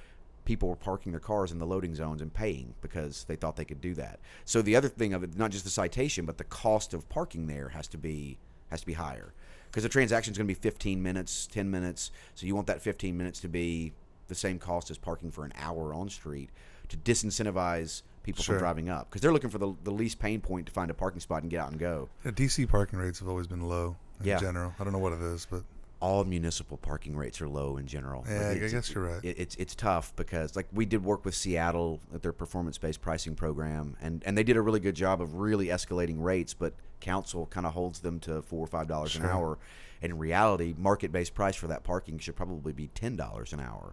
people 0.44 0.68
were 0.68 0.76
parking 0.76 1.12
their 1.12 1.20
cars 1.20 1.52
in 1.52 1.58
the 1.58 1.66
loading 1.66 1.94
zones 1.94 2.22
and 2.22 2.32
paying 2.32 2.74
because 2.80 3.24
they 3.24 3.36
thought 3.36 3.56
they 3.56 3.64
could 3.64 3.80
do 3.80 3.94
that. 3.94 4.20
So 4.44 4.62
the 4.62 4.74
other 4.76 4.88
thing 4.88 5.14
of 5.14 5.22
it, 5.22 5.36
not 5.36 5.50
just 5.50 5.64
the 5.64 5.70
citation, 5.70 6.24
but 6.24 6.38
the 6.38 6.44
cost 6.44 6.94
of 6.94 7.08
parking 7.08 7.46
there 7.46 7.68
has 7.68 7.86
to 7.88 7.98
be 7.98 8.38
has 8.70 8.80
to 8.80 8.86
be 8.86 8.94
higher 8.94 9.32
because 9.70 9.82
the 9.82 9.88
transaction 9.88 10.32
is 10.32 10.38
going 10.38 10.46
to 10.48 10.54
be 10.54 10.58
15 10.60 11.02
minutes, 11.02 11.46
10 11.46 11.70
minutes. 11.70 12.10
So 12.34 12.46
you 12.46 12.54
want 12.54 12.66
that 12.68 12.80
15 12.82 13.16
minutes 13.16 13.40
to 13.40 13.48
be 13.48 13.92
the 14.28 14.34
same 14.34 14.58
cost 14.58 14.90
as 14.90 14.98
parking 14.98 15.30
for 15.30 15.44
an 15.44 15.52
hour 15.56 15.92
on 15.94 16.08
street 16.08 16.50
to 16.88 16.96
disincentivize 16.96 18.02
people 18.22 18.42
Sure. 18.42 18.56
from 18.56 18.60
driving 18.62 18.88
up 18.88 19.08
because 19.08 19.20
they're 19.22 19.32
looking 19.32 19.50
for 19.50 19.58
the, 19.58 19.72
the 19.84 19.90
least 19.90 20.18
pain 20.18 20.40
point 20.40 20.66
to 20.66 20.72
find 20.72 20.90
a 20.90 20.94
parking 20.94 21.20
spot 21.20 21.42
and 21.42 21.50
get 21.50 21.60
out 21.60 21.70
and 21.70 21.78
go. 21.80 22.08
Yeah, 22.24 22.32
DC 22.32 22.68
parking 22.68 22.98
rates 22.98 23.18
have 23.20 23.28
always 23.28 23.46
been 23.46 23.62
low 23.62 23.96
in 24.20 24.26
Yeah. 24.26 24.38
general. 24.38 24.74
I 24.78 24.84
don't 24.84 24.92
know 24.92 24.98
what 24.98 25.12
it 25.12 25.20
is, 25.22 25.46
but 25.50 25.62
All 26.00 26.24
municipal 26.24 26.78
parking 26.78 27.14
rates 27.14 27.40
are 27.42 27.48
low 27.48 27.76
in 27.76 27.86
general. 27.86 28.24
Yeah, 28.26 28.34
I 28.48 28.52
it's- 28.52 28.72
guess 28.72 28.94
you're 28.94 29.04
right. 29.06 29.24
It, 29.24 29.38
it's 29.38 29.54
it's 29.56 29.74
tough 29.74 30.16
because 30.16 30.56
like 30.56 30.66
we 30.72 30.86
did 30.86 31.04
work 31.04 31.24
with 31.26 31.34
Seattle 31.34 32.00
at 32.14 32.22
their 32.22 32.32
performance 32.32 32.78
based 32.78 33.02
pricing 33.02 33.34
program, 33.34 33.96
and 34.00 34.22
and 34.24 34.36
they 34.36 34.42
did 34.42 34.56
a 34.56 34.62
really 34.62 34.80
good 34.80 34.94
job 34.94 35.20
of 35.20 35.34
really 35.34 35.66
escalating 35.66 36.16
rates, 36.22 36.54
but 36.54 36.72
council 37.00 37.46
kind 37.46 37.66
of 37.66 37.74
holds 37.74 38.00
them 38.00 38.18
to 38.20 38.40
four 38.42 38.64
or 38.64 38.66
five 38.66 38.88
dollars 38.88 39.14
an 39.16 39.24
hour. 39.26 39.58
And 40.02 40.12
in 40.12 40.18
reality, 40.18 40.74
market 40.78 41.12
based 41.12 41.34
price 41.34 41.54
for 41.56 41.66
that 41.66 41.84
parking 41.84 42.18
should 42.18 42.34
probably 42.36 42.72
be 42.72 42.88
ten 42.88 43.16
dollars 43.16 43.52
an 43.52 43.60
hour. 43.60 43.92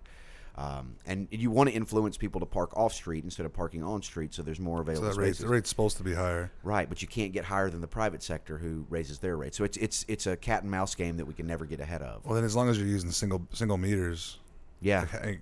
Um, 0.57 0.95
and 1.05 1.27
you 1.29 1.51
want 1.51 1.69
to 1.69 1.75
influence 1.75 2.17
people 2.17 2.39
to 2.39 2.45
park 2.47 2.75
off 2.75 2.91
street 2.91 3.23
instead 3.23 3.45
of 3.45 3.53
parking 3.53 3.83
on 3.83 4.01
street, 4.01 4.33
so 4.33 4.41
there's 4.41 4.59
more 4.59 4.77
so 4.77 4.81
available 4.81 5.09
that 5.09 5.15
rate, 5.17 5.27
spaces. 5.27 5.41
the 5.41 5.47
rate's 5.47 5.69
supposed 5.69 5.97
to 5.97 6.03
be 6.03 6.15
higher. 6.15 6.51
Right, 6.63 6.89
but 6.89 7.01
you 7.03 7.07
can't 7.07 7.31
get 7.31 7.45
higher 7.45 7.69
than 7.69 7.79
the 7.79 7.87
private 7.87 8.23
sector 8.23 8.57
who 8.57 8.87
raises 8.89 9.19
their 9.19 9.37
rate. 9.37 9.53
So 9.53 9.63
it's 9.63 9.77
it's 9.77 10.03
it's 10.07 10.25
a 10.25 10.35
cat 10.35 10.63
and 10.63 10.71
mouse 10.71 10.95
game 10.95 11.17
that 11.17 11.25
we 11.25 11.35
can 11.35 11.45
never 11.45 11.65
get 11.65 11.79
ahead 11.79 12.01
of. 12.01 12.25
Well, 12.25 12.33
then 12.33 12.43
as 12.43 12.55
long 12.55 12.69
as 12.69 12.79
you're 12.79 12.87
using 12.87 13.11
single 13.11 13.47
single 13.53 13.77
meters, 13.77 14.39
Yeah, 14.81 15.05
like, 15.23 15.41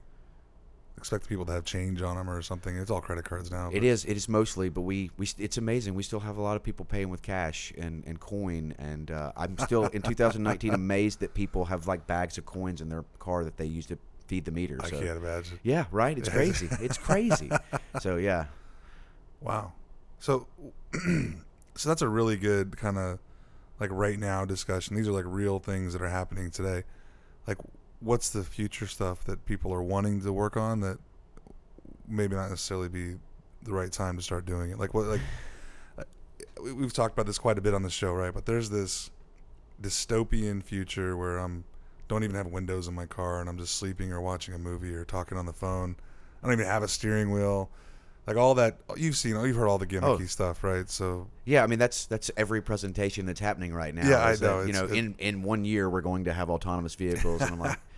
expect 0.98 1.30
people 1.30 1.46
to 1.46 1.52
have 1.54 1.64
change 1.64 2.02
on 2.02 2.18
them 2.18 2.30
or 2.30 2.42
something. 2.42 2.76
It's 2.76 2.92
all 2.92 3.00
credit 3.00 3.24
cards 3.24 3.50
now. 3.52 3.70
It 3.70 3.76
but- 3.76 3.84
is. 3.84 4.04
It 4.04 4.18
is 4.18 4.28
mostly, 4.28 4.68
but 4.68 4.82
we, 4.82 5.12
we 5.18 5.30
it's 5.38 5.58
amazing. 5.58 5.94
We 5.94 6.04
still 6.04 6.22
have 6.22 6.36
a 6.36 6.42
lot 6.42 6.58
of 6.58 6.64
people 6.64 6.84
paying 6.84 7.10
with 7.10 7.22
cash 7.22 7.72
and, 7.78 8.04
and 8.06 8.20
coin, 8.20 8.76
and 8.80 9.12
uh, 9.12 9.32
I'm 9.38 9.58
still 9.60 9.86
in 9.88 10.02
2019 10.02 10.74
amazed 10.74 11.22
that 11.22 11.34
people 11.34 11.66
have 11.66 11.88
like 11.88 12.06
bags 12.06 12.38
of 12.38 12.46
coins 12.46 12.82
in 12.82 12.90
their 12.90 13.06
car 13.20 13.46
that 13.46 13.56
they 13.56 13.66
use 13.66 13.86
to 13.88 13.98
feed 14.28 14.46
the 14.46 14.52
meter. 14.52 14.78
I 14.82 14.90
So 14.90 15.00
can't 15.00 15.18
imagine. 15.18 15.60
yeah, 15.64 15.86
right. 15.92 16.18
It's 16.18 16.30
crazy. 16.30 16.68
it's 16.80 16.98
crazy. 16.98 17.50
So 18.02 18.18
yeah, 18.18 18.46
Wow. 19.42 19.74
So, 20.20 20.48
so 21.76 21.90
that's 21.90 22.02
a 22.02 22.08
really 22.08 22.36
good 22.38 22.78
kind 22.78 22.98
of 22.98 23.20
like 23.80 23.92
right 23.92 24.18
now 24.18 24.46
discussion. 24.46 24.96
These 24.96 25.08
are 25.08 25.12
like 25.12 25.26
real 25.28 25.60
things 25.60 25.94
that 25.94 26.02
are 26.02 26.10
happening 26.10 26.50
today. 26.50 26.84
Like, 27.46 27.58
what's 28.00 28.30
the 28.30 28.44
future 28.44 28.88
stuff 28.88 29.24
that 29.26 29.46
people 29.46 29.72
are 29.74 29.84
wanting 29.84 30.22
to 30.22 30.34
work 30.34 30.58
on 30.58 30.80
that 30.82 30.98
maybe 32.08 32.36
not 32.36 32.50
necessarily 32.50 32.90
be 32.90 33.16
the 33.64 33.74
right 33.74 33.92
time 33.92 34.16
to 34.18 34.24
start 34.24 34.46
doing 34.46 34.72
it? 34.72 34.80
Like, 34.80 34.94
what, 34.94 35.06
like, 35.06 35.22
uh, 36.00 36.04
we've 36.74 36.94
talked 36.94 37.14
about 37.14 37.28
this 37.28 37.38
quite 37.38 37.58
a 37.58 37.62
bit 37.62 37.74
on 37.76 37.84
the 37.84 37.90
show, 37.90 38.14
right? 38.14 38.34
But 38.34 38.46
there's 38.46 38.70
this 38.70 39.12
dystopian 39.82 40.64
future 40.64 41.16
where 41.18 41.38
I'm 41.38 41.66
don't 42.08 42.24
even 42.24 42.36
have 42.36 42.48
windows 42.48 42.88
in 42.88 42.94
my 42.94 43.06
car 43.06 43.40
and 43.42 43.50
I'm 43.50 43.58
just 43.58 43.76
sleeping 43.76 44.12
or 44.12 44.22
watching 44.22 44.54
a 44.54 44.60
movie 44.60 44.94
or 44.94 45.06
talking 45.06 45.38
on 45.38 45.46
the 45.46 45.54
phone. 45.54 45.96
I 46.44 46.48
don't 46.48 46.54
even 46.54 46.66
have 46.66 46.84
a 46.84 46.88
steering 46.88 47.32
wheel. 47.32 47.70
Like 48.28 48.38
all 48.38 48.56
that 48.56 48.78
you've 48.98 49.16
seen, 49.16 49.36
you've 49.44 49.56
heard 49.56 49.68
all 49.68 49.78
the 49.78 49.86
gimmicky 49.86 50.22
Oh. 50.24 50.26
stuff, 50.26 50.64
right? 50.64 50.90
So 50.90 51.28
yeah. 51.46 51.64
I 51.64 51.68
mean 51.68 51.80
that's 51.80 52.06
that's 52.08 52.32
every 52.38 52.62
presentation 52.62 53.26
that's 53.26 53.40
happening 53.40 53.74
right 53.74 53.94
now. 53.94 54.08
Yeah, 54.10 54.18
I 54.18 54.32
is 54.32 54.40
that, 54.40 54.46
know. 54.48 54.62
You 54.64 54.74
know, 54.74 54.86
it- 54.86 54.94
in 54.94 55.16
in 55.20 55.44
one 55.44 55.64
year 55.66 55.90
we're 55.90 56.02
going 56.02 56.24
to 56.26 56.34
have 56.34 56.50
autonomous 56.50 56.96
vehicles, 56.96 57.42
and 57.42 57.52
I'm 57.52 57.60
like. 57.60 57.80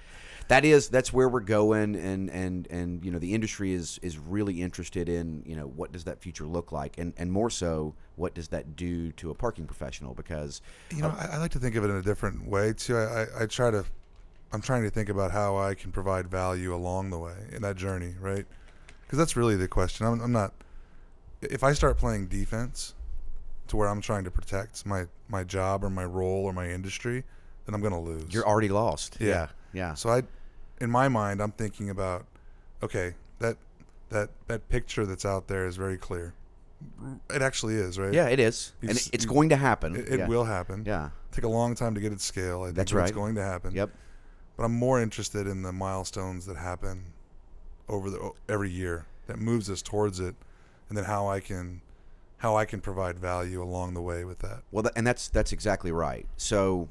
That 0.48 0.64
is 0.64 0.88
that's 0.90 1.12
where 1.12 1.28
we're 1.28 1.42
going, 1.42 1.96
and, 1.96 2.30
and, 2.30 2.68
and 2.68 3.04
you 3.04 3.12
know 3.12 3.20
the 3.20 3.34
industry 3.34 3.74
is 3.74 4.00
is 4.02 4.18
really 4.18 4.62
interested 4.62 5.10
in 5.10 5.44
you 5.46 5.56
know 5.56 5.68
what 5.68 5.92
does 5.92 6.06
that 6.06 6.22
future 6.22 6.46
look 6.46 6.72
like, 6.72 6.98
and, 6.98 7.14
and 7.18 7.32
more 7.32 7.50
so 7.50 7.96
what 8.16 8.34
does 8.34 8.48
that 8.50 8.76
do 8.76 9.12
to 9.14 9.30
a 9.30 9.34
parking 9.34 9.66
professional 9.66 10.14
because 10.14 10.62
you 10.90 11.02
know, 11.02 11.10
uh, 11.10 11.28
I, 11.32 11.36
I 11.36 11.38
like 11.38 11.52
to 11.52 11.60
think 11.60 11.76
of 11.76 11.84
it 11.84 11.90
in 11.90 11.98
a 11.98 12.02
different 12.02 12.48
way 12.48 12.74
too. 12.74 12.98
I, 12.98 13.24
I, 13.24 13.26
I 13.42 13.46
try 13.46 13.72
to, 13.72 13.86
I'm 14.54 14.62
trying 14.62 14.84
to 14.84 14.90
think 14.90 15.10
about 15.10 15.32
how 15.32 15.58
I 15.58 15.76
can 15.76 15.92
provide 15.92 16.28
value 16.28 16.74
along 16.74 17.10
the 17.10 17.20
way 17.20 17.36
in 17.52 17.62
that 17.64 17.76
journey, 17.76 18.16
right? 18.20 18.46
Because 19.04 19.20
that's 19.20 19.36
really 19.36 19.56
the 19.56 19.68
question. 19.68 20.06
I'm, 20.06 20.22
I'm 20.22 20.32
not. 20.32 20.54
If 21.42 21.64
I 21.64 21.74
start 21.74 21.98
playing 21.98 22.28
defense, 22.28 22.96
to 23.68 23.78
where 23.78 23.88
I'm 23.88 24.02
trying 24.02 24.24
to 24.24 24.32
protect 24.32 24.86
my 24.86 25.06
my 25.28 25.44
job 25.44 25.84
or 25.84 25.90
my 25.90 26.06
role 26.06 26.46
or 26.46 26.54
my 26.54 26.70
industry, 26.70 27.24
then 27.66 27.76
I'm 27.76 27.82
going 27.82 27.94
to 27.94 28.00
lose. 28.00 28.34
you're 28.34 28.48
already 28.48 28.70
lost. 28.70 29.18
Yeah. 29.20 29.28
Yeah, 29.28 29.48
yeah. 29.74 29.94
So 29.94 30.10
I, 30.10 30.24
in 30.80 30.90
my 30.92 31.08
mind, 31.08 31.42
I'm 31.42 31.52
thinking 31.52 31.90
about, 31.90 32.26
okay, 32.84 33.16
that 33.40 33.58
that 34.10 34.30
that 34.48 34.70
picture 34.70 35.06
that's 35.06 35.26
out 35.26 35.48
there 35.48 35.68
is 35.68 35.76
very 35.76 35.98
clear. 35.98 36.34
It 37.34 37.42
actually 37.42 37.76
is, 37.76 37.98
right? 37.98 38.14
Yeah, 38.14 38.28
it 38.30 38.40
is, 38.40 38.74
You 38.82 38.90
and 38.90 38.98
s- 38.98 39.10
it's 39.12 39.26
you- 39.26 39.30
going 39.32 39.50
to 39.50 39.56
happen. 39.56 39.96
It, 39.96 40.08
it 40.10 40.20
yeah. 40.20 40.28
will 40.28 40.44
happen. 40.46 40.84
Yeah. 40.86 41.10
Take 41.32 41.44
a 41.44 41.48
long 41.50 41.74
time 41.76 41.96
to 41.96 42.02
get 42.02 42.12
it 42.14 42.22
scale. 42.22 42.62
I 42.62 42.66
think 42.68 42.76
That's 42.76 42.92
but 42.92 43.00
It's 43.00 43.12
right. 43.12 43.16
going 43.16 43.36
to 43.36 43.44
happen. 43.44 43.74
Yep. 43.74 43.90
But 44.56 44.64
I'm 44.64 44.74
more 44.76 45.02
interested 45.02 45.48
in 45.48 45.62
the 45.64 45.72
milestones 45.72 46.46
that 46.46 46.58
happen 46.58 47.14
over 47.90 48.10
the 48.10 48.32
every 48.50 48.70
year 48.70 49.06
that 49.28 49.40
moves 49.40 49.70
us 49.70 49.82
towards 49.82 50.20
it, 50.20 50.36
and 50.90 50.98
then 50.98 51.06
how 51.06 51.28
I 51.28 51.40
can 51.40 51.82
how 52.38 52.56
I 52.56 52.66
can 52.66 52.80
provide 52.82 53.18
value 53.20 53.62
along 53.64 53.94
the 53.96 54.02
way 54.02 54.24
with 54.24 54.40
that. 54.40 54.62
Well, 54.72 54.84
tha- 54.84 54.92
and 54.96 55.06
that's 55.06 55.30
that's 55.30 55.52
exactly 55.52 55.92
right. 55.92 56.26
So, 56.38 56.88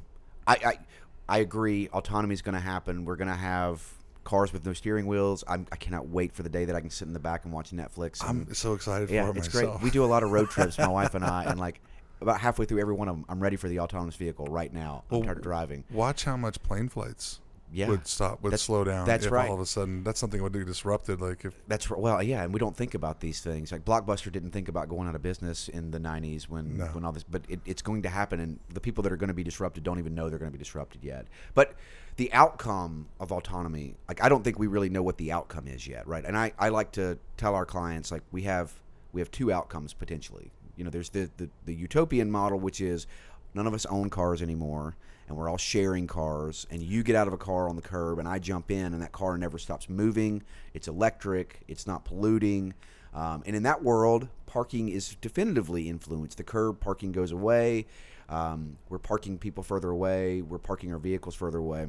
I 0.46 0.53
I, 0.64 0.79
I 1.28 1.38
agree. 1.38 1.88
Autonomy 1.92 2.34
is 2.34 2.42
going 2.42 2.54
to 2.54 2.60
happen. 2.60 3.04
We're 3.04 3.16
going 3.16 3.28
to 3.28 3.34
have 3.34 3.82
cars 4.24 4.52
with 4.52 4.64
no 4.66 4.72
steering 4.72 5.06
wheels. 5.06 5.44
I'm, 5.48 5.66
I 5.72 5.76
cannot 5.76 6.08
wait 6.08 6.32
for 6.32 6.42
the 6.42 6.48
day 6.48 6.64
that 6.64 6.74
I 6.76 6.80
can 6.80 6.90
sit 6.90 7.06
in 7.06 7.12
the 7.14 7.20
back 7.20 7.44
and 7.44 7.52
watch 7.52 7.70
Netflix. 7.70 8.20
and- 8.26 8.46
I'm 8.48 8.54
so 8.54 8.74
excited 8.74 9.08
yeah, 9.10 9.24
for 9.24 9.30
it 9.30 9.36
it's 9.38 9.54
myself. 9.54 9.74
great. 9.80 9.84
We 9.84 9.90
do 9.90 10.04
a 10.04 10.06
lot 10.06 10.22
of 10.22 10.30
road 10.30 10.50
trips, 10.50 10.78
my 10.78 10.88
wife 10.88 11.14
and 11.14 11.24
I, 11.24 11.44
and 11.44 11.58
like 11.58 11.80
about 12.20 12.40
halfway 12.40 12.64
through 12.64 12.80
every 12.80 12.94
one 12.94 13.08
of 13.08 13.14
them, 13.16 13.24
I'm 13.28 13.40
ready 13.40 13.56
for 13.56 13.68
the 13.68 13.80
autonomous 13.80 14.16
vehicle 14.16 14.46
right 14.46 14.72
now. 14.72 15.04
I'm 15.10 15.18
Well, 15.18 15.24
tired 15.26 15.36
of 15.38 15.42
driving. 15.42 15.84
Watch 15.90 16.24
how 16.24 16.36
much 16.36 16.62
plane 16.62 16.88
flights 16.88 17.40
Yeah, 17.72 17.88
would 17.88 18.07
stop 18.07 18.42
would 18.42 18.52
That's- 18.52 18.62
slow 18.62 18.85
down. 18.85 19.07
that's 19.07 19.26
right. 19.26 19.48
All 19.48 19.55
of 19.57 19.61
a 19.61 19.66
sudden, 19.66 20.05
that's 20.05 20.20
something 20.20 20.40
would 20.42 20.52
be 20.52 20.64
disrupted. 20.64 21.20
Like 21.20 21.44
if 21.44 21.55
That's 21.66 21.90
well, 21.90 22.22
yeah, 22.22 22.44
and 22.44 22.52
we 22.55 22.61
don't 22.61 22.76
think 22.76 22.94
about 22.94 23.20
these 23.20 23.40
things. 23.40 23.72
Like 23.72 23.85
Blockbuster 23.85 24.31
didn't 24.31 24.52
think 24.52 24.68
about 24.68 24.88
going 24.88 25.09
out 25.09 25.14
of 25.16 25.22
business 25.22 25.68
in 25.68 25.90
the 25.90 25.98
'90s 25.98 26.44
when 26.48 26.76
No. 26.79 26.87
when 26.87 27.05
all 27.05 27.11
this, 27.12 27.24
but 27.24 27.42
it, 27.48 27.61
it's 27.66 27.83
going 27.83 28.02
to 28.02 28.09
happen, 28.09 28.38
and 28.38 28.61
the 28.72 28.81
people 28.81 29.02
that 29.02 29.12
are 29.12 29.16
going 29.16 29.29
to 29.29 29.35
be 29.35 29.42
disrupted 29.42 29.83
don't 29.83 29.98
even 29.98 30.14
know 30.14 30.31
they're 30.31 30.38
going 30.38 30.50
to 30.52 30.57
be 30.57 30.62
disrupted 30.62 31.02
yet. 31.02 31.26
But 31.55 31.74
the 32.16 32.33
outcome 32.33 33.09
of 33.18 33.33
autonomy, 33.33 33.96
like 34.09 34.22
I 34.22 34.29
don't 34.29 34.44
think 34.44 34.59
we 34.59 34.68
really 34.68 34.88
know 34.88 35.02
what 35.02 35.18
the 35.18 35.33
outcome 35.33 35.66
is 35.66 35.87
yet, 35.88 36.07
right? 36.07 36.24
And 36.24 36.37
I, 36.38 36.52
I 36.59 36.68
like 36.68 36.92
to 36.92 37.18
tell 37.37 37.55
our 37.55 37.66
clients 37.66 38.11
like 38.12 38.22
we 38.31 38.42
have 38.42 38.72
we 39.12 39.20
have 39.20 39.31
two 39.31 39.50
outcomes 39.52 39.92
potentially. 39.92 40.52
You 40.76 40.85
know, 40.85 40.90
there's 40.90 41.09
the, 41.11 41.31
the 41.37 41.50
the 41.64 41.74
utopian 41.74 42.31
model, 42.31 42.61
which 42.61 42.81
is 42.81 43.07
none 43.55 43.66
of 43.66 43.74
us 43.74 43.87
own 43.87 44.09
cars 44.09 44.40
anymore, 44.40 44.94
and 45.28 45.36
we're 45.36 45.48
all 45.48 45.56
sharing 45.56 46.06
cars. 46.06 46.66
And 46.70 46.82
you 46.82 47.02
get 47.02 47.16
out 47.16 47.26
of 47.26 47.32
a 47.32 47.38
car 47.38 47.68
on 47.68 47.76
the 47.76 47.82
curb, 47.82 48.18
and 48.18 48.28
I 48.28 48.38
jump 48.38 48.70
in, 48.70 48.92
and 48.92 49.02
that 49.02 49.12
car 49.12 49.36
never 49.36 49.58
stops 49.58 49.88
moving. 49.88 50.42
It's 50.74 50.88
electric. 50.88 51.60
It's 51.68 51.86
not 51.86 52.04
polluting. 52.04 52.74
Um, 53.14 53.42
and 53.46 53.56
in 53.56 53.62
that 53.62 53.82
world, 53.82 54.28
parking 54.46 54.88
is 54.88 55.16
definitively 55.20 55.88
influenced. 55.88 56.36
The 56.36 56.44
curb 56.44 56.80
parking 56.80 57.12
goes 57.12 57.32
away. 57.32 57.86
Um, 58.28 58.76
we're 58.88 58.98
parking 58.98 59.38
people 59.38 59.62
further 59.62 59.90
away. 59.90 60.42
We're 60.42 60.58
parking 60.58 60.92
our 60.92 60.98
vehicles 60.98 61.34
further 61.34 61.58
away. 61.58 61.88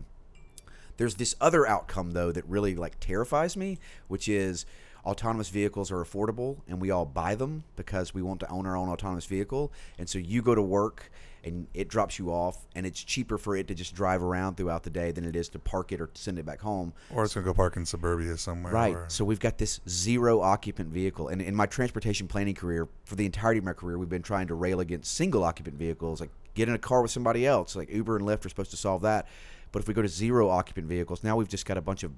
There's 0.98 1.16
this 1.16 1.36
other 1.40 1.68
outcome 1.68 2.12
though 2.12 2.32
that 2.32 2.46
really 2.48 2.76
like 2.76 3.00
terrifies 3.00 3.56
me, 3.56 3.80
which 4.08 4.28
is 4.28 4.66
autonomous 5.06 5.50
vehicles 5.50 5.92
are 5.92 6.04
affordable 6.04 6.58
and 6.68 6.82
we 6.82 6.92
all 6.92 7.06
buy 7.06 7.36
them 7.36 7.64
because 7.76 8.14
we 8.14 8.22
want 8.22 8.40
to 8.42 8.50
own 8.50 8.66
our 8.66 8.76
own 8.76 8.90
autonomous 8.90 9.26
vehicle. 9.26 9.72
And 9.98 10.10
so 10.10 10.18
you 10.20 10.42
go 10.42 10.56
to 10.56 10.62
work 10.62 11.12
and 11.44 11.68
it 11.74 11.88
drops 11.88 12.18
you 12.20 12.30
off 12.32 12.66
and 12.76 12.86
it's 12.86 13.02
cheaper 13.04 13.38
for 13.38 13.56
it 13.56 13.68
to 13.68 13.76
just 13.76 13.96
drive 13.96 14.22
around 14.24 14.58
throughout 14.58 14.84
the 14.84 14.90
day 14.90 15.12
than 15.12 15.24
it 15.26 15.36
is 15.36 15.50
to 15.50 15.60
park 15.60 15.92
it 15.92 16.02
or 16.02 16.10
send 16.14 16.38
it 16.40 16.46
back 16.46 16.60
home. 16.62 16.94
Or 17.12 17.24
it's 17.24 17.34
gonna 17.34 17.46
go 17.46 17.54
park 17.54 17.78
in 17.78 17.86
suburbia 17.86 18.38
somewhere. 18.38 18.74
Right. 18.74 18.96
or- 18.96 19.06
So 19.10 19.24
we've 19.26 19.40
got 19.40 19.58
this 19.58 19.80
zero 19.88 20.42
occupant 20.42 20.90
vehicle. 20.90 21.28
And 21.30 21.42
in 21.42 21.56
my 21.56 21.66
transportation 21.66 22.28
planning 22.28 22.56
career, 22.56 22.88
for 23.06 23.16
the 23.16 23.26
entirety 23.26 23.60
of 23.60 23.64
my 23.64 23.74
career, 23.74 23.98
we've 23.98 24.10
been 24.10 24.22
trying 24.22 24.48
to 24.48 24.56
rail 24.56 24.80
against 24.80 25.14
single 25.14 25.44
occupant 25.44 25.78
vehicles. 25.78 26.20
Like 26.20 26.32
get 26.54 26.68
in 26.68 26.76
a 26.76 26.80
car 26.80 27.02
with 27.02 27.12
somebody 27.12 27.46
else. 27.46 27.76
Like 27.76 27.90
Uber 27.92 28.18
and 28.18 28.26
Lyft 28.26 28.46
are 28.46 28.50
supposed 28.50 28.72
to 28.72 28.78
solve 28.78 29.02
that. 29.04 29.28
But 29.72 29.82
if 29.82 29.88
we 29.88 29.94
go 29.94 30.02
to 30.02 30.08
zero 30.08 30.50
occupant 30.50 30.88
vehicles, 30.88 31.24
now 31.24 31.36
we've 31.36 31.48
just 31.50 31.66
got 31.66 31.78
a 31.78 31.82
bunch 31.82 32.04
of 32.04 32.12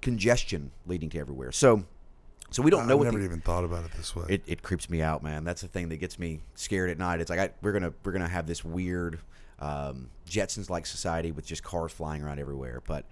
congestion 0.00 0.70
leading 0.86 1.08
to 1.10 1.18
everywhere. 1.18 1.52
So 1.52 1.84
so 2.54 2.62
we 2.62 2.70
don't 2.70 2.86
know 2.86 2.94
I've 2.94 2.98
what 3.00 3.04
never 3.06 3.18
the, 3.18 3.24
even 3.24 3.40
thought 3.40 3.64
about 3.64 3.84
it 3.84 3.90
this 3.96 4.14
way. 4.14 4.26
it, 4.28 4.42
it 4.46 4.62
creeps 4.62 4.88
me 4.88 5.02
out, 5.02 5.24
man. 5.24 5.42
That's 5.42 5.62
the 5.62 5.66
thing 5.66 5.88
that 5.88 5.96
gets 5.96 6.20
me 6.20 6.38
scared 6.54 6.88
at 6.88 6.98
night. 6.98 7.20
It's 7.20 7.28
like 7.28 7.40
I, 7.40 7.50
we're 7.62 7.72
gonna 7.72 7.92
we're 8.04 8.12
gonna 8.12 8.28
have 8.28 8.46
this 8.46 8.64
weird 8.64 9.18
um, 9.58 10.08
Jetsons 10.30 10.70
like 10.70 10.86
society 10.86 11.32
with 11.32 11.44
just 11.44 11.64
cars 11.64 11.90
flying 11.90 12.22
around 12.22 12.38
everywhere. 12.38 12.80
But 12.86 13.06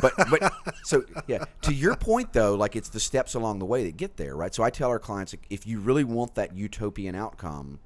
but 0.00 0.14
but 0.30 0.54
so 0.84 1.04
yeah. 1.26 1.44
To 1.62 1.74
your 1.74 1.96
point 1.96 2.32
though, 2.32 2.54
like 2.54 2.76
it's 2.76 2.88
the 2.88 2.98
steps 2.98 3.34
along 3.34 3.58
the 3.58 3.66
way 3.66 3.84
that 3.84 3.98
get 3.98 4.16
there, 4.16 4.34
right? 4.34 4.54
So 4.54 4.62
I 4.62 4.70
tell 4.70 4.88
our 4.88 4.98
clients 4.98 5.34
like, 5.34 5.44
if 5.50 5.66
you 5.66 5.80
really 5.80 6.04
want 6.04 6.34
that 6.36 6.56
utopian 6.56 7.14
outcome, 7.14 7.80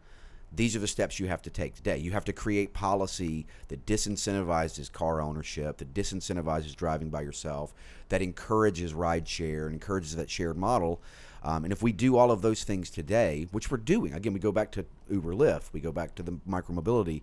these 0.54 0.76
are 0.76 0.80
the 0.80 0.86
steps 0.86 1.18
you 1.18 1.28
have 1.28 1.42
to 1.42 1.50
take 1.50 1.74
today. 1.74 1.96
You 1.98 2.10
have 2.12 2.24
to 2.26 2.32
create 2.32 2.74
policy 2.74 3.46
that 3.68 3.86
disincentivizes 3.86 4.92
car 4.92 5.20
ownership, 5.20 5.78
that 5.78 5.94
disincentivizes 5.94 6.76
driving 6.76 7.08
by 7.08 7.22
yourself, 7.22 7.72
that 8.10 8.20
encourages 8.20 8.92
ride 8.92 9.26
share 9.26 9.66
and 9.66 9.74
encourages 9.74 10.14
that 10.16 10.28
shared 10.28 10.58
model. 10.58 11.00
Um, 11.42 11.64
and 11.64 11.72
if 11.72 11.82
we 11.82 11.92
do 11.92 12.16
all 12.16 12.30
of 12.30 12.42
those 12.42 12.64
things 12.64 12.90
today, 12.90 13.46
which 13.50 13.70
we're 13.70 13.78
doing, 13.78 14.12
again, 14.12 14.32
we 14.32 14.40
go 14.40 14.52
back 14.52 14.70
to 14.72 14.84
Uber 15.10 15.32
Lyft, 15.32 15.72
we 15.72 15.80
go 15.80 15.90
back 15.90 16.14
to 16.16 16.22
the 16.22 16.32
micromobility, 16.48 17.22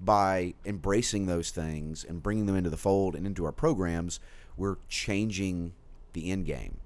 by 0.00 0.54
embracing 0.64 1.26
those 1.26 1.50
things 1.50 2.04
and 2.04 2.22
bringing 2.22 2.46
them 2.46 2.56
into 2.56 2.70
the 2.70 2.76
fold 2.76 3.14
and 3.14 3.26
into 3.26 3.44
our 3.44 3.52
programs, 3.52 4.20
we're 4.56 4.76
changing 4.88 5.72
the 6.12 6.30
end 6.30 6.46
game. 6.46 6.78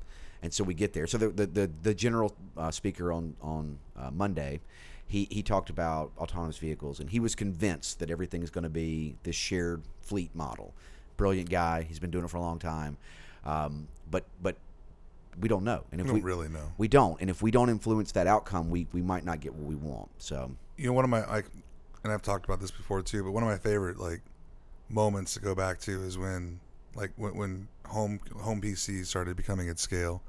And 0.42 0.52
so 0.52 0.62
we 0.62 0.74
get 0.74 0.92
there. 0.92 1.06
So 1.06 1.18
the 1.18 1.28
the 1.30 1.46
the, 1.46 1.70
the 1.82 1.94
general 1.94 2.36
uh, 2.56 2.70
speaker 2.70 3.10
on 3.10 3.34
on 3.42 3.78
uh, 3.96 4.10
Monday, 4.12 4.60
he 5.08 5.26
he 5.30 5.42
talked 5.42 5.70
about 5.70 6.12
autonomous 6.18 6.58
vehicles, 6.58 7.00
and 7.00 7.10
he 7.10 7.18
was 7.18 7.34
convinced 7.34 7.98
that 7.98 8.10
everything 8.10 8.42
is 8.42 8.50
going 8.50 8.64
to 8.64 8.70
be 8.70 9.16
this 9.24 9.34
shared 9.34 9.82
fleet 10.02 10.34
model. 10.34 10.74
Brilliant 11.16 11.50
guy. 11.50 11.82
He's 11.82 11.98
been 11.98 12.10
doing 12.10 12.24
it 12.24 12.30
for 12.30 12.36
a 12.36 12.40
long 12.40 12.58
time, 12.58 12.98
um, 13.44 13.88
but 14.10 14.24
but 14.40 14.56
we 15.40 15.48
don't 15.48 15.64
know. 15.64 15.84
And 15.90 16.00
if 16.00 16.06
we 16.06 16.12
we 16.14 16.20
don't 16.20 16.26
really 16.26 16.48
know. 16.48 16.72
we 16.76 16.88
don't, 16.88 17.20
and 17.20 17.30
if 17.30 17.42
we 17.42 17.50
don't 17.50 17.70
influence 17.70 18.12
that 18.12 18.26
outcome, 18.26 18.70
we 18.70 18.86
we 18.92 19.02
might 19.02 19.24
not 19.24 19.40
get 19.40 19.54
what 19.54 19.66
we 19.66 19.74
want. 19.74 20.10
So 20.18 20.52
you 20.76 20.86
know, 20.86 20.92
one 20.92 21.04
of 21.04 21.10
my 21.10 21.26
like, 21.26 21.46
and 22.04 22.12
I've 22.12 22.22
talked 22.22 22.44
about 22.44 22.60
this 22.60 22.70
before 22.70 23.02
too, 23.02 23.24
but 23.24 23.32
one 23.32 23.42
of 23.42 23.48
my 23.48 23.56
favorite 23.58 23.98
like 23.98 24.20
moments 24.90 25.34
to 25.34 25.40
go 25.40 25.54
back 25.54 25.78
to 25.80 26.02
is 26.02 26.16
when 26.18 26.60
like 26.94 27.12
when, 27.16 27.34
when 27.34 27.68
home 27.86 28.20
home 28.40 28.60
PCs 28.60 29.06
started 29.06 29.36
becoming 29.36 29.68
at 29.70 29.78
scale, 29.78 30.22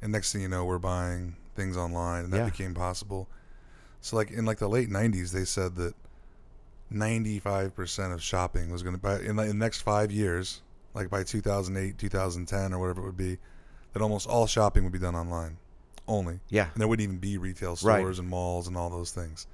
and 0.00 0.10
next 0.12 0.32
thing 0.32 0.40
you 0.42 0.48
know, 0.48 0.64
we're 0.64 0.78
buying 0.78 1.36
things 1.54 1.76
online, 1.76 2.24
and 2.24 2.32
that 2.32 2.38
Yeah. 2.38 2.44
became 2.46 2.72
possible. 2.74 3.28
So 4.04 4.16
like 4.16 4.30
in 4.30 4.44
like 4.44 4.58
the 4.58 4.68
late 4.68 4.90
'90s, 4.90 5.32
they 5.32 5.46
said 5.46 5.76
that 5.76 5.94
95% 6.92 8.12
of 8.12 8.22
shopping 8.22 8.70
was 8.70 8.82
going 8.82 8.94
to 8.94 9.00
by 9.00 9.18
in 9.20 9.36
the, 9.36 9.44
in 9.44 9.48
the 9.48 9.54
next 9.54 9.80
five 9.80 10.12
years, 10.12 10.60
like 10.92 11.08
by 11.08 11.22
2008, 11.22 11.96
2010, 11.96 12.74
or 12.74 12.78
whatever 12.78 13.00
it 13.00 13.06
would 13.06 13.16
be, 13.16 13.38
that 13.94 14.02
almost 14.02 14.28
all 14.28 14.46
shopping 14.46 14.84
would 14.84 14.92
be 14.92 14.98
done 14.98 15.14
online, 15.16 15.56
only 16.06 16.40
yeah, 16.50 16.68
and 16.74 16.82
there 16.82 16.86
wouldn't 16.86 17.02
even 17.02 17.16
be 17.16 17.38
retail 17.38 17.70
Right. 17.82 18.00
stores 18.00 18.18
and 18.18 18.28
malls 18.28 18.68
and 18.68 18.76
all 18.76 18.90
those 18.90 19.10
things. 19.10 19.46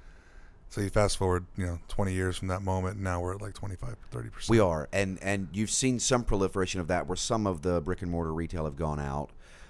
So 0.67 0.81
you 0.81 0.89
fast 0.89 1.15
forward, 1.17 1.45
you 1.55 1.65
know, 1.65 1.79
20 1.87 2.11
years 2.11 2.37
from 2.37 2.49
that 2.49 2.61
moment, 2.61 2.99
now 2.99 3.21
we're 3.21 3.35
at 3.35 3.41
like 3.41 3.53
25, 3.53 3.95
30 4.11 4.29
percent. 4.31 4.49
We 4.49 4.59
are, 4.59 4.89
and 4.91 5.17
and 5.21 5.47
you've 5.53 5.71
seen 5.71 5.97
some 5.97 6.25
proliferation 6.25 6.81
of 6.81 6.89
that, 6.89 7.07
where 7.07 7.15
some 7.15 7.47
of 7.47 7.61
the 7.61 7.79
brick 7.79 8.01
and 8.01 8.11
mortar 8.11 8.33
retail 8.33 8.65
have 8.65 8.75
gone 8.75 8.99
out, 8.99 9.29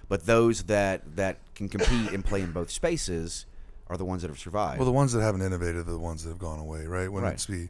but 0.09 0.25
those 0.25 0.63
that 0.63 1.17
that 1.17 1.37
can 1.53 1.69
compete 1.69 2.13
and 2.13 2.25
play 2.25 2.41
in 2.41 2.51
both 2.51 2.71
spaces 2.71 3.45
are 3.91 3.97
the 3.97 4.05
ones 4.05 4.21
that 4.21 4.29
have 4.29 4.39
survived. 4.39 4.79
Well, 4.79 4.85
the 4.85 4.91
ones 4.91 5.11
that 5.11 5.21
haven't 5.21 5.41
innovated 5.41 5.75
are 5.87 5.91
the 5.91 5.99
ones 5.99 6.23
that 6.23 6.29
have 6.29 6.39
gone 6.39 6.59
away, 6.59 6.85
right? 6.85 7.11
When 7.11 7.23
Right. 7.23 7.33
it's 7.33 7.45
be, 7.45 7.69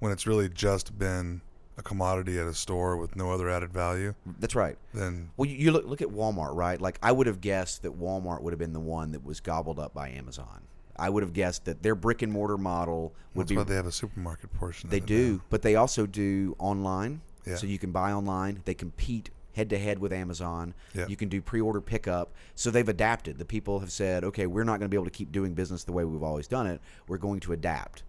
when 0.00 0.10
it's 0.12 0.26
really 0.26 0.48
just 0.48 0.98
been 0.98 1.40
a 1.78 1.82
commodity 1.82 2.38
at 2.38 2.46
a 2.46 2.54
store 2.54 2.96
with 2.96 3.14
no 3.16 3.30
other 3.30 3.48
added 3.48 3.72
value, 3.72 4.14
That's 4.40 4.54
right. 4.56 4.76
then 4.92 5.30
Well, 5.36 5.48
you, 5.48 5.56
you 5.56 5.72
look 5.72 5.86
look 5.86 6.02
at 6.02 6.08
Walmart, 6.08 6.54
right? 6.56 6.80
Like 6.80 6.98
I 7.02 7.12
would 7.12 7.26
have 7.28 7.40
guessed 7.40 7.82
that 7.82 7.98
Walmart 7.98 8.42
would 8.42 8.52
have 8.52 8.58
been 8.58 8.72
the 8.72 8.80
one 8.80 9.12
that 9.12 9.24
was 9.24 9.40
gobbled 9.40 9.78
up 9.78 9.94
by 9.94 10.08
Amazon. 10.10 10.62
I 10.96 11.08
would 11.10 11.22
have 11.22 11.32
guessed 11.32 11.64
that 11.64 11.82
their 11.82 11.94
brick 11.96 12.22
and 12.22 12.32
mortar 12.32 12.56
model 12.58 13.12
would 13.34 13.44
that's 13.44 13.50
be. 13.50 13.56
why 13.56 13.64
they 13.64 13.74
have 13.74 13.86
a 13.86 13.92
supermarket 13.92 14.52
portion. 14.52 14.90
They 14.90 15.00
do, 15.00 15.34
now. 15.34 15.40
but 15.50 15.62
they 15.62 15.74
also 15.76 16.06
do 16.06 16.54
online. 16.58 17.20
Yeah. 17.46 17.56
So 17.56 17.66
you 17.66 17.78
can 17.78 17.90
buy 17.92 18.12
online. 18.12 18.62
They 18.64 18.74
compete 18.74 19.30
head 19.54 19.70
to 19.70 19.78
head 19.78 19.98
with 19.98 20.12
Amazon. 20.12 20.74
Yeah. 20.94 21.06
You 21.08 21.16
can 21.16 21.28
do 21.28 21.40
pre 21.40 21.60
order 21.60 21.80
pickup. 21.80 22.32
So 22.54 22.70
they've 22.70 22.88
adapted. 22.88 23.38
The 23.38 23.44
people 23.44 23.80
have 23.80 23.90
said, 23.92 24.24
okay, 24.24 24.46
we're 24.46 24.64
not 24.64 24.78
going 24.78 24.88
to 24.88 24.88
be 24.88 24.96
able 24.96 25.04
to 25.06 25.10
keep 25.10 25.32
doing 25.32 25.54
business 25.54 25.84
the 25.84 25.92
way 25.92 26.04
we've 26.04 26.22
always 26.22 26.46
done 26.48 26.66
it. 26.66 26.80
We're 27.08 27.18
going 27.18 27.40
to 27.40 27.52
adapt. 27.52 28.02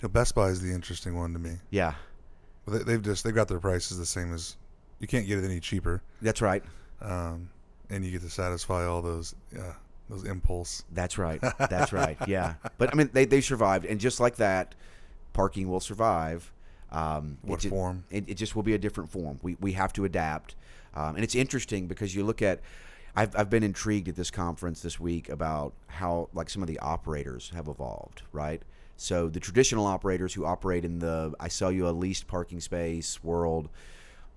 You 0.00 0.04
know, 0.04 0.08
Best 0.08 0.34
Buy 0.34 0.48
is 0.48 0.60
the 0.60 0.72
interesting 0.72 1.16
one 1.16 1.32
to 1.32 1.38
me. 1.38 1.56
Yeah, 1.70 1.94
Well, 2.66 2.78
they, 2.78 2.84
they've 2.84 3.02
just 3.02 3.24
they've 3.24 3.34
got 3.34 3.48
their 3.48 3.60
prices 3.60 3.98
the 3.98 4.06
same 4.06 4.32
as 4.32 4.56
you 5.00 5.06
can't 5.06 5.26
get 5.26 5.38
it 5.38 5.44
any 5.44 5.60
cheaper, 5.60 6.02
that's 6.22 6.40
right. 6.40 6.62
um, 7.02 7.50
and 7.90 8.04
you 8.04 8.10
get 8.10 8.22
to 8.22 8.30
satisfy 8.30 8.86
all 8.86 9.02
those 9.02 9.34
yeah 9.54 9.74
those 10.08 10.24
impulse. 10.24 10.84
That's 10.92 11.16
right. 11.18 11.40
That's 11.58 11.90
right. 11.92 12.18
Yeah. 12.26 12.54
But 12.76 12.92
I 12.92 12.96
mean, 12.96 13.08
they, 13.14 13.24
they 13.24 13.40
survived. 13.40 13.86
And 13.86 13.98
just 13.98 14.20
like 14.20 14.36
that, 14.36 14.74
parking 15.32 15.68
will 15.68 15.80
survive. 15.80 16.52
Um, 16.92 17.38
What 17.40 17.64
it 17.64 17.70
form? 17.70 18.04
It, 18.10 18.28
it 18.28 18.34
just 18.34 18.54
will 18.54 18.62
be 18.62 18.74
a 18.74 18.78
different 18.78 19.10
form. 19.10 19.38
We, 19.42 19.56
we 19.60 19.72
have 19.72 19.94
to 19.94 20.04
adapt. 20.04 20.56
Um, 20.94 21.16
and 21.16 21.24
it's 21.24 21.34
interesting 21.34 21.86
because 21.86 22.14
you 22.14 22.24
look 22.24 22.40
at, 22.40 22.60
I've, 23.16 23.36
I've 23.36 23.50
been 23.50 23.62
intrigued 23.62 24.08
at 24.08 24.16
this 24.16 24.30
conference 24.30 24.80
this 24.80 24.98
week 24.98 25.28
about 25.28 25.74
how, 25.88 26.28
like, 26.32 26.48
some 26.48 26.62
of 26.62 26.68
the 26.68 26.78
operators 26.78 27.50
have 27.54 27.68
evolved, 27.68 28.22
right? 28.32 28.62
So 28.96 29.28
the 29.28 29.40
traditional 29.40 29.86
operators 29.86 30.34
who 30.34 30.44
operate 30.44 30.84
in 30.84 31.00
the 31.00 31.34
I 31.40 31.48
sell 31.48 31.72
you 31.72 31.88
a 31.88 31.90
leased 31.90 32.26
parking 32.26 32.60
space 32.60 33.22
world 33.24 33.68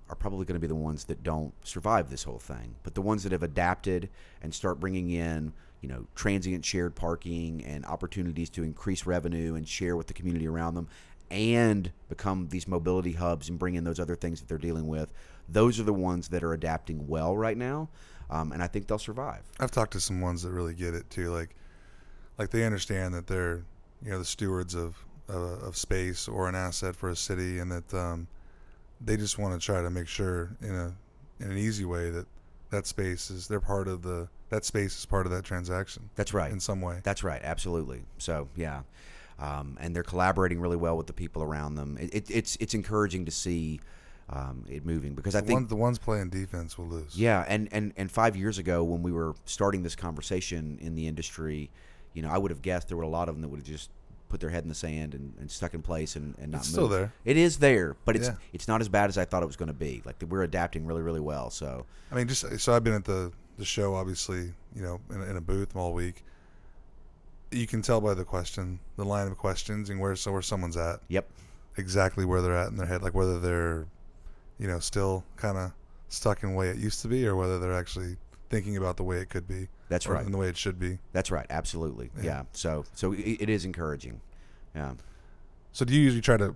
are 0.10 0.16
probably 0.16 0.46
going 0.46 0.56
to 0.56 0.60
be 0.60 0.68
the 0.68 0.76
ones 0.76 1.04
that 1.06 1.22
don't 1.24 1.54
survive 1.64 2.10
this 2.10 2.24
whole 2.24 2.40
thing. 2.40 2.76
But 2.84 2.96
the 2.96 3.02
ones 3.02 3.24
that 3.24 3.32
have 3.32 3.44
adapted 3.44 4.10
and 4.42 4.54
start 4.54 4.80
bringing 4.80 5.12
in, 5.12 5.54
you 5.82 5.90
know, 5.90 6.08
transient 6.16 6.66
shared 6.66 6.96
parking 6.96 7.64
and 7.66 7.86
opportunities 7.86 8.50
to 8.52 8.64
increase 8.64 9.06
revenue 9.06 9.56
and 9.56 9.68
share 9.68 9.96
with 9.96 10.08
the 10.08 10.14
community 10.14 10.48
around 10.48 10.76
them 10.76 10.88
and 11.30 11.92
become 12.10 12.48
these 12.50 12.68
mobility 12.68 13.14
hubs 13.14 13.50
and 13.50 13.60
bring 13.60 13.76
in 13.76 13.84
those 13.84 14.00
other 14.00 14.16
things 14.16 14.40
that 14.40 14.48
they're 14.48 14.58
dealing 14.58 14.88
with, 14.88 15.12
those 15.50 15.80
are 15.80 15.84
the 15.84 15.94
ones 15.94 16.30
that 16.30 16.44
are 16.44 16.54
adapting 16.54 17.08
well 17.08 17.36
right 17.36 17.58
now. 17.58 17.90
Um, 18.30 18.52
and 18.52 18.62
I 18.62 18.68
think 18.68 18.88
they'll 18.88 18.98
survive. 18.98 19.42
I've 19.60 19.72
talked 19.72 19.94
to 19.94 20.00
some 20.00 20.20
ones 20.22 20.44
that 20.44 20.52
really 20.52 20.74
get 20.74 20.94
it 20.94 21.10
too. 21.10 21.32
Like, 21.32 21.56
like 22.38 22.50
they 22.50 22.66
understand 22.66 23.14
that 23.14 23.28
they're, 23.28 23.64
you 24.04 24.12
know, 24.12 24.20
the 24.20 24.26
stewards 24.26 24.76
of 24.76 24.98
uh, 25.30 25.60
of 25.60 25.76
space 25.76 26.28
or 26.28 26.48
an 26.48 26.56
asset 26.56 26.96
for 26.96 27.10
a 27.10 27.16
city, 27.16 27.60
and 27.60 27.72
that 27.72 27.94
um, 27.94 28.28
they 29.02 29.18
just 29.18 29.38
want 29.38 29.60
to 29.60 29.66
try 29.66 29.82
to 29.82 29.90
make 29.90 30.08
sure 30.08 30.56
in 30.62 30.76
a 30.76 30.96
in 31.40 31.52
an 31.52 31.58
easy 31.58 31.86
way 31.86 32.10
that 32.10 32.26
that 32.70 32.86
space 32.86 33.30
is 33.30 33.48
they're 33.48 33.60
part 33.60 33.88
of 33.88 34.02
the 34.02 34.28
that 34.50 34.66
space 34.66 34.98
is 34.98 35.06
part 35.06 35.26
of 35.26 35.32
that 35.32 35.44
transaction 35.44 36.10
That's 36.16 36.34
right. 36.34 36.52
in 36.52 36.60
some 36.60 36.82
way. 36.82 37.00
That's 37.04 37.24
right, 37.24 37.42
absolutely. 37.44 38.04
So 38.18 38.48
yeah, 38.56 38.82
um, 39.40 39.78
and 39.80 39.96
they're 39.96 40.04
collaborating 40.04 40.60
really 40.60 40.78
well 40.78 40.98
with 40.98 41.08
the 41.08 41.14
people 41.14 41.44
around 41.44 41.76
them. 41.76 41.98
It, 42.00 42.14
it, 42.14 42.32
it's 42.32 42.56
it's 42.60 42.74
encouraging 42.74 43.26
to 43.26 43.32
see 43.32 43.80
um, 44.30 44.66
it 44.70 44.86
moving 44.86 45.14
because 45.14 45.36
I 45.36 45.42
the, 45.42 45.48
think 45.48 45.58
one, 45.58 45.68
the 45.68 45.76
ones 45.76 46.00
playing 46.00 46.30
defense 46.30 46.78
will 46.78 46.88
lose. 46.88 47.18
yeah, 47.18 47.46
and, 47.48 47.70
and 47.72 47.94
and 47.98 48.12
five 48.12 48.36
years 48.36 48.58
ago 48.58 48.84
when 48.84 49.02
we 49.04 49.12
were 49.12 49.36
starting 49.46 49.84
this 49.84 49.96
conversation 49.96 50.78
in 50.82 50.96
the 50.96 51.08
industry, 51.08 51.70
you 52.14 52.22
know, 52.22 52.30
I 52.30 52.38
would 52.38 52.52
have 52.52 52.62
guessed 52.62 52.88
there 52.90 52.98
were 52.98 53.04
a 53.04 53.08
lot 53.08 53.30
of 53.30 53.36
them 53.36 53.42
that 53.44 53.48
would 53.50 53.60
have 53.60 53.68
just 53.68 53.90
put 54.30 54.42
their 54.42 54.50
head 54.50 54.64
in 54.64 54.68
the 54.68 54.76
sand 54.76 55.14
and, 55.14 55.34
and 55.40 55.50
stuck 55.50 55.74
in 55.74 55.82
place 55.82 56.18
and, 56.18 56.36
and 56.38 56.52
not 56.52 56.58
It's 56.60 56.68
move. 56.68 56.74
still 56.74 56.88
there. 56.90 57.14
It 57.24 57.38
is 57.38 57.60
there, 57.60 57.96
but 58.04 58.18
it's 58.18 58.28
Yeah. 58.28 58.36
it's 58.52 58.68
not 58.68 58.82
as 58.82 58.90
bad 58.90 59.10
as 59.10 59.18
I 59.18 59.24
thought 59.24 59.42
it 59.44 59.46
was 59.46 59.56
going 59.56 59.68
to 59.70 59.74
be. 59.74 60.02
Like 60.04 60.16
we're 60.28 60.44
adapting 60.44 60.86
really 60.86 61.02
really 61.02 61.22
well. 61.22 61.50
So 61.50 61.86
I 62.12 62.16
mean, 62.16 62.28
just 62.28 62.60
so 62.60 62.74
I've 62.74 62.84
been 62.84 62.94
at 62.96 63.06
the 63.06 63.32
the 63.58 63.64
show, 63.66 63.96
obviously, 63.96 64.52
you 64.76 64.82
know, 64.82 65.00
in, 65.10 65.22
in 65.22 65.38
a 65.38 65.42
booth 65.42 65.76
all 65.76 65.94
week. 65.94 66.24
You 67.52 67.68
can 67.68 67.82
tell 67.82 68.02
by 68.02 68.14
the 68.14 68.24
question, 68.26 68.80
the 68.98 69.06
line 69.06 69.28
of 69.28 69.38
questions, 69.38 69.90
and 69.90 70.00
where 70.00 70.16
so 70.16 70.32
where 70.32 70.42
someone's 70.42 70.78
at. 70.78 71.00
Yep. 71.10 71.30
Exactly 71.78 72.26
where 72.26 72.42
they're 72.42 72.58
at 72.58 72.70
in 72.70 72.76
their 72.78 72.88
head, 72.88 73.04
like 73.04 73.14
whether 73.14 73.40
they're, 73.40 73.86
you 74.60 74.68
know, 74.68 74.80
still 74.80 75.24
kind 75.36 75.58
of 75.58 75.72
stuck 76.10 76.42
in 76.44 76.50
the 76.52 76.56
way 76.56 76.70
it 76.70 76.78
used 76.78 77.02
to 77.04 77.08
be, 77.08 77.28
or 77.28 77.36
whether 77.36 77.60
they're 77.60 77.74
actually 77.78 78.18
thinking 78.50 78.78
about 78.78 78.98
the 78.98 79.04
way 79.04 79.18
it 79.18 79.30
could 79.30 79.48
be. 79.48 79.68
That's 79.90 80.08
right. 80.08 80.26
And 80.26 80.34
the 80.34 80.38
way 80.38 80.48
it 80.50 80.58
should 80.58 80.80
be. 80.80 80.98
That's 81.14 81.32
right. 81.32 81.46
Absolutely. 81.50 82.10
Yeah. 82.18 82.24
Yeah. 82.24 82.44
So 82.54 82.86
so 82.94 83.14
it, 83.14 83.20
it 83.42 83.50
is 83.50 83.64
encouraging. 83.66 84.20
Yeah. 84.76 84.94
So 85.72 85.86
do 85.86 85.94
you 85.94 86.02
usually 86.02 86.22
try 86.22 86.38
to, 86.38 86.56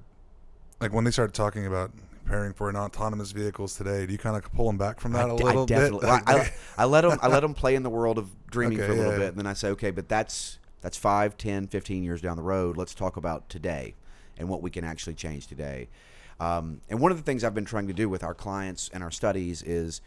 like, 0.80 0.91
when 0.93 1.04
they 1.04 1.12
start 1.12 1.34
talking 1.34 1.67
about 1.67 1.91
preparing 2.23 2.54
for 2.54 2.69
an 2.69 2.75
autonomous 2.75 3.32
vehicles 3.32 3.75
today, 3.75 4.06
do 4.08 4.12
you 4.12 4.17
kind 4.17 4.36
of 4.36 4.51
pull 4.54 4.65
them 4.67 4.77
back 4.77 4.99
from 4.99 5.12
that 5.13 5.30
I 5.30 5.34
a 5.34 5.38
d- 5.38 5.43
I 5.43 5.45
little 5.47 5.65
bit? 5.67 5.75
definitely- 5.75 6.10
I, 6.10 6.51
I, 6.77 6.86
let 6.86 7.01
them 7.01 7.19
I 7.21 7.27
let 7.27 7.41
them 7.41 7.54
play 7.54 7.75
in 7.75 7.84
the 7.84 7.89
world 7.89 8.17
of 8.17 8.30
dreaming 8.49 8.80
Okay, 8.80 8.88
for 8.88 8.93
a 8.93 8.95
little 8.95 9.12
yeah, 9.13 9.17
bit, 9.19 9.27
and 9.30 9.38
then 9.38 9.47
I 9.47 9.54
say, 9.54 9.69
okay, 9.69 9.91
but 9.91 10.10
that's 10.10 10.58
that's 10.82 10.98
5, 10.98 11.38
10, 11.38 11.67
15 11.67 12.04
years 12.04 12.22
down 12.22 12.38
the 12.38 12.44
road. 12.44 12.78
Let's 12.78 12.94
talk 12.94 13.17
about 13.17 13.50
today 13.50 13.96
and 14.38 14.50
what 14.50 14.62
we 14.62 14.70
can 14.70 14.84
actually 14.84 15.13
change 15.13 15.48
today. 15.48 15.88
Um, 16.39 16.82
and 16.89 17.00
one 17.00 17.12
of 17.12 17.17
the 17.17 17.24
things 17.24 17.44
I've 17.44 17.54
been 17.54 17.65
trying 17.65 17.88
to 17.88 17.94
do 17.94 18.10
with 18.10 18.24
our 18.24 18.34
clients 18.34 18.89
and 18.91 19.04
our 19.04 19.12
studies 19.12 19.62
is, 19.62 20.02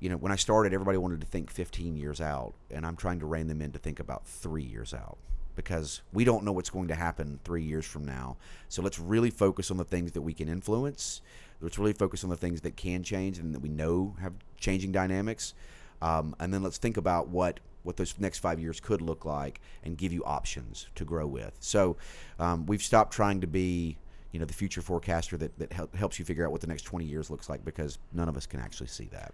you 0.00 0.08
know, 0.08 0.16
when 0.16 0.32
I 0.32 0.36
started, 0.36 0.74
everybody 0.74 0.98
wanted 0.98 1.20
to 1.20 1.26
think 1.26 1.50
15 1.50 1.96
years 1.96 2.20
out, 2.20 2.54
and 2.70 2.84
I'm 2.84 2.96
trying 2.96 3.20
to 3.20 3.26
rein 3.26 3.46
them 3.46 3.62
in 3.62 3.70
to 3.72 3.78
think 3.78 4.00
about 4.00 4.26
three 4.26 4.64
years 4.64 4.92
out 4.92 5.16
because 5.54 6.02
we 6.12 6.24
don't 6.24 6.44
know 6.44 6.50
what's 6.50 6.70
going 6.70 6.88
to 6.88 6.96
happen 6.96 7.38
three 7.44 7.62
years 7.62 7.86
from 7.86 8.04
now. 8.04 8.36
So 8.68 8.82
let's 8.82 8.98
really 8.98 9.30
focus 9.30 9.70
on 9.70 9.76
the 9.76 9.84
things 9.84 10.12
that 10.12 10.22
we 10.22 10.34
can 10.34 10.48
influence. 10.48 11.22
Let's 11.60 11.78
really 11.78 11.92
focus 11.92 12.24
on 12.24 12.30
the 12.30 12.36
things 12.36 12.62
that 12.62 12.76
can 12.76 13.04
change 13.04 13.38
and 13.38 13.54
that 13.54 13.60
we 13.60 13.68
know 13.68 14.16
have 14.20 14.32
changing 14.58 14.90
dynamics. 14.90 15.54
Um, 16.02 16.34
and 16.40 16.52
then 16.52 16.62
let's 16.62 16.78
think 16.78 16.96
about 16.96 17.28
what 17.28 17.60
what 17.84 17.96
those 17.96 18.14
next 18.18 18.38
five 18.40 18.58
years 18.58 18.80
could 18.80 19.00
look 19.00 19.24
like 19.24 19.60
and 19.84 19.96
give 19.96 20.12
you 20.12 20.24
options 20.24 20.88
to 20.96 21.04
grow 21.04 21.26
with. 21.26 21.56
So 21.60 21.96
um, 22.38 22.66
we've 22.66 22.82
stopped 22.82 23.12
trying 23.12 23.40
to 23.42 23.46
be 23.46 23.96
you 24.32 24.40
know 24.40 24.46
the 24.46 24.52
future 24.54 24.82
forecaster 24.82 25.36
that, 25.36 25.56
that 25.60 25.72
help, 25.72 25.94
helps 25.94 26.18
you 26.18 26.24
figure 26.24 26.44
out 26.44 26.50
what 26.50 26.60
the 26.60 26.66
next 26.66 26.82
20 26.82 27.04
years 27.04 27.30
looks 27.30 27.48
like 27.48 27.64
because 27.64 27.98
none 28.12 28.28
of 28.28 28.36
us 28.36 28.46
can 28.46 28.58
actually 28.58 28.88
see 28.88 29.08
that. 29.12 29.32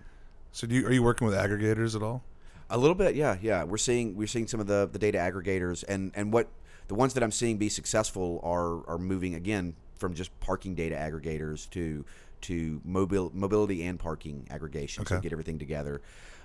So 0.52 0.66
do 0.66 0.74
you, 0.74 0.86
are 0.86 0.92
you 0.92 1.02
working 1.02 1.26
with 1.26 1.34
aggregators 1.36 1.96
at 1.96 2.02
all? 2.02 2.22
A 2.68 2.76
little 2.76 2.94
bit, 2.94 3.14
yeah, 3.14 3.36
yeah. 3.40 3.64
We're 3.64 3.78
seeing 3.78 4.14
we're 4.14 4.26
seeing 4.26 4.46
some 4.46 4.60
of 4.60 4.66
the, 4.66 4.88
the 4.92 4.98
data 4.98 5.18
aggregators 5.18 5.84
and, 5.88 6.12
and 6.14 6.32
what 6.32 6.48
the 6.88 6.94
ones 6.94 7.14
that 7.14 7.22
I'm 7.22 7.32
seeing 7.32 7.56
be 7.56 7.68
successful 7.68 8.40
are 8.42 8.86
are 8.88 8.98
moving 8.98 9.34
again 9.34 9.74
from 9.96 10.14
just 10.14 10.38
parking 10.40 10.74
data 10.74 10.96
aggregators 10.96 11.68
to 11.70 12.04
to 12.42 12.80
mobile 12.84 13.30
mobility 13.34 13.82
and 13.84 13.98
parking 13.98 14.46
aggregation. 14.50 15.04
So 15.06 15.14
Okay. 15.16 15.22
get 15.22 15.32
everything 15.32 15.58
together. 15.58 16.00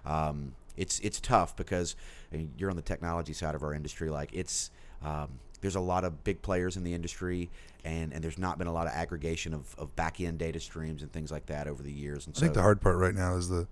Um, 0.05 0.53
it's 0.77 0.99
it's 0.99 1.19
tough 1.19 1.55
because 1.55 1.95
you're 2.57 2.69
on 2.69 2.75
the 2.75 2.81
technology 2.81 3.33
side 3.33 3.55
of 3.55 3.63
our 3.63 3.73
industry. 3.73 4.09
Like 4.09 4.29
it's 4.33 4.71
um, 5.03 5.39
there's 5.61 5.75
a 5.75 5.79
lot 5.79 6.03
of 6.03 6.23
big 6.23 6.41
players 6.41 6.77
in 6.77 6.83
the 6.83 6.93
industry, 6.93 7.49
and, 7.83 8.13
and 8.13 8.23
there's 8.23 8.37
not 8.37 8.57
been 8.57 8.67
a 8.67 8.73
lot 8.73 8.87
of 8.87 8.93
aggregation 8.93 9.53
of, 9.53 9.73
of 9.77 9.95
back 9.95 10.21
end 10.21 10.37
data 10.37 10.59
streams 10.59 11.01
and 11.01 11.11
things 11.11 11.31
like 11.31 11.47
that 11.47 11.67
over 11.67 11.81
the 11.81 11.91
years. 11.91 12.27
And 12.27 12.35
I 12.35 12.39
think 12.39 12.53
the 12.53 12.61
hard 12.61 12.81
part 12.81 12.97
right 12.97 13.15
now 13.15 13.35
is 13.35 13.49
the 13.49 13.67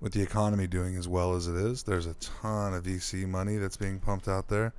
with 0.00 0.12
the 0.12 0.22
economy 0.22 0.66
doing 0.66 0.96
as 0.96 1.08
well 1.08 1.34
as 1.34 1.46
it 1.46 1.56
is. 1.56 1.82
There's 1.82 2.06
a 2.06 2.14
ton 2.14 2.74
of 2.74 2.84
VC 2.84 3.26
money 3.26 3.56
that's 3.56 3.76
being 3.76 3.98
pumped 3.98 4.28
out 4.28 4.48
there, 4.48 4.72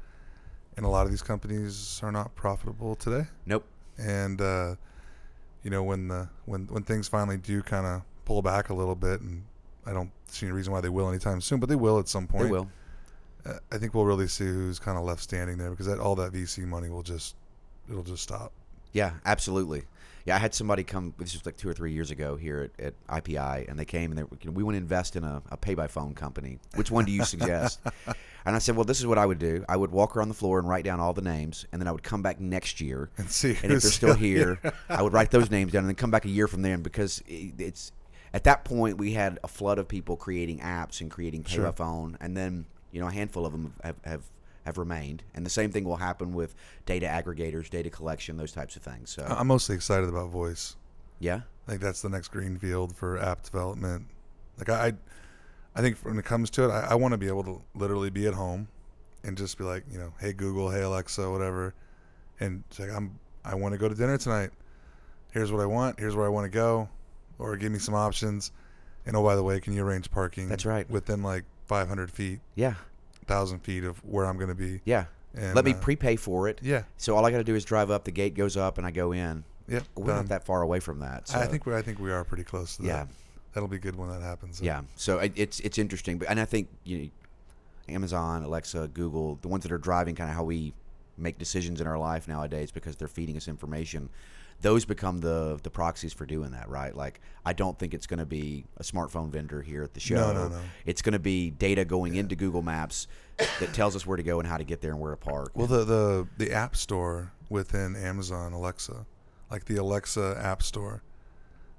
and 0.76 0.86
a 0.86 0.90
lot 0.90 1.06
of 1.06 1.12
these 1.12 1.22
companies 1.22 2.00
are 2.04 2.12
not 2.12 2.36
profitable 2.36 2.96
today. 2.96 3.28
nope, 3.46 3.66
And 3.98 4.42
uh, 4.42 4.76
you 5.64 5.70
know 5.70 5.84
when 5.84 6.08
the 6.08 6.30
when 6.46 6.68
when 6.68 6.84
things 6.84 7.08
finally 7.08 7.38
do 7.38 7.62
kind 7.62 7.86
of 7.86 8.02
pull 8.26 8.42
back 8.42 8.70
a 8.70 8.74
little 8.74 8.96
bit, 8.96 9.22
and 9.22 9.44
I 9.88 9.94
don't 9.94 10.12
see 10.28 10.46
any 10.46 10.54
reason 10.54 10.74
why 10.74 10.82
they 10.82 10.90
will 10.90 11.10
anytime 11.10 11.42
soon, 11.42 11.60
but 11.60 11.70
they 11.70 11.76
will 11.76 12.00
at 12.00 12.08
some 12.08 12.28
point. 12.28 12.46
they 12.46 12.52
will. 12.52 12.68
Uh, 13.46 13.54
I 13.72 13.78
think 13.78 13.94
we'll 13.94 14.06
really 14.06 14.28
see 14.28 14.46
who's 14.46 14.80
kind 14.80 14.98
of 14.98 15.06
left 15.06 15.22
standing 15.22 15.58
there 15.58 15.70
because 15.70 15.86
that, 15.86 16.00
all 16.00 16.16
that 16.16 16.34
VC 16.34 16.66
money 16.66 16.90
will 16.90 17.04
just 17.04 17.36
it'll 17.90 18.04
just 18.04 18.24
stop. 18.24 18.52
Yeah, 18.92 19.14
absolutely. 19.26 19.84
Yeah, 20.26 20.36
I 20.36 20.40
had 20.40 20.54
somebody 20.54 20.84
come. 20.84 21.14
This 21.18 21.34
was 21.34 21.46
like 21.46 21.56
two 21.56 21.70
or 21.70 21.74
three 21.74 21.94
years 21.94 22.12
ago 22.12 22.36
here 22.36 22.70
at, 22.78 22.86
at 23.10 23.24
IPI, 23.24 23.70
and 23.70 23.80
they 23.80 23.86
came 23.86 24.12
and 24.12 24.18
they 24.18 24.24
you 24.24 24.46
know, 24.46 24.52
we 24.52 24.62
want 24.62 24.74
to 24.74 24.80
invest 24.80 25.16
in 25.16 25.24
a, 25.24 25.42
a 25.52 25.56
pay 25.56 25.74
by 25.74 25.88
phone 25.88 26.14
company. 26.14 26.60
Which 26.76 26.92
one 26.92 27.06
do 27.06 27.14
you 27.14 27.24
suggest? 27.24 27.80
and 28.46 28.54
I 28.54 28.60
said, 28.60 28.76
well, 28.76 28.84
this 28.84 29.00
is 29.00 29.08
what 29.08 29.18
I 29.18 29.26
would 29.26 29.40
do. 29.40 29.64
I 29.70 29.78
would 29.78 29.92
walk 29.92 30.18
around 30.18 30.28
the 30.28 30.34
floor 30.34 30.60
and 30.60 30.68
write 30.68 30.84
down 30.84 31.00
all 31.00 31.14
the 31.14 31.22
names, 31.22 31.66
and 31.72 31.82
then 31.82 31.88
I 31.88 31.94
would 31.94 32.04
come 32.04 32.22
back 32.22 32.42
next 32.42 32.82
year, 32.82 33.10
And 33.18 33.30
see 33.30 33.52
and 33.64 33.72
if 33.72 33.82
they're 33.84 33.92
still 33.92 34.14
here, 34.28 34.60
I 34.90 35.02
would 35.02 35.14
write 35.14 35.32
those 35.32 35.50
names 35.50 35.72
down, 35.72 35.82
and 35.84 35.90
then 35.90 35.96
come 35.96 36.12
back 36.12 36.26
a 36.26 36.30
year 36.30 36.50
from 36.50 36.62
then 36.62 36.82
because 36.82 37.24
it, 37.26 37.54
it's 37.58 37.94
at 38.34 38.44
that 38.46 38.64
point 38.66 38.98
we 38.98 39.14
had 39.14 39.40
a 39.44 39.48
flood 39.48 39.80
of 39.80 39.88
people 39.88 40.16
creating 40.18 40.60
apps 40.60 41.02
and 41.02 41.10
creating 41.12 41.44
pay 41.44 41.56
Sure. 41.56 41.72
phone, 41.72 42.18
and 42.22 42.36
then 42.36 42.66
you 42.92 43.02
know 43.02 43.08
a 43.08 43.12
handful 43.12 43.46
of 43.46 43.52
them 43.52 43.74
have, 43.84 43.96
have 44.04 44.24
have 44.66 44.78
remained, 44.78 45.24
and 45.34 45.46
the 45.46 45.50
same 45.50 45.72
thing 45.72 45.86
will 45.86 45.96
happen 45.98 46.34
with 46.34 46.54
data 46.86 47.06
aggregators, 47.06 47.70
data 47.70 47.90
collection, 47.90 48.36
those 48.38 48.52
types 48.52 48.76
of 48.76 48.82
things. 48.84 49.10
So 49.10 49.24
I'm 49.28 49.48
mostly 49.48 49.76
excited 49.76 50.10
about 50.10 50.30
voice. 50.30 50.76
yeah, 51.20 51.42
I 51.68 51.72
think 51.72 51.82
that's 51.82 52.02
the 52.02 52.10
next 52.10 52.28
green 52.30 52.58
field 52.58 52.96
for 52.96 53.18
app 53.18 53.44
development. 53.44 54.08
Like 54.58 54.70
I, 54.70 54.94
I 55.76 55.82
think 55.82 55.98
when 56.00 56.18
it 56.20 56.26
comes 56.26 56.50
to 56.52 56.66
it, 56.66 56.70
I, 56.72 56.88
I 56.92 56.96
want 56.96 57.14
to 57.14 57.18
be 57.18 57.28
able 57.28 57.44
to 57.46 57.62
literally 57.76 58.10
be 58.10 58.28
at 58.28 58.34
home, 58.34 58.68
and 59.24 59.38
just 59.38 59.58
be 59.58 59.64
like, 59.64 59.84
you 59.92 60.00
know, 60.00 60.12
hey 60.20 60.34
Google, 60.34 60.70
hey 60.70 60.82
Alexa, 60.82 61.30
whatever, 61.32 61.74
and 62.42 62.64
say 62.72 62.90
I'm 62.90 63.20
I 63.46 63.56
want 63.56 63.72
to 63.74 63.78
go 63.78 63.88
to 63.88 63.96
dinner 63.96 64.18
tonight. 64.18 64.50
Here's 65.32 65.52
what 65.52 65.62
I 65.62 65.66
want. 65.66 65.98
Here's 66.00 66.16
where 66.16 66.26
I 66.26 66.30
want 66.30 66.46
to 66.46 66.50
go, 66.50 66.90
or 67.40 67.56
give 67.58 67.72
me 67.72 67.80
some 67.80 67.94
options. 67.96 68.52
And 69.06 69.16
oh, 69.16 69.24
by 69.24 69.36
the 69.36 69.44
way, 69.44 69.60
can 69.60 69.74
you 69.74 69.84
arrange 69.86 70.12
parking? 70.12 70.50
That's 70.50 70.66
right. 70.66 70.90
Within 70.90 71.24
like 71.24 71.46
500 71.68 72.12
feet, 72.12 72.40
yeah, 72.56 72.76
1,000 73.26 73.60
feet 73.60 73.84
of 73.84 74.04
where 74.04 74.26
I'm 74.26 74.38
going 74.38 74.50
to 74.50 74.56
be. 74.56 74.82
yeah. 74.86 75.06
And, 75.36 75.54
Let 75.54 75.66
me 75.66 75.74
uh, 75.74 75.78
prepay 75.78 76.16
for 76.16 76.48
it. 76.48 76.60
Yeah, 76.64 76.84
So 76.98 77.16
all 77.16 77.24
I 77.24 77.30
got 77.30 77.38
to 77.38 77.44
do 77.44 77.54
is 77.54 77.64
drive 77.64 77.92
up. 77.92 78.06
The 78.06 78.12
gate 78.12 78.34
goes 78.34 78.58
up, 78.58 78.80
and 78.80 78.88
I 78.88 78.92
go 78.92 79.12
in. 79.12 79.44
yeah. 79.68 79.82
We're 79.96 80.08
done. 80.08 80.16
not 80.16 80.30
that 80.30 80.46
far 80.46 80.64
away 80.64 80.80
from 80.80 81.00
that. 81.00 81.28
So. 81.28 81.38
I 81.38 81.46
think 81.46 81.68
we 81.68 81.76
I 81.76 81.82
think 81.84 82.00
we 82.00 82.12
are 82.12 82.24
pretty 82.24 82.44
close 82.44 82.78
to 82.78 82.82
that. 82.84 82.88
Yeah. 82.88 83.06
That'll 83.54 83.70
be 83.70 83.78
good 83.78 83.96
when 83.96 84.10
that 84.10 84.22
happens. 84.22 84.62
Yeah, 84.62 84.82
so 84.96 85.18
it, 85.20 85.34
it's 85.36 85.60
it's 85.62 85.78
interesting, 85.78 86.18
but 86.20 86.30
and 86.30 86.40
I 86.40 86.46
think 86.46 86.68
you 86.84 86.98
know, 86.98 87.10
Amazon, 87.90 88.44
Alexa, 88.44 88.90
Google, 88.94 89.40
the 89.42 89.48
ones 89.48 89.64
that 89.64 89.72
are 89.72 89.78
driving 89.78 90.14
kind 90.16 90.30
of 90.30 90.36
how 90.36 90.44
we 90.44 90.74
make 91.18 91.38
decisions 91.40 91.82
in 91.82 91.88
our 91.88 91.98
life 91.98 92.28
nowadays 92.28 92.70
because 92.72 92.96
they're 92.96 93.08
feeding 93.08 93.36
us 93.38 93.48
information. 93.48 94.10
Those 94.62 94.86
become 94.86 95.20
the 95.20 95.60
the 95.62 95.70
proxies 95.70 96.14
for 96.14 96.26
doing 96.26 96.52
that, 96.52 96.68
right? 96.70 96.96
Like 96.96 97.22
I 97.46 97.54
don't 97.54 97.78
think 97.78 97.94
it's 97.94 98.08
going 98.08 98.20
to 98.20 98.26
be 98.26 98.66
a 98.78 98.84
smartphone 98.84 99.30
vendor 99.30 99.62
here 99.62 99.84
at 99.84 99.94
the 99.94 100.00
show. 100.00 100.16
No, 100.16 100.34
no, 100.34 100.48
no. 100.50 100.60
It's 100.86 101.02
going 101.02 101.14
to 101.14 101.20
be 101.20 101.52
data 101.52 101.86
going 101.86 102.16
into 102.16 102.36
Google 102.36 102.62
Maps 102.62 103.08
that 103.38 103.74
tells 103.74 103.96
us 103.96 104.06
where 104.06 104.18
to 104.18 104.24
go 104.24 104.40
and 104.40 104.48
how 104.48 104.58
to 104.58 104.64
get 104.64 104.82
there 104.82 104.92
and 104.92 105.00
where 105.00 105.12
to 105.12 105.18
park. 105.18 105.52
Well, 105.54 105.68
the, 105.68 105.84
the 105.84 106.28
the 106.38 106.52
app 106.52 106.76
store 106.76 107.32
within 107.50 107.96
Amazon 107.96 108.54
Alexa, 108.54 109.06
like 109.52 109.66
the 109.66 109.78
Alexa 109.78 110.40
app 110.42 110.64
store, 110.64 111.04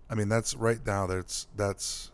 I 0.09 0.15
mean 0.15 0.29
that's 0.29 0.55
right 0.55 0.85
now. 0.87 1.07
That's 1.07 1.49
that's 1.57 2.13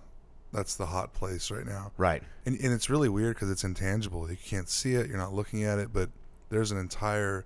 that's 0.53 0.77
the 0.77 0.87
hot 0.87 1.13
place 1.13 1.51
right 1.51 1.67
now, 1.67 1.93
right. 1.99 2.23
and 2.47 2.59
and 2.59 2.73
it's 2.73 2.89
really 2.89 3.09
weird 3.09 3.37
because 3.37 3.51
it's 3.51 3.65
intangible. 3.65 4.31
You 4.31 4.37
can't 4.37 4.69
see 4.69 4.95
it. 4.95 5.09
You're 5.09 5.19
not 5.19 5.35
looking 5.35 5.65
at 5.65 5.79
it, 5.79 5.93
but 5.93 6.11
there's 6.49 6.71
an 6.71 6.79
entire 6.79 7.45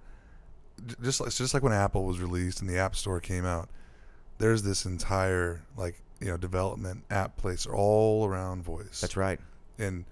just 1.02 1.20
like 1.20 1.28
it's 1.28 1.38
just 1.38 1.54
like 1.54 1.62
when 1.62 1.72
Apple 1.72 2.04
was 2.04 2.20
released 2.20 2.60
and 2.60 2.68
the 2.68 2.78
App 2.78 2.96
Store 2.96 3.20
came 3.20 3.44
out. 3.44 3.68
There's 4.38 4.62
this 4.62 4.84
entire 4.86 5.62
like 5.76 6.00
you 6.20 6.28
know 6.28 6.36
development 6.36 7.04
app 7.10 7.36
place 7.36 7.66
all 7.66 8.26
around 8.26 8.62
voice. 8.62 9.00
That's 9.00 9.16
right. 9.16 9.40
And 9.78 10.04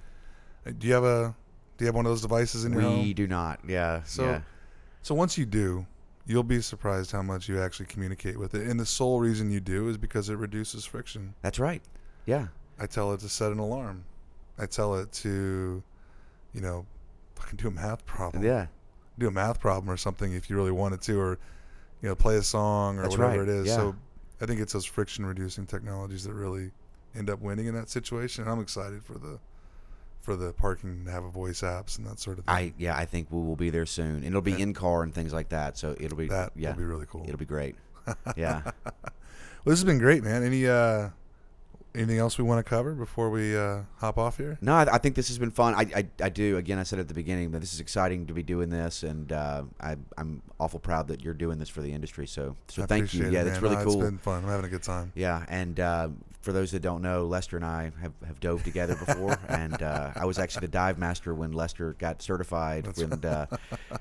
uh, 0.67 0.73
do 0.77 0.87
you 0.87 0.95
have 0.95 1.05
a 1.05 1.35
do 1.77 1.85
you 1.85 1.87
have 1.87 1.95
one 1.95 2.07
of 2.07 2.11
those 2.11 2.23
devices 2.23 2.65
in 2.65 2.73
your 2.73 2.83
We 2.83 2.89
home? 2.89 3.13
do 3.13 3.27
not. 3.27 3.61
Yeah. 3.67 4.03
So, 4.05 4.25
yeah. 4.25 4.41
so 5.03 5.15
once 5.15 5.37
you 5.37 5.45
do, 5.45 5.87
you'll 6.27 6.43
be 6.43 6.61
surprised 6.61 7.13
how 7.13 7.23
much 7.23 7.49
you 7.49 7.61
actually 7.61 7.87
communicate 7.87 8.39
with 8.39 8.55
it. 8.55 8.67
And 8.67 8.81
the 8.81 8.87
sole 8.87 9.21
reason 9.21 9.51
you 9.51 9.61
do 9.61 9.89
is 9.89 9.99
because 9.99 10.31
it 10.31 10.37
reduces 10.37 10.85
friction. 10.85 11.35
That's 11.43 11.59
right. 11.59 11.83
Yeah. 12.25 12.47
I 12.79 12.87
tell 12.87 13.13
it 13.13 13.21
to 13.21 13.29
set 13.29 13.53
an 13.53 13.59
alarm. 13.59 14.05
I 14.59 14.67
tell 14.67 14.97
it 14.97 15.13
to, 15.13 15.83
you 16.55 16.61
know, 16.61 16.87
fucking 17.35 17.57
do 17.57 17.69
a 17.69 17.71
math 17.71 18.07
problem. 18.07 18.43
Yeah. 18.43 18.67
Do 19.19 19.29
a 19.29 19.31
math 19.31 19.61
problem 19.61 19.91
or 19.91 19.97
something 19.97 20.33
if 20.33 20.51
you 20.51 20.57
really 20.57 20.73
wanted 20.73 21.01
to, 21.03 21.19
or 21.21 21.39
you 22.03 22.09
know, 22.09 22.15
play 22.15 22.37
a 22.37 22.43
song 22.43 22.99
or 22.99 23.03
That's 23.03 23.17
whatever 23.17 23.41
right, 23.41 23.49
it 23.49 23.55
is. 23.55 23.67
yeah. 23.69 23.77
So, 23.77 23.97
I 24.41 24.45
think 24.47 24.61
it's 24.61 24.75
those 24.75 24.85
friction 24.85 25.25
reducing 25.25 25.65
technologies 25.67 26.25
that 26.25 26.35
really 26.35 26.71
end 27.15 27.31
up 27.31 27.41
winning 27.41 27.67
in 27.67 27.75
that 27.75 27.89
situation. 27.89 28.45
And 28.45 28.53
I'm 28.53 28.61
excited 28.61 29.03
for 29.05 29.15
the 29.15 29.39
for 30.21 30.35
the 30.37 30.53
parking 30.53 31.05
to 31.07 31.11
have 31.11 31.25
a 31.25 31.31
voice 31.31 31.61
apps 31.63 31.97
and 31.99 32.07
that 32.07 32.19
sort 32.19 32.39
of 32.39 32.45
thing. 32.45 32.55
I 32.55 32.73
yeah, 32.77 32.97
I 32.97 33.05
think 33.07 33.29
we 33.31 33.41
will 33.41 33.57
be 33.57 33.71
there 33.71 33.87
soon, 33.87 34.17
and 34.17 34.25
it'll 34.27 34.43
be 34.43 34.51
Yeah. 34.53 34.59
in 34.59 34.75
car 34.75 35.03
and 35.03 35.15
things 35.15 35.33
like 35.33 35.49
that. 35.51 35.79
So 35.79 35.97
it'll 35.99 36.19
be 36.19 36.27
that 36.29 36.53
yeah, 36.57 36.71
will 36.71 36.77
be 36.79 36.85
really 36.85 37.07
cool. 37.09 37.25
it'll 37.25 37.39
be 37.39 37.45
great. 37.47 37.77
Yeah. 38.37 38.61
Well, 38.85 39.73
this 39.73 39.79
has 39.81 39.85
been 39.85 39.99
great, 39.99 40.23
man. 40.23 40.45
Any 40.45 40.67
uh, 40.69 41.09
anything 41.97 42.19
else 42.19 42.39
we 42.39 42.45
want 42.45 42.65
to 42.65 42.69
cover 42.69 42.93
before 42.93 43.31
we 43.31 43.57
uh, 43.57 43.81
hop 43.97 44.19
off 44.19 44.37
here? 44.37 44.59
No, 44.61 44.75
I, 44.75 44.95
I 44.95 44.99
think 44.99 45.15
this 45.15 45.29
has 45.29 45.39
been 45.39 45.51
fun. 45.51 45.75
I, 45.75 45.87
I 46.01 46.07
I 46.27 46.29
do. 46.29 46.57
Again, 46.57 46.79
I 46.79 46.83
said 46.83 46.99
at 46.99 47.09
the 47.09 47.15
beginning 47.15 47.51
that 47.53 47.61
this 47.61 47.73
is 47.73 47.81
exciting 47.81 48.27
to 48.27 48.35
be 48.35 48.43
doing 48.43 48.71
this, 48.71 49.03
and 49.03 49.33
uh, 49.33 49.63
I 49.81 49.97
I'm 50.17 50.43
awful 50.61 50.79
proud 50.81 51.09
that 51.09 51.23
you're 51.23 51.35
doing 51.35 51.59
this 51.59 51.69
for 51.69 51.83
the 51.83 51.93
industry. 51.93 52.27
So 52.27 52.57
so 52.69 52.83
I 52.83 52.87
thank 52.87 53.15
you. 53.15 53.27
it, 53.27 53.33
Yeah, 53.33 53.45
that's 53.45 53.63
really 53.63 53.77
No, 53.77 53.85
cool. 53.85 53.95
It's 53.95 54.11
been 54.11 54.19
fun. 54.19 54.45
I'm 54.45 54.51
having 54.51 54.67
a 54.67 54.69
good 54.69 54.83
time. 54.83 55.13
Yeah, 55.15 55.45
and 55.49 55.81
uh, 55.81 56.09
for 56.47 56.53
those 56.53 56.71
that 56.71 56.81
don't 56.81 57.03
know, 57.03 57.27
Lester 57.27 57.57
and 57.57 57.67
I 57.67 57.91
have, 58.01 58.13
have 58.25 58.39
dove 58.39 58.63
together 58.63 58.95
before, 58.95 59.37
and 59.49 59.83
uh, 59.83 60.13
I 60.15 60.27
was 60.27 60.39
actually 60.39 60.61
the 60.61 60.69
dive 60.69 60.97
master 60.97 61.35
when 61.35 61.51
Lester 61.51 61.95
got 61.95 62.23
certified. 62.23 62.87
Uh, 63.25 63.47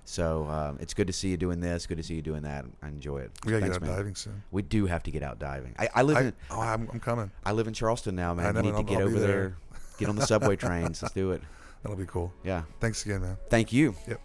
so 0.05 0.45
um, 0.45 0.77
it's 0.79 0.93
good 0.93 1.08
to 1.08 1.13
see 1.13 1.29
you 1.29 1.38
doing 1.38 1.60
this. 1.60 1.88
Good 1.88 1.97
to 1.97 2.03
see 2.03 2.13
you 2.13 2.21
doing 2.21 2.43
that. 2.43 2.65
I 2.84 2.89
enjoy 2.89 3.21
it. 3.21 3.31
We 3.43 3.51
gotta 3.51 3.62
Thanks, 3.62 3.79
get 3.79 3.84
out 3.84 3.88
man. 3.88 3.97
diving 3.97 4.15
soon. 4.15 4.43
We 4.51 4.62
do 4.62 4.86
have 4.86 5.01
to 5.03 5.12
get 5.12 5.23
out 5.23 5.39
diving. 5.39 5.73
I, 5.79 5.89
I 5.95 6.01
live 6.03 6.17
I, 6.17 6.21
in 6.21 6.34
oh, 6.51 6.62
I'm, 6.62 6.88
I'm 6.93 6.99
coming. 6.99 7.31
I 7.43 7.51
live 7.51 7.67
in 7.67 7.73
Charleston 7.73 8.15
now, 8.15 8.31
I 8.31 8.36
man. 8.36 8.53
know, 8.53 8.62
You 8.62 8.71
need 8.71 8.77
to 8.77 8.84
get 8.84 9.01
I'll 9.01 9.08
over 9.08 9.19
there. 9.19 9.27
there. 9.27 9.58
Get 9.97 10.10
on 10.10 10.15
the 10.15 10.27
subway 10.27 10.55
trains. 10.55 11.01
Let's 11.01 11.15
do 11.15 11.31
it. 11.31 11.41
That'll 11.81 11.97
be 11.97 12.05
cool. 12.05 12.31
Yeah. 12.43 12.62
Thanks 12.79 13.03
again, 13.05 13.21
man. 13.21 13.38
Thank 13.49 13.73
you. 13.73 13.95
Yep. 14.08 14.21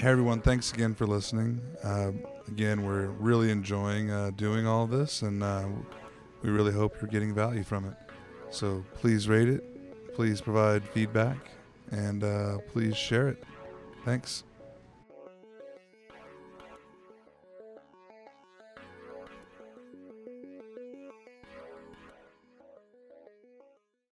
Hey 0.00 0.08
everyone, 0.08 0.40
thanks 0.40 0.72
again 0.72 0.96
for 0.96 1.06
listening. 1.06 1.60
Uh, 1.84 2.10
again, 2.48 2.84
we're 2.84 3.06
really 3.06 3.50
enjoying 3.50 4.10
uh, 4.10 4.30
doing 4.36 4.66
all 4.66 4.86
this, 4.86 5.22
and 5.22 5.42
uh, 5.42 5.66
we 6.42 6.50
really 6.50 6.72
hope 6.72 6.94
you're 7.00 7.10
getting 7.10 7.34
value 7.34 7.64
from 7.64 7.86
it. 7.86 7.94
So 8.50 8.84
please 8.94 9.28
rate 9.28 9.48
it, 9.48 10.14
please 10.14 10.40
provide 10.40 10.84
feedback, 10.90 11.38
and 11.90 12.22
uh, 12.22 12.58
please 12.72 12.96
share 12.96 13.28
it. 13.28 13.42
Thanks. 14.04 14.44